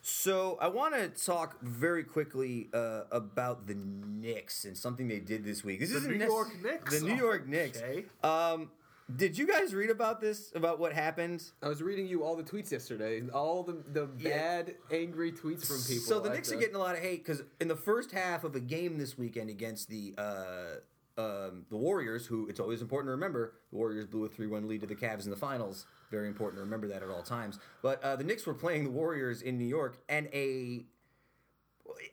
[0.03, 5.45] so I want to talk very quickly uh, about the Knicks and something they did
[5.45, 5.81] this week.
[5.81, 7.01] This The isn't New necess- York Knicks?
[7.01, 7.79] The New York Knicks.
[7.83, 8.05] Okay.
[8.23, 8.71] Um,
[9.17, 10.53] did you guys read about this?
[10.55, 11.43] About what happened?
[11.63, 14.31] I was reading you all the tweets yesterday, all the the Yeah.
[14.31, 16.05] bad, angry tweets from people.
[16.07, 18.55] So the Knicks are getting a lot of hate because in the first half of
[18.55, 23.13] a game this weekend against the uh, um, the Warriors, who it's always important to
[23.13, 25.87] remember, the Warriors blew a three-one lead to the Cavs in the finals.
[26.11, 27.59] Very important to remember that at all times.
[27.83, 30.85] But uh, the Knicks were playing the Warriors in New York, and a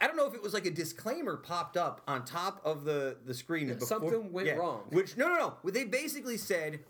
[0.02, 3.18] I don't know if it was like a disclaimer popped up on top of the
[3.26, 3.68] the screen.
[3.68, 4.84] before- something went wrong.
[4.90, 5.54] Which no, no, no.
[5.62, 6.80] What They basically said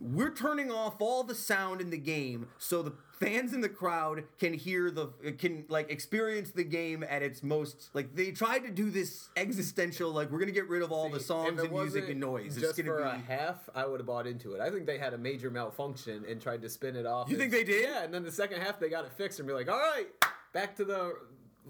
[0.00, 4.22] we're turning off all the sound in the game so the fans in the crowd
[4.38, 5.08] can hear the
[5.38, 10.12] can like experience the game at its most like they tried to do this existential
[10.12, 12.88] like we're gonna get rid of all the songs and music and noise Just it's
[12.88, 14.60] for be a half, I would have bought into it.
[14.60, 17.28] I think they had a major malfunction and tried to spin it off.
[17.28, 17.82] You as- think they did?
[17.82, 20.06] Yeah, and then the second half they got it fixed and be like, all right,
[20.52, 21.14] back to the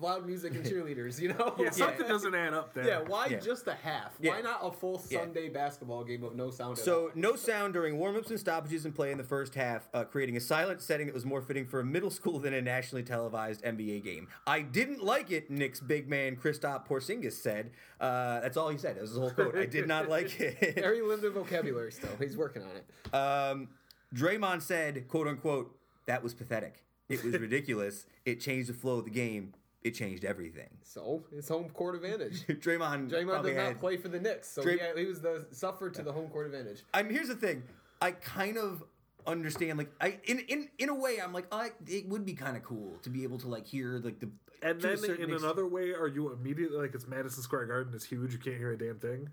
[0.01, 1.21] loud music and cheerleaders.
[1.21, 1.55] You know?
[1.59, 2.87] Yeah, something doesn't add up there.
[2.87, 3.39] Yeah, why Yeah.
[3.41, 4.15] just a half?
[4.21, 4.33] Yeah.
[4.33, 5.21] Why not a full Yeah.
[5.21, 7.11] Sunday basketball game of no sound at so all?
[7.15, 10.41] no sound during warm-ups and stoppages and play in the first half uh, creating a
[10.41, 14.03] silent setting that was more fitting for a middle school than a nationally televised nba
[14.03, 17.71] game i didn't like it Knicks' big man Kristaps porzingis said
[18.01, 20.75] uh, that's all he said that was his whole quote i did not like it
[20.75, 22.11] Very limited vocabulary still.
[22.19, 23.15] He's working on it.
[23.15, 23.69] Um,
[24.15, 25.77] Draymond said, "quote unquote,"
[26.07, 26.85] that was pathetic.
[27.09, 28.07] It was ridiculous.
[28.25, 29.53] It changed the flow of the game.
[29.83, 30.69] It changed everything.
[30.83, 32.45] So it's home court advantage.
[32.49, 35.21] Draymond, Draymond probably does not had- play for the Knicks, so Dray- he, he was
[35.21, 36.83] the suffered to the home court advantage.
[36.93, 37.63] I mean, here's the thing.
[38.03, 38.83] I kind of
[39.27, 39.79] understand.
[39.79, 42.65] Like, I in in in a way, I'm like, I it would be kind of
[42.65, 44.31] cool to be able to like hear like the.
[44.61, 47.93] And then in ex- another way, are you immediately like it's Madison Square Garden?
[47.95, 48.33] It's huge.
[48.33, 49.29] You can't hear a damn thing.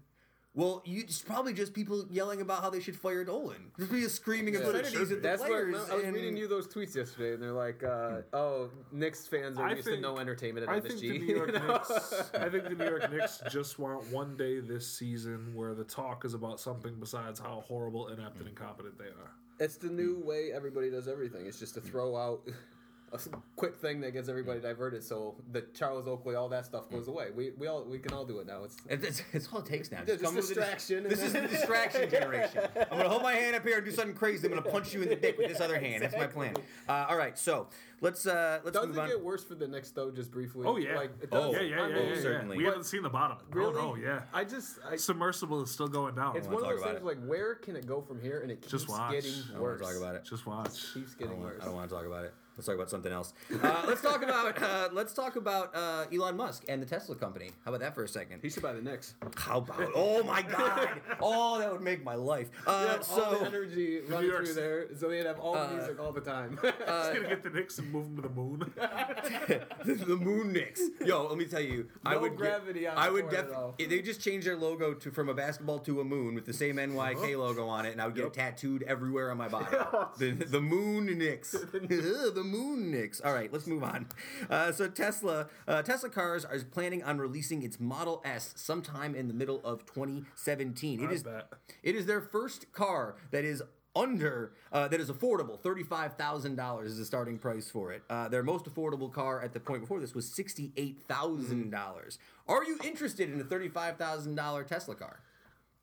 [0.56, 3.72] Well, you it's probably just people yelling about how they should fire Dolan.
[3.77, 4.61] Just be screaming Yeah.
[4.61, 5.76] obscenities at the That's what players.
[5.90, 9.57] I was and- reading you those tweets yesterday, and they're like, uh, "Oh, Knicks fans
[9.60, 11.52] are I used to no entertainment at I MSG." think the New York?
[11.68, 12.32] Knicks.
[12.36, 16.23] I think the New York Knicks just want one day this season where the talk
[16.23, 19.32] is about something besides how horrible, inept, and incompetent they are.
[19.60, 21.45] it's the new way everybody does everything.
[21.45, 22.41] It's just to throw out
[23.15, 25.03] a s- quick thing that gets everybody diverted.
[25.03, 27.27] So the Charles Oakley, all that stuff goes away.
[27.35, 28.63] We we all we can all do it now.
[28.63, 30.03] It's It's, it's, it's all it takes now.
[30.05, 32.61] Just come with a distraction and This is the distraction generation.
[32.91, 34.47] I'm gonna hold my hand up here and do something crazy.
[34.47, 36.03] I'm gonna punch you in the dick with this other hand.
[36.03, 36.55] That's my plan.
[36.87, 37.67] Uh, all right, so
[38.01, 39.07] let's uh, let's does move it on.
[39.07, 40.11] get worse for the next though?
[40.11, 40.65] Just briefly.
[40.67, 40.95] Oh yeah.
[40.97, 41.61] Like, it Oh, does.
[41.61, 42.21] yeah, yeah, I yeah, yeah, yeah.
[42.21, 42.57] certainly.
[42.57, 43.37] We haven't seen the bottom.
[43.51, 43.75] Really?
[43.79, 44.21] Oh no, yeah.
[44.33, 46.35] I just I, Submersible is still going down.
[46.37, 48.39] it's one of talk those about things like where can it go from here?
[48.41, 49.11] And it keeps Just watch.
[49.11, 49.81] getting I don't worse.
[49.81, 50.23] want to talk about it.
[50.25, 50.93] Just watch.
[50.93, 51.61] Keeps getting don't, worse.
[51.61, 52.33] I don't want to talk about it.
[52.57, 53.34] Let's talk about something else.
[53.61, 57.49] Uh, let's talk about uh, let's talk about uh, Elon Musk and the Tesla company.
[57.65, 58.40] How about that for a second?
[58.41, 59.15] He should buy the Knicks.
[59.36, 59.91] How about?
[59.94, 60.90] Oh my God!
[61.22, 62.49] Oh, that would make my life.
[62.65, 64.61] Uh, Have all the so energy running York through City.
[64.61, 66.57] there, so they'd have all the Uh, music all the time.
[66.64, 66.80] Just
[67.14, 68.60] gonna get the Knicks and move them to the moon.
[69.86, 70.82] the Moon Knicks.
[71.06, 73.34] Yo, let me tell you, I No would get- gravity on I the would court
[73.36, 73.86] at definitely.
[73.88, 76.77] They just changed their logo to from a basketball to a moon with the same
[76.77, 79.76] NYK logo on it, and I would get it tattooed everywhere on my body.
[80.18, 81.52] the, the Moon Knicks.
[81.52, 83.19] the Moon Knicks.
[83.22, 84.07] All right, let's move on.
[84.49, 89.27] Uh, so Tesla, uh, Tesla cars are planning on releasing its Model S sometime in
[89.27, 91.03] the middle of 2017.
[91.03, 91.49] It I is bet.
[91.84, 93.61] it is their first car that is
[93.95, 95.59] under uh, that is affordable.
[95.61, 98.03] Thirty-five thousand dollars is the starting price for it.
[98.09, 102.19] Uh, their most affordable car at the point before this was sixty-eight thousand dollars.
[102.47, 105.22] Are you interested in a thirty-five thousand dollar Tesla car?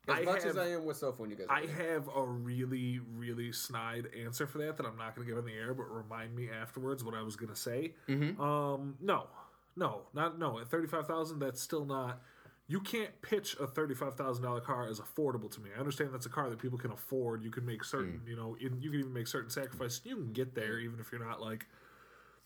[0.07, 1.47] As I much as I am with cell phone, you guys.
[1.49, 5.39] I have a really, really snide answer for that that I'm not going to give
[5.39, 7.93] in the air, but remind me afterwards what I was going to say.
[8.09, 8.41] Mm-hmm.
[8.41, 9.27] Um, no,
[9.75, 10.59] no, not no.
[10.59, 12.21] At thirty five thousand, that's still not.
[12.67, 15.69] You can't pitch a thirty five thousand dollar car as affordable to me.
[15.75, 17.43] I understand that's a car that people can afford.
[17.43, 18.29] You can make certain, mm.
[18.29, 20.01] you know, in, you can even make certain sacrifices.
[20.03, 20.83] You can get there mm.
[20.83, 21.65] even if you're not like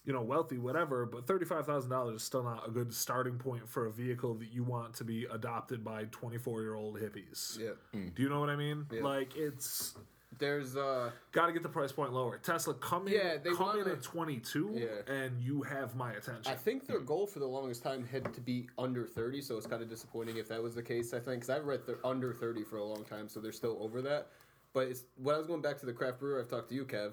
[0.07, 3.67] you know, wealthy, whatever, but thirty-five thousand dollars is still not a good starting point
[3.69, 7.59] for a vehicle that you want to be adopted by twenty-four-year-old hippies.
[7.59, 7.71] Yeah.
[8.15, 8.85] Do you know what I mean?
[8.89, 9.03] Yeah.
[9.03, 9.95] Like it's
[10.39, 12.37] There's uh got to get the price point lower.
[12.37, 15.13] Tesla, come in, Yeah, they come wanna- at twenty-two, Yeah.
[15.13, 16.45] and you have my attention.
[16.53, 19.67] I think their goal for the longest time had to be under 30, so it's
[19.67, 21.13] kind of disappointing if that was the case.
[21.13, 23.77] I think because I've read they're under 30 for a long time, so they're still
[23.81, 24.27] over that.
[24.71, 26.85] But it's, when I was going back to the craft brewer, I've talked to you,
[26.85, 27.11] Kev.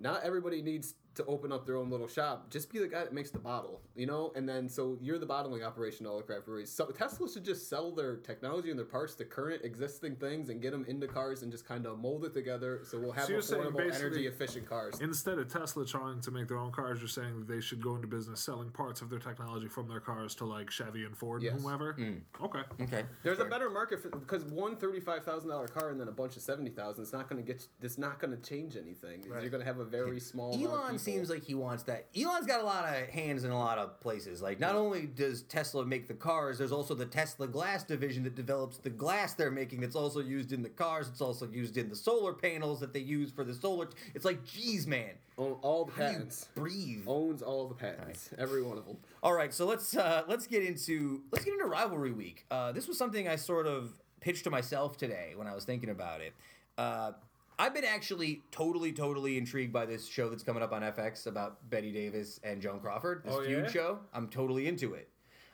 [0.00, 2.50] Not everybody needs to open up their own little shop.
[2.50, 4.32] Just be the guy that makes the bottle, you know.
[4.36, 6.70] And then so you're the bottling operation to all the craft breweries.
[6.70, 10.60] So Tesla should just sell their technology and their parts to current existing things and
[10.62, 12.80] get them into cars and just kind of mold it together.
[12.84, 15.00] So we'll have So affordable, energy efficient cars.
[15.00, 17.94] Instead of Tesla trying to make their own cars, you're saying that they should go
[17.96, 21.42] into business selling parts of their technology from their cars to like Chevy and Ford
[21.42, 21.54] Yes.
[21.54, 21.92] and whoever.
[21.94, 22.44] Hmm.
[22.44, 22.60] Okay.
[22.82, 26.12] Okay, There's a better market for because one thirty-five thousand dollar car and then a
[26.12, 27.02] bunch of seventy thousand.
[27.02, 27.66] It's not going to get.
[27.82, 29.22] It's not going to change anything.
[29.24, 30.52] You're going to have a very small.
[30.54, 30.98] amount Elon people.
[31.06, 32.06] Seems like he wants that.
[32.14, 34.42] Elon's got a lot of hands in a lot of places.
[34.42, 38.34] Like, not only does Tesla make the cars, there's also the Tesla Glass division that
[38.34, 39.80] develops the glass they're making.
[39.80, 41.08] That's also used in the cars.
[41.08, 43.88] It's also used in the solar panels that they use for the solar.
[44.14, 46.48] It's like, geez, man, Own all the how do you patents.
[46.54, 47.04] breathe.
[47.06, 48.30] Owns all the patents.
[48.38, 48.96] Every one of them.
[49.22, 52.44] All right, so let's uh, let's get into let's get into rivalry week.
[52.50, 55.90] Uh, this was something I sort of pitched to myself today when I was thinking
[55.90, 56.32] about it.
[56.78, 57.12] Uh,
[57.58, 61.68] I've been actually totally, totally intrigued by this show that's coming up on FX about
[61.70, 63.22] Bette Davis and Joan Crawford.
[63.24, 63.70] This Oh, feud yeah?
[63.70, 63.98] show.
[64.12, 65.08] I'm totally into it.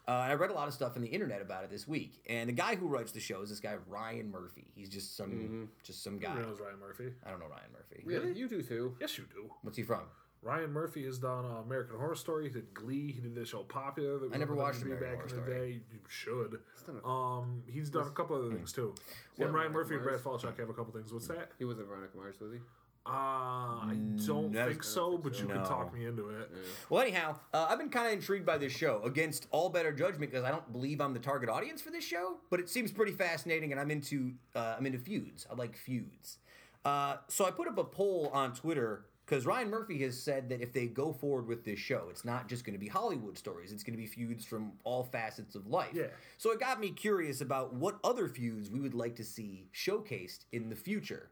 [0.09, 2.20] Uh, and I read a lot of stuff on the internet about it this week.
[2.29, 4.66] And the guy who writes the show is this guy Ryan Murphy.
[4.74, 6.31] He's just some just some guy.
[6.31, 7.12] Who knows Ryan Murphy?
[7.24, 8.03] I don't know Ryan Murphy.
[8.05, 8.33] Really?
[8.33, 8.97] You do too.
[9.01, 9.49] Yes, you do.
[9.62, 10.01] What's he from?
[10.43, 12.44] Ryan Murphy has done uh, American Horror Story.
[12.44, 13.12] He did Glee.
[13.12, 14.19] He did the show Popular.
[14.19, 15.69] That I never watched MTV American back Horror in the Story.
[15.69, 15.81] day.
[15.93, 16.59] You should.
[17.05, 18.93] a- Um, he's done a couple other things too.
[19.36, 20.43] Yeah, And Ryan Veronica Murphy and Brad Mars.
[20.43, 21.12] Falchuk have a couple things.
[21.12, 21.52] What's that?
[21.59, 22.59] He wasn't Veronica Mars, was he?
[23.05, 23.97] Uh, I
[24.27, 24.66] don't No.
[24.69, 25.55] think so, but you No.
[25.55, 26.51] can talk me into it.
[26.89, 30.31] Well, anyhow, uh, I've been kind of intrigued by this show against all better judgment
[30.32, 33.10] because I don't believe I'm the target audience for this show, but it seems pretty
[33.12, 35.47] fascinating, and I'm into uh, I'm into feuds.
[35.51, 36.39] I like feuds.
[36.85, 40.61] Uh, so I put up a poll on Twitter because Ryan Murphy has said that
[40.61, 43.73] if they go forward with this show, it's not just going to be Hollywood stories;
[43.73, 45.93] it's going to be feuds from all facets of life.
[45.94, 46.07] Yeah.
[46.39, 50.44] So it got me curious about what other feuds we would like to see showcased
[50.53, 51.31] in the future.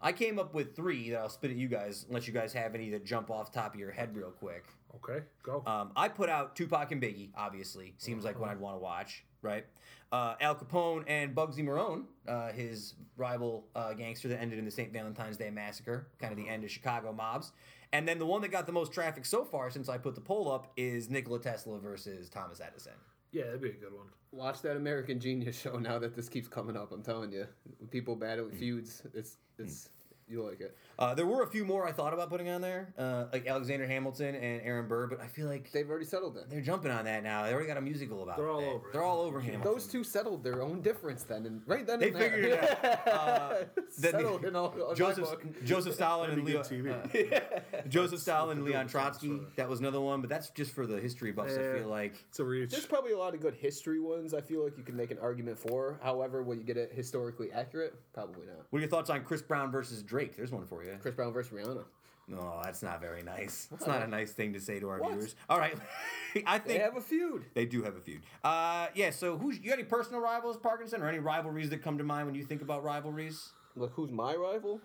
[0.00, 2.74] I came up with three that I'll spit at you guys, unless you guys have
[2.74, 4.64] any that jump off top of your head real quick.
[4.94, 5.62] Okay, go.
[5.66, 7.94] Um, I put out Tupac and Biggie, obviously.
[7.98, 9.64] Seems like one I'd want to watch, right?
[10.10, 14.70] Uh, Al Capone and Bugsy Marone, uh, his rival uh, gangster that ended in the
[14.70, 14.92] St.
[14.92, 17.52] Valentine's Day Massacre, kind of the end of Chicago mobs.
[17.92, 20.20] And then the one that got the most traffic so far since I put the
[20.20, 22.92] poll up is Nikola Tesla versus Thomas Edison.
[23.32, 24.06] yeah, that'd be a good one.
[24.32, 26.92] Watch that American Genius show now that this keeps coming up.
[26.92, 27.46] I'm telling you,
[27.78, 28.56] when people battle Hmm.
[28.58, 29.88] feuds, it's it's
[30.26, 30.76] you like it.
[30.98, 33.86] Uh, there were a few more I thought about putting on there, uh, like Alexander
[33.86, 36.50] Hamilton and Aaron Burr, but I feel like They've already settled it.
[36.50, 37.44] they're jumping on that now.
[37.44, 38.66] They already got a musical about They're all it.
[38.66, 38.88] over.
[38.92, 39.62] They're all over Hamilton.
[39.72, 42.30] Those two settled their own difference then, and right then They and there.
[42.30, 43.08] figured it out.
[43.18, 45.28] Uh, then settled in all, on Joseph.
[45.64, 46.94] Joseph Stalin and That'd be Leo,
[47.32, 49.38] uh, Joseph Stalin and Leon Trotsky.
[49.56, 51.54] That was another one, but that's just for the history buffs.
[51.54, 52.70] I feel like It's a reach.
[52.70, 54.34] There's probably a lot of good history ones.
[54.34, 55.98] I feel like you can make an argument for.
[56.02, 57.94] However, will you get it historically accurate?
[58.12, 58.66] Probably not.
[58.70, 60.36] What are your thoughts on Chris Brown versus Drake?
[60.36, 60.87] There's one for you.
[61.00, 61.84] Chris Brown versus Rihanna.
[62.30, 63.68] No, that's not very nice.
[63.70, 65.12] That's not a nice thing to say to our What?
[65.12, 65.34] viewers.
[65.48, 65.74] All right,
[66.46, 67.44] I think They think have a feud.
[67.54, 68.20] they do have a feud.
[68.44, 69.08] Uh, yeah.
[69.10, 72.26] So, who's you got any personal rivals, Parkinson, or any rivalries that come to mind
[72.26, 73.50] when you think about rivalries?
[73.76, 74.80] Look, who's my rival?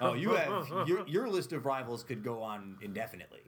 [0.00, 3.40] Oh, you have your, your list of rivals could go on indefinitely.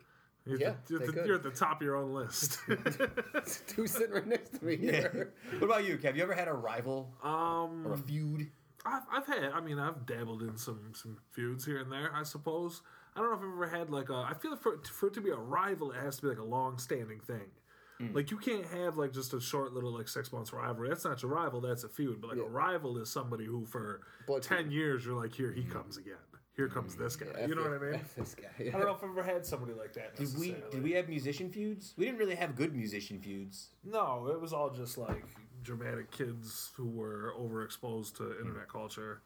[0.44, 1.26] You're, Yeah, the, you're, they the, could.
[1.26, 2.58] you're at the top of your own list.
[3.66, 5.32] Two sitting right next to me here.
[5.58, 6.16] What about you, Kev?
[6.16, 8.50] You ever had a rival um, or a feud?
[8.84, 9.50] I've, I've had.
[9.52, 12.10] I mean, I've dabbled in some some feuds here and there.
[12.14, 12.82] I suppose.
[13.16, 14.14] I don't know if I've ever had like a.
[14.30, 16.44] I feel for for it to be a rival, it has to be like a
[16.44, 17.50] long standing thing.
[17.98, 18.14] Hmm.
[18.14, 20.88] Like you can't have like just a short little like six months rivalry.
[20.88, 21.60] That's not your rival.
[21.60, 22.20] That's a feud.
[22.20, 22.44] But like Yeah.
[22.44, 26.14] a rival is somebody who for Blood ten years you're like, here he comes again.
[26.58, 27.26] Here comes this guy.
[27.38, 28.00] F you know it- what I mean?
[28.16, 28.48] This guy.
[28.58, 30.16] I don't know if I've ever had somebody like that.
[30.16, 31.94] Did we did we have musician feuds?
[31.96, 33.68] We didn't really have good musician feuds.
[33.84, 35.24] No, it was all just like
[35.62, 39.22] dramatic kids who were overexposed to internet culture.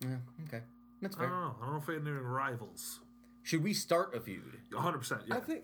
[0.00, 0.16] Yeah,
[0.48, 0.62] okay,
[1.00, 1.28] that's I fair.
[1.28, 1.54] don't know.
[1.60, 2.98] I don't know if we had any rivals.
[3.44, 4.58] Should we start a feud?
[4.72, 5.20] 100%.
[5.28, 5.36] Yeah.
[5.36, 5.62] I think.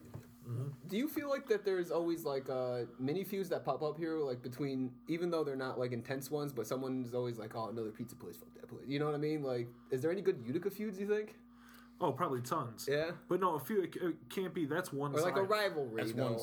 [0.89, 4.19] Do you feel like that there's always like uh, mini feuds that pop up here,
[4.19, 7.91] like between even though they're not like intense ones, but someone's always like, oh, another
[7.91, 8.83] pizza place, fuck that place.
[8.87, 9.43] You know what I mean?
[9.43, 10.99] Like, is there any good Utica feuds?
[10.99, 11.37] You think?
[12.01, 12.89] Oh, probably tons.
[12.91, 13.11] Yeah.
[13.29, 14.65] But no, a few it, it can't be.
[14.65, 15.51] That's one Or like a side.
[15.51, 16.03] rivalry?
[16.03, 16.33] That's you know?
[16.33, 16.41] one.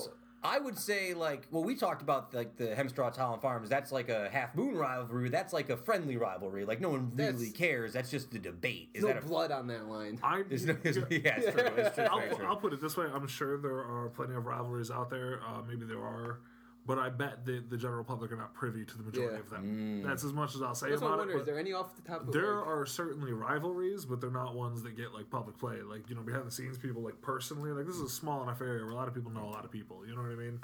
[0.48, 3.70] S- I would say like well, we talked about like the Hemstrought Holland Farms.
[3.70, 5.30] That's like a half moon rivalry.
[5.30, 6.66] That's like a friendly rivalry.
[6.66, 7.94] Like no one really That's- cares.
[7.94, 8.90] That's just the debate.
[8.94, 10.20] Is no that a blood on that line.
[10.24, 11.06] I, There's no, there's, yeah,
[11.38, 11.70] it's true.
[11.78, 12.06] It's true.
[12.10, 12.46] I'll, true.
[12.46, 13.06] I'll put it this way.
[13.14, 15.42] I'm sure there are plenty of rivalries out there.
[15.48, 16.40] Uh, maybe there are.
[16.88, 19.40] But I bet the, the general public are not privy to the majority Yeah.
[19.42, 20.02] of them.
[20.04, 21.34] That's as much as I'll say That's what I about wonder.
[21.34, 21.36] it.
[21.36, 24.32] Is but there any off the top of There like, are certainly rivalries, but they're
[24.32, 25.82] not ones that get like public play.
[25.82, 28.62] Like you know, behind the scenes, people like personally, like this is a small enough
[28.62, 30.08] area where a lot of people know a lot of people.
[30.08, 30.62] You know what I mean?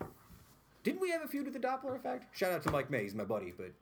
[0.84, 2.38] Didn't we have a feud with the Doppler effect?
[2.38, 3.04] Shout out to Mike May.
[3.04, 3.74] He's my buddy, but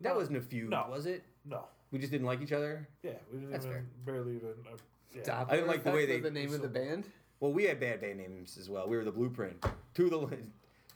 [0.00, 0.18] that No.
[0.18, 0.86] wasn't a feud, No.
[0.88, 1.24] was it?
[1.44, 1.64] No.
[1.90, 2.86] We just didn't like each other.
[3.02, 4.50] Yeah, we didn't That's even barely even.
[4.70, 4.76] Uh,
[5.14, 5.22] yeah.
[5.22, 7.08] Doppler I didn't like the way effect they- was the name of the band.
[7.40, 8.88] Well, we had bad band names as well.
[8.88, 9.64] We were the Blueprint.
[9.94, 10.18] Two of the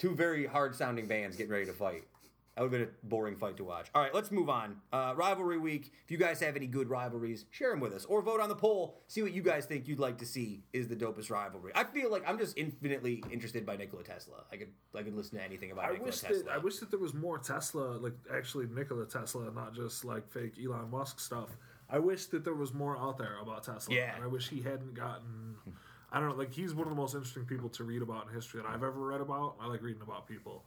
[0.03, 2.03] two very hard sounding bands getting ready to fight.
[2.57, 3.87] That would have been a boring fight to watch.
[3.95, 4.77] All right, let's move on.
[4.93, 5.93] Uh, rivalry week.
[6.05, 8.57] If you guys have any good rivalries, share them with us or vote on the
[8.57, 9.01] poll.
[9.07, 11.73] See what you guys think you'd like to see is the dopest rivalry.
[11.75, 14.43] I feel like I'm just infinitely interested by Nikola Tesla.
[14.53, 16.43] I could I could listen to anything about I Nikola wish Tesla.
[16.43, 20.29] that I wish that there was more Tesla, like actually Nikola Tesla, not just like
[20.31, 21.57] fake Elon Musk stuff.
[21.89, 23.95] I wish that there was more out there about Tesla.
[23.95, 24.15] Yeah.
[24.17, 25.57] And I wish he hadn't gotten.
[26.13, 26.35] I don't know.
[26.35, 28.83] Like he's one of the most interesting people to read about in history that I've
[28.83, 29.57] ever read about.
[29.61, 30.63] I like reading about people.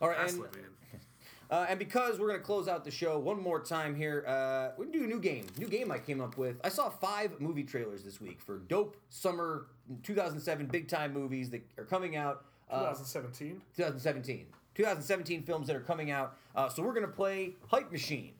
[0.00, 0.40] All right, and,
[1.50, 4.84] uh, and because we're gonna close out the show one more time here, uh, we're
[4.86, 5.46] gonna do a new game.
[5.58, 6.56] New game I came up with.
[6.64, 9.66] I saw five movie trailers this week for dope summer
[10.04, 12.44] 2007 big time movies that are coming out.
[12.70, 13.60] Uh, 2017.
[13.76, 14.46] 2017.
[14.74, 16.36] 2017 films that are coming out.
[16.54, 18.32] Uh, so we're gonna play Hype Machine.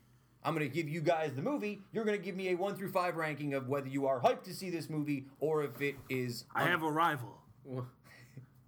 [0.45, 1.83] I'm gonna give you guys the movie.
[1.93, 4.55] You're gonna give me a one through five ranking of whether you are hyped to
[4.55, 6.45] see this movie or if it is.
[6.55, 7.39] I have a rival.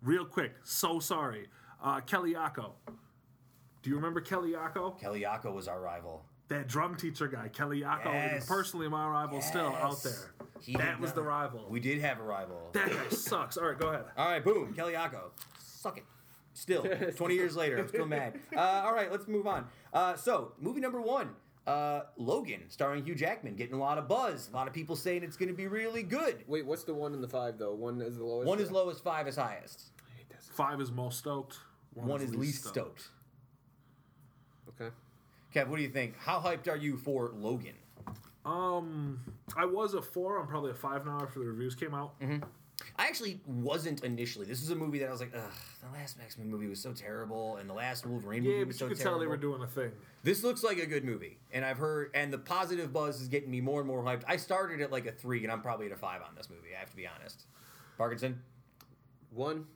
[0.03, 0.53] Real quick.
[0.65, 1.49] So sorry.
[1.83, 2.73] Uh, Kelly Yako.
[3.83, 4.99] Do you remember Kelly Yako?
[5.01, 6.25] Kelly Yako was our rival.
[6.49, 8.47] That drum teacher guy, Kelly Yako, Yes.
[8.47, 10.35] personally my rival still out there.
[10.61, 11.67] He that was the rival.
[11.71, 12.69] We did have a rival.
[12.73, 13.57] that guy sucks.
[13.57, 14.05] All right, go ahead.
[14.17, 15.31] All right, boom, Kelly Yako.
[15.59, 16.05] Suck it.
[16.53, 16.83] Still,
[17.17, 18.39] 20 years later, I'm still mad.
[18.55, 19.67] Uh, all right, let's move on.
[19.93, 21.31] Uh, so, movie number one
[21.67, 24.49] uh, Logan, starring Hugh Jackman, getting a lot of buzz.
[24.53, 26.45] A lot of people saying it's going to be really good.
[26.47, 27.75] Wait, what's the one and the five though?
[27.75, 28.49] One is the lowest.
[28.49, 29.91] One is lowest, five is highest.
[30.53, 31.59] Five is most stoked.
[31.95, 33.09] One, is least stoked.
[34.69, 34.93] Okay.
[35.55, 36.17] Kev, what do you think?
[36.19, 37.75] How hyped are you for Logan?
[38.45, 39.21] Um,
[39.57, 40.39] I was a four.
[40.39, 42.15] I'm probably a five now after the reviews came out.
[42.97, 44.47] I actually wasn't initially.
[44.47, 45.51] This is a movie that I was like, ugh,
[45.83, 48.77] the last X Men movie was so terrible, and the last Wolverine movie Yeah, was
[48.77, 49.19] but so you could terrible.
[49.19, 49.91] tell they were doing a thing.
[50.23, 53.51] This looks like a good movie, and I've heard, and the positive buzz is getting
[53.51, 54.23] me more and more hyped.
[54.29, 56.69] I started at like a three, and I'm probably at a five on this movie.
[56.77, 57.43] I have to be honest.
[57.99, 58.41] Parkinson,
[59.31, 59.67] One.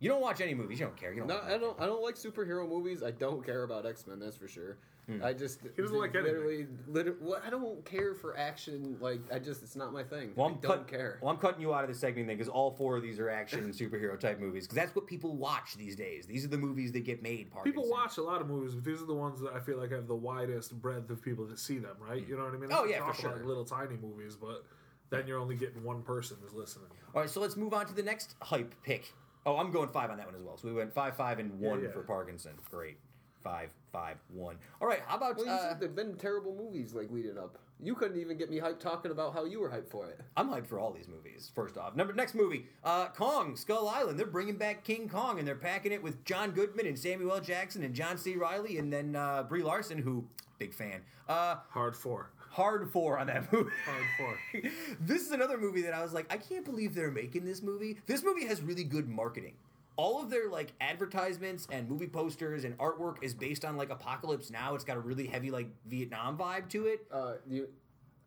[0.00, 0.78] you don't watch any movies.
[0.78, 1.12] You don't care.
[1.14, 1.28] You don't.
[1.28, 1.80] No, I don't.
[1.80, 3.02] I don't like superhero movies.
[3.02, 4.18] I don't care about X Men.
[4.20, 4.76] That's for sure.
[5.06, 5.22] Hmm.
[5.22, 7.18] I just He doesn't like literally, literally.
[7.20, 8.96] Well, I don't care for action.
[9.00, 10.32] Like I just, it's not my thing.
[10.34, 11.18] Well, I I'm don't cut- care.
[11.22, 13.30] Well, I'm cutting you out of the segment then because all four of these are
[13.30, 16.26] action and superhero type movies because that's what people watch these days.
[16.26, 17.52] These are the movies that get made.
[17.52, 17.72] Parkinson.
[17.72, 19.92] People watch a lot of movies, but these are the ones that I feel like
[19.92, 22.22] have the widest breadth of people that see them, right?
[22.24, 22.30] Hmm.
[22.30, 22.70] You know what I mean?
[22.72, 23.46] Oh, I can yeah, for talk about sure.
[23.46, 24.64] little tiny movies, but
[25.10, 26.88] then you're only getting one person who's listening.
[27.14, 29.12] All right, so let's move on to the next hype pick.
[29.46, 30.56] Oh, I'm going five on that one as well.
[30.56, 31.90] So we went five, five, and one yeah.
[31.90, 32.54] for Parkinson.
[32.68, 32.98] Great.
[33.46, 34.56] Five, five, one.
[34.80, 37.58] All right, how about well, you uh, said there've been terrible movies like leading up.
[37.80, 40.18] You couldn't even get me hyped talking about how you were hyped for it.
[40.36, 41.52] I'm hyped for all these movies.
[41.54, 44.18] First off, number next movie, uh, Kong Skull Island.
[44.18, 47.40] They're bringing back King Kong, and they're packing it with John Goodman and Samuel L.
[47.40, 48.34] Jackson and John C.
[48.34, 50.24] Reilly, and then uh, Brie Larson, who
[50.58, 51.02] big fan.
[51.28, 52.30] Uh, Hard four.
[52.50, 53.70] hard four on that movie.
[53.84, 54.70] Hard four.
[55.00, 57.98] this is another movie that I was like, I can't believe they're making this movie.
[58.06, 59.54] This movie has really good marketing.
[59.96, 64.50] All of their like advertisements and movie posters and artwork is based on like Apocalypse
[64.50, 64.74] Now.
[64.74, 67.06] It's got a really heavy like Vietnam vibe to it.
[67.10, 67.68] Uh, you,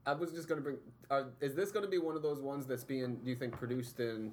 [0.06, 0.78] I was just gonna bring.
[1.12, 3.18] Uh, is this gonna be one of those ones that's being?
[3.18, 4.32] Do you think produced in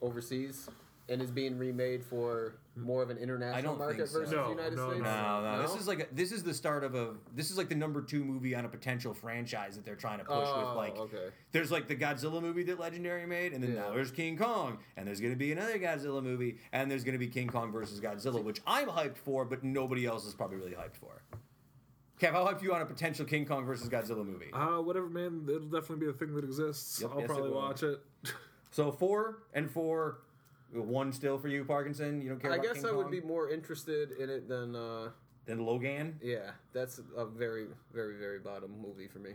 [0.00, 0.68] overseas
[1.12, 4.18] and is being remade for more of an international don't think market so.
[4.20, 5.04] versus No, United no, States?
[5.04, 7.68] No, no, This is like a, this is the start of a this is like
[7.68, 10.74] the number two movie on a potential franchise that they're trying to push with Oh,
[10.76, 11.28] like okay.
[11.52, 15.06] there's like the Godzilla movie that Legendary made, and then now there's King Kong, and
[15.06, 18.60] there's gonna be another Godzilla movie, and there's gonna be King Kong versus Godzilla, which
[18.66, 21.22] I'm hyped for, but nobody else is probably really hyped for.
[22.20, 24.50] Kev, how hyped you on a potential King Kong versus Godzilla movie?
[24.52, 25.44] Uh, whatever, man.
[25.48, 27.00] It'll definitely be a thing that exists.
[27.02, 27.56] Yep, I'll yes, it probably will.
[27.58, 28.00] watch it.
[28.70, 30.18] So four and four,
[30.72, 32.20] one still for you, Parkinson.
[32.22, 32.50] You don't care.
[32.52, 34.74] I about guess King I guess I would be more interested in it than.
[34.76, 35.10] Uh,
[35.46, 36.18] Then Logan.
[36.22, 39.32] yeah, that's a very, very, very bottom movie for me.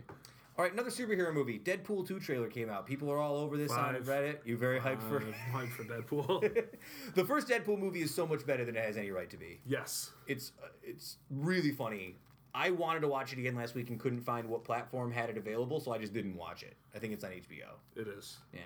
[0.56, 1.58] All right, another superhero movie.
[1.60, 2.84] Deadpool two trailer came out.
[2.86, 4.06] People are all over this on Five.
[4.06, 4.38] Reddit.
[4.44, 5.18] You're very hyped for.
[5.18, 6.64] I'm hyped for Deadpool.
[7.14, 9.60] the first Deadpool movie is so much better than it has any right to be.
[9.66, 10.10] yes.
[10.26, 12.16] It's uh, it's really funny.
[12.54, 15.36] I wanted to watch it again last week and couldn't find what platform had it
[15.36, 16.74] available, so I just didn't watch it.
[16.94, 17.76] I think it's on HBO.
[17.94, 18.38] It is.
[18.52, 18.60] Yeah.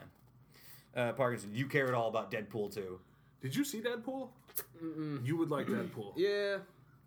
[0.94, 3.01] Uh, Parkinson, you care at all about Deadpool too?
[3.40, 4.28] Did you see Deadpool?
[5.24, 6.12] You would like Deadpool.
[6.16, 6.59] Yeah,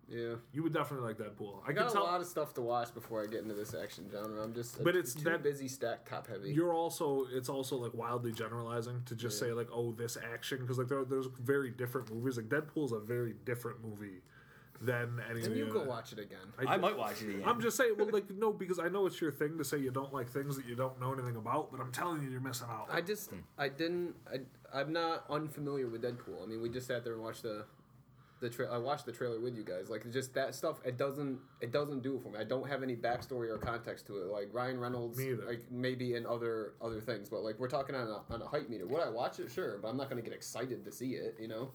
[0.08, 0.34] yeah.
[0.52, 1.60] You would definitely like Deadpool.
[1.62, 2.04] I I can got a tell.
[2.04, 4.42] lot of stuff to watch before I get into this action genre.
[4.42, 6.52] I'm just, But it's too that- busy, stacked, top heavy.
[6.52, 10.78] You're also it's also like wildly generalizing to just say like oh this action because
[10.78, 14.20] like there, there's very different movies like Deadpool's a very different movie
[14.80, 16.38] than any of and the you go other- watch it again.
[16.66, 17.42] I might watch it again.
[17.46, 19.90] I'm just saying well like no because I know it's your thing to say you
[19.90, 22.68] don't like things that you don't know anything about but I'm telling you you're missing
[22.70, 22.88] out.
[22.90, 23.38] I just, hmm.
[23.58, 24.38] I didn't, I,
[24.78, 26.42] I'm not unfamiliar with Deadpool.
[26.42, 27.64] I mean, we just sat there and watched the,
[28.40, 29.88] the tra- I watched the trailer with you guys.
[29.88, 32.38] Like, just that stuff, it doesn't, it doesn't do it for me.
[32.38, 34.26] I don't have any backstory or context to it.
[34.26, 38.06] Like Ryan Reynolds, Me like maybe in other other things, but like we're talking on
[38.08, 38.86] a on a hype meter.
[38.86, 39.50] Would I watch it?
[39.50, 41.36] Sure, but I'm not gonna get excited to see it.
[41.40, 41.70] You know.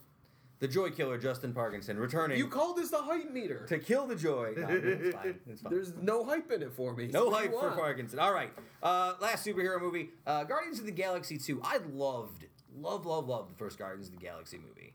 [0.62, 3.66] The Joy Killer, Justin Parkinson, returning You called this the hype meter.
[3.66, 4.54] to kill the joy.
[4.56, 5.34] No, it's fine.
[5.50, 5.72] It's fine.
[5.72, 7.08] There's no hype in it for me.
[7.08, 7.72] No So hype for?
[7.72, 8.20] Parkinson.
[8.20, 8.52] All right.
[8.80, 11.60] Uh, last superhero movie, uh, Guardians of the Galaxy 2.
[11.64, 12.46] I loved,
[12.78, 14.94] love, love, love the first Guardians of the Galaxy movie.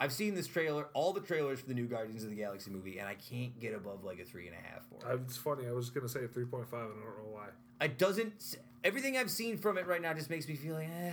[0.00, 2.98] I've seen this trailer, all the trailers for the new Guardians of the Galaxy movie,
[2.98, 5.20] and I can't get above like a three and a half for it.
[5.24, 7.46] it's funny I was gonna say a 3.5 and I don't know why.
[7.80, 8.56] It doesn't.
[8.82, 11.12] Everything I've seen from it right now just makes me feel like, eh,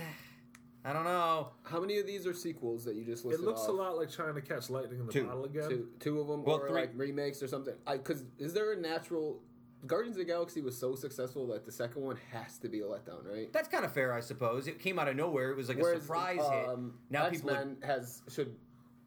[0.84, 1.50] I don't know.
[1.62, 3.48] How many of these are sequels that you just listened to?
[3.48, 3.68] It listed looks off?
[3.68, 5.24] a lot like trying to catch lightning in the Two.
[5.26, 5.68] bottle again.
[5.68, 7.74] Two, two of them, Well, or three- like remakes or something.
[7.86, 9.40] I because is there a natural?
[9.86, 12.84] Guardians of the Galaxy was so successful that the second one has to be a
[12.84, 13.52] letdown, right?
[13.52, 14.68] That's kind of fair, I suppose.
[14.68, 15.50] It came out of nowhere.
[15.50, 16.68] It was like a Whereas, surprise hit.
[16.68, 18.54] um, Now X people are- Men has should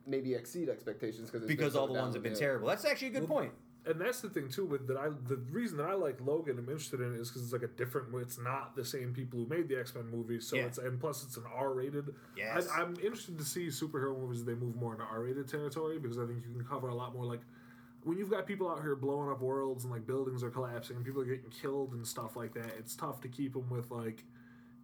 [0.05, 2.67] maybe exceed expectations because because all the ones have been terrible.
[2.67, 3.53] That's actually a good point.
[3.87, 6.67] And that's the thing too with that I the reason that I like Logan I'm
[6.69, 9.47] interested in it is because it's like a different it's not the same people who
[9.47, 10.65] made the X Men movies so Yeah.
[10.65, 12.67] it's and plus it's an R rated Yes.
[12.69, 16.17] I, I'm interested to see superhero movies they move more into R rated territory because
[16.17, 17.41] I think you can cover a lot more like
[18.03, 21.05] when you've got people out here blowing up worlds and like buildings are collapsing and
[21.05, 24.23] people are getting killed and stuff like that it's tough to keep them with like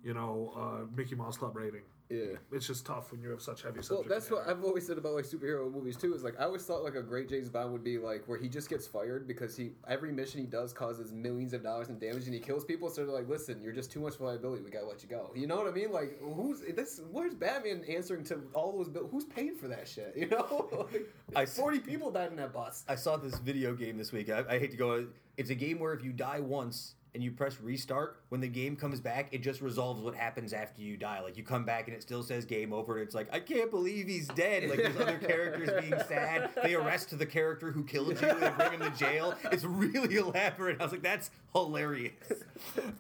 [0.04, 1.82] you know uh, Mickey Mouse Club rating
[2.12, 2.36] Yeah.
[2.52, 4.48] it's just tough when you have such heavy Well, subject that's what.
[4.48, 6.14] I've always said about like superhero movies too.
[6.14, 8.50] Is like I always thought like a great James Bond would be like where he
[8.50, 12.26] just gets fired because he every mission he does causes millions of dollars in damage
[12.26, 12.90] and he kills people.
[12.90, 14.64] So they're like, listen, you're just too much liability.
[14.64, 15.32] We gotta let you go.
[15.36, 15.92] You know what I mean?
[15.92, 17.02] Like who's this?
[17.12, 19.08] Where's Batman answering to all those bills?
[19.12, 20.14] Who's paying for that shit?
[20.22, 22.84] You know, like, I- forty people died in that bus.
[22.88, 24.30] I saw this video game this week.
[24.30, 25.08] I, I hate to go.
[25.38, 28.76] It's a game where if you die once and you press restart, when the game
[28.76, 31.22] comes back, it just resolves what happens after you die.
[31.22, 33.70] Like you come back and it still says game over, and it's like I can't
[33.70, 34.70] believe he's dead.
[34.70, 36.50] Like there's other characters being sad.
[36.64, 38.16] They arrest the character who killed you.
[38.16, 39.36] They bring him to jail.
[39.52, 40.80] It's really elaborate.
[40.80, 42.14] I was like, that's hilarious.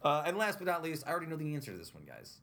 [0.03, 2.39] Uh, and last but not least, I already know the answer to this one, guys.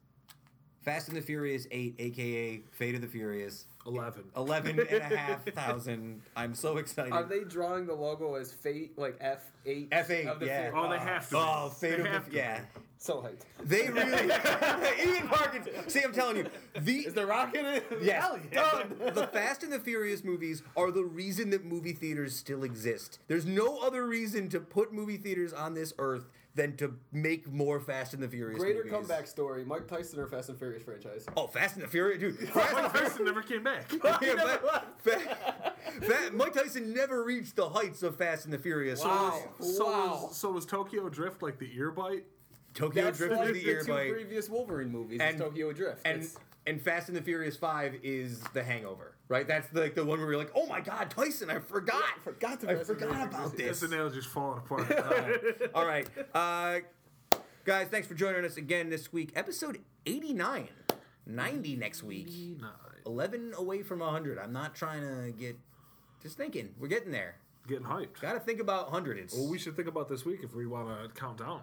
[0.83, 3.67] Fast and the Furious 8, aka Fate of the Furious.
[3.87, 4.23] 11.
[4.37, 6.21] 11 and a half thousand.
[6.37, 7.13] I'm so excited.
[7.13, 9.91] Are they drawing the logo as Fate, like F eight?
[9.91, 10.05] F8, yeah.
[10.05, 10.73] Fate?
[10.75, 11.37] Oh, they have to.
[11.39, 12.61] Oh, Fate They of have the to yeah.
[12.99, 13.43] So hyped.
[13.65, 15.69] They really Ian Parkins.
[15.87, 16.47] See, I'm telling you,
[16.81, 17.85] the Is the Rock in it?
[18.03, 18.23] Yes.
[18.23, 19.11] Hell yeah.
[19.11, 23.21] The Fast and the Furious movies are the reason that movie theaters still exist.
[23.29, 27.79] There's no other reason to put movie theaters on this earth than to make more
[27.79, 28.93] Fast and the Furious Greater movies.
[28.93, 31.25] comeback story: Mike Tyson or Fast and Furious franchise.
[31.37, 32.37] Oh, Fast and the Furious, dude.
[32.51, 33.91] Fast Mike Tyson never came back.
[34.23, 39.03] Yeah, Fa- Fa- Fa- Mike Tyson never reached the heights of Fast and the Furious.
[39.05, 39.41] Wow.
[39.61, 40.21] So wow.
[40.29, 42.25] was so was Tokyo Drift like the ear bite?
[42.75, 45.21] Tokyo That's Drift like was the the ear two bite, previous Wolverine movies.
[45.21, 46.03] And- is Tokyo Drift.
[46.05, 46.37] and It's-
[46.69, 49.49] and Fast and the Furious Five is the Hangover, right?
[49.49, 52.21] That's the, like the one where you're like, oh my God, Tyson, I forgot, I
[52.21, 53.59] forgot to I forgot Furious about movies.
[53.59, 53.81] this.
[53.81, 55.71] This analogy's falling apart.
[55.75, 56.07] All right.
[56.35, 56.81] Uh,
[57.65, 59.33] guys, thanks for joining us again this week.
[59.35, 60.69] Episode 89.
[61.27, 62.29] 90 next week.
[62.61, 62.71] Nine.
[63.07, 64.39] 11 away from 100.
[64.39, 65.57] I'm not trying to get.
[66.23, 66.75] Just thinking.
[66.79, 67.37] We're getting there.
[67.67, 68.21] Getting hyped.
[68.21, 69.19] Got to think about 100.
[69.19, 69.35] It's.
[69.35, 71.63] Well, we should think about this week if we want to count down.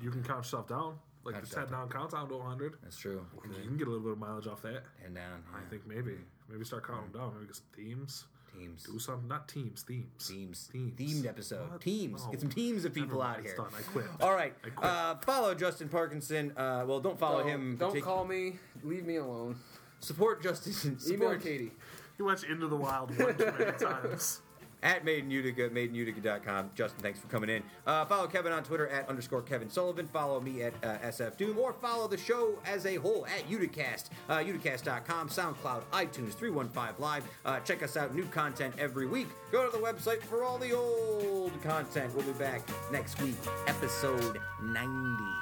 [0.00, 2.76] You can count stuff down, like Count the 10 down countdown to 100.
[2.82, 3.26] That's true.
[3.44, 4.84] You can get a little bit of mileage off that.
[5.04, 5.42] And down.
[5.54, 6.14] I think maybe.
[6.50, 7.34] Maybe start counting them down.
[7.34, 8.24] Maybe get some themes.
[8.56, 8.84] Teams.
[8.84, 9.28] Do something.
[9.28, 10.06] Not teams, themes.
[10.26, 10.70] Teams.
[10.72, 10.98] Themes.
[10.98, 11.70] Themed episode.
[11.70, 11.80] What?
[11.82, 12.24] Teams.
[12.24, 12.30] No.
[12.30, 13.54] Get some teams of people out here.
[13.54, 13.66] Done.
[13.78, 14.06] I quit.
[14.20, 14.54] All right.
[14.64, 14.90] I quit.
[14.90, 16.52] Uh, follow Justin Parkinson.
[16.56, 17.76] Uh, well, don't follow Don't- him.
[17.76, 18.54] Don't partic- call me.
[18.82, 19.56] Leave me alone.
[20.00, 20.96] Support Justin.
[21.10, 21.72] Email Katie.
[22.18, 24.40] You watch Into the Wild one too many times.
[24.82, 26.70] At Made in Utica, madeinutica.com.
[26.74, 27.62] Justin, thanks for coming in.
[27.86, 30.06] Uh, follow Kevin on Twitter at underscore Kevin Sullivan.
[30.08, 34.10] Follow me at uh, SF Doom, or follow the show as a whole at Uticast,
[34.28, 37.24] uh, uticast.com, SoundCloud, iTunes, 315 Live.
[37.44, 39.28] Uh, check us out, new content every week.
[39.52, 42.14] Go to the website for all the old content.
[42.14, 43.36] We'll be back next week,
[43.66, 45.36] episode 90.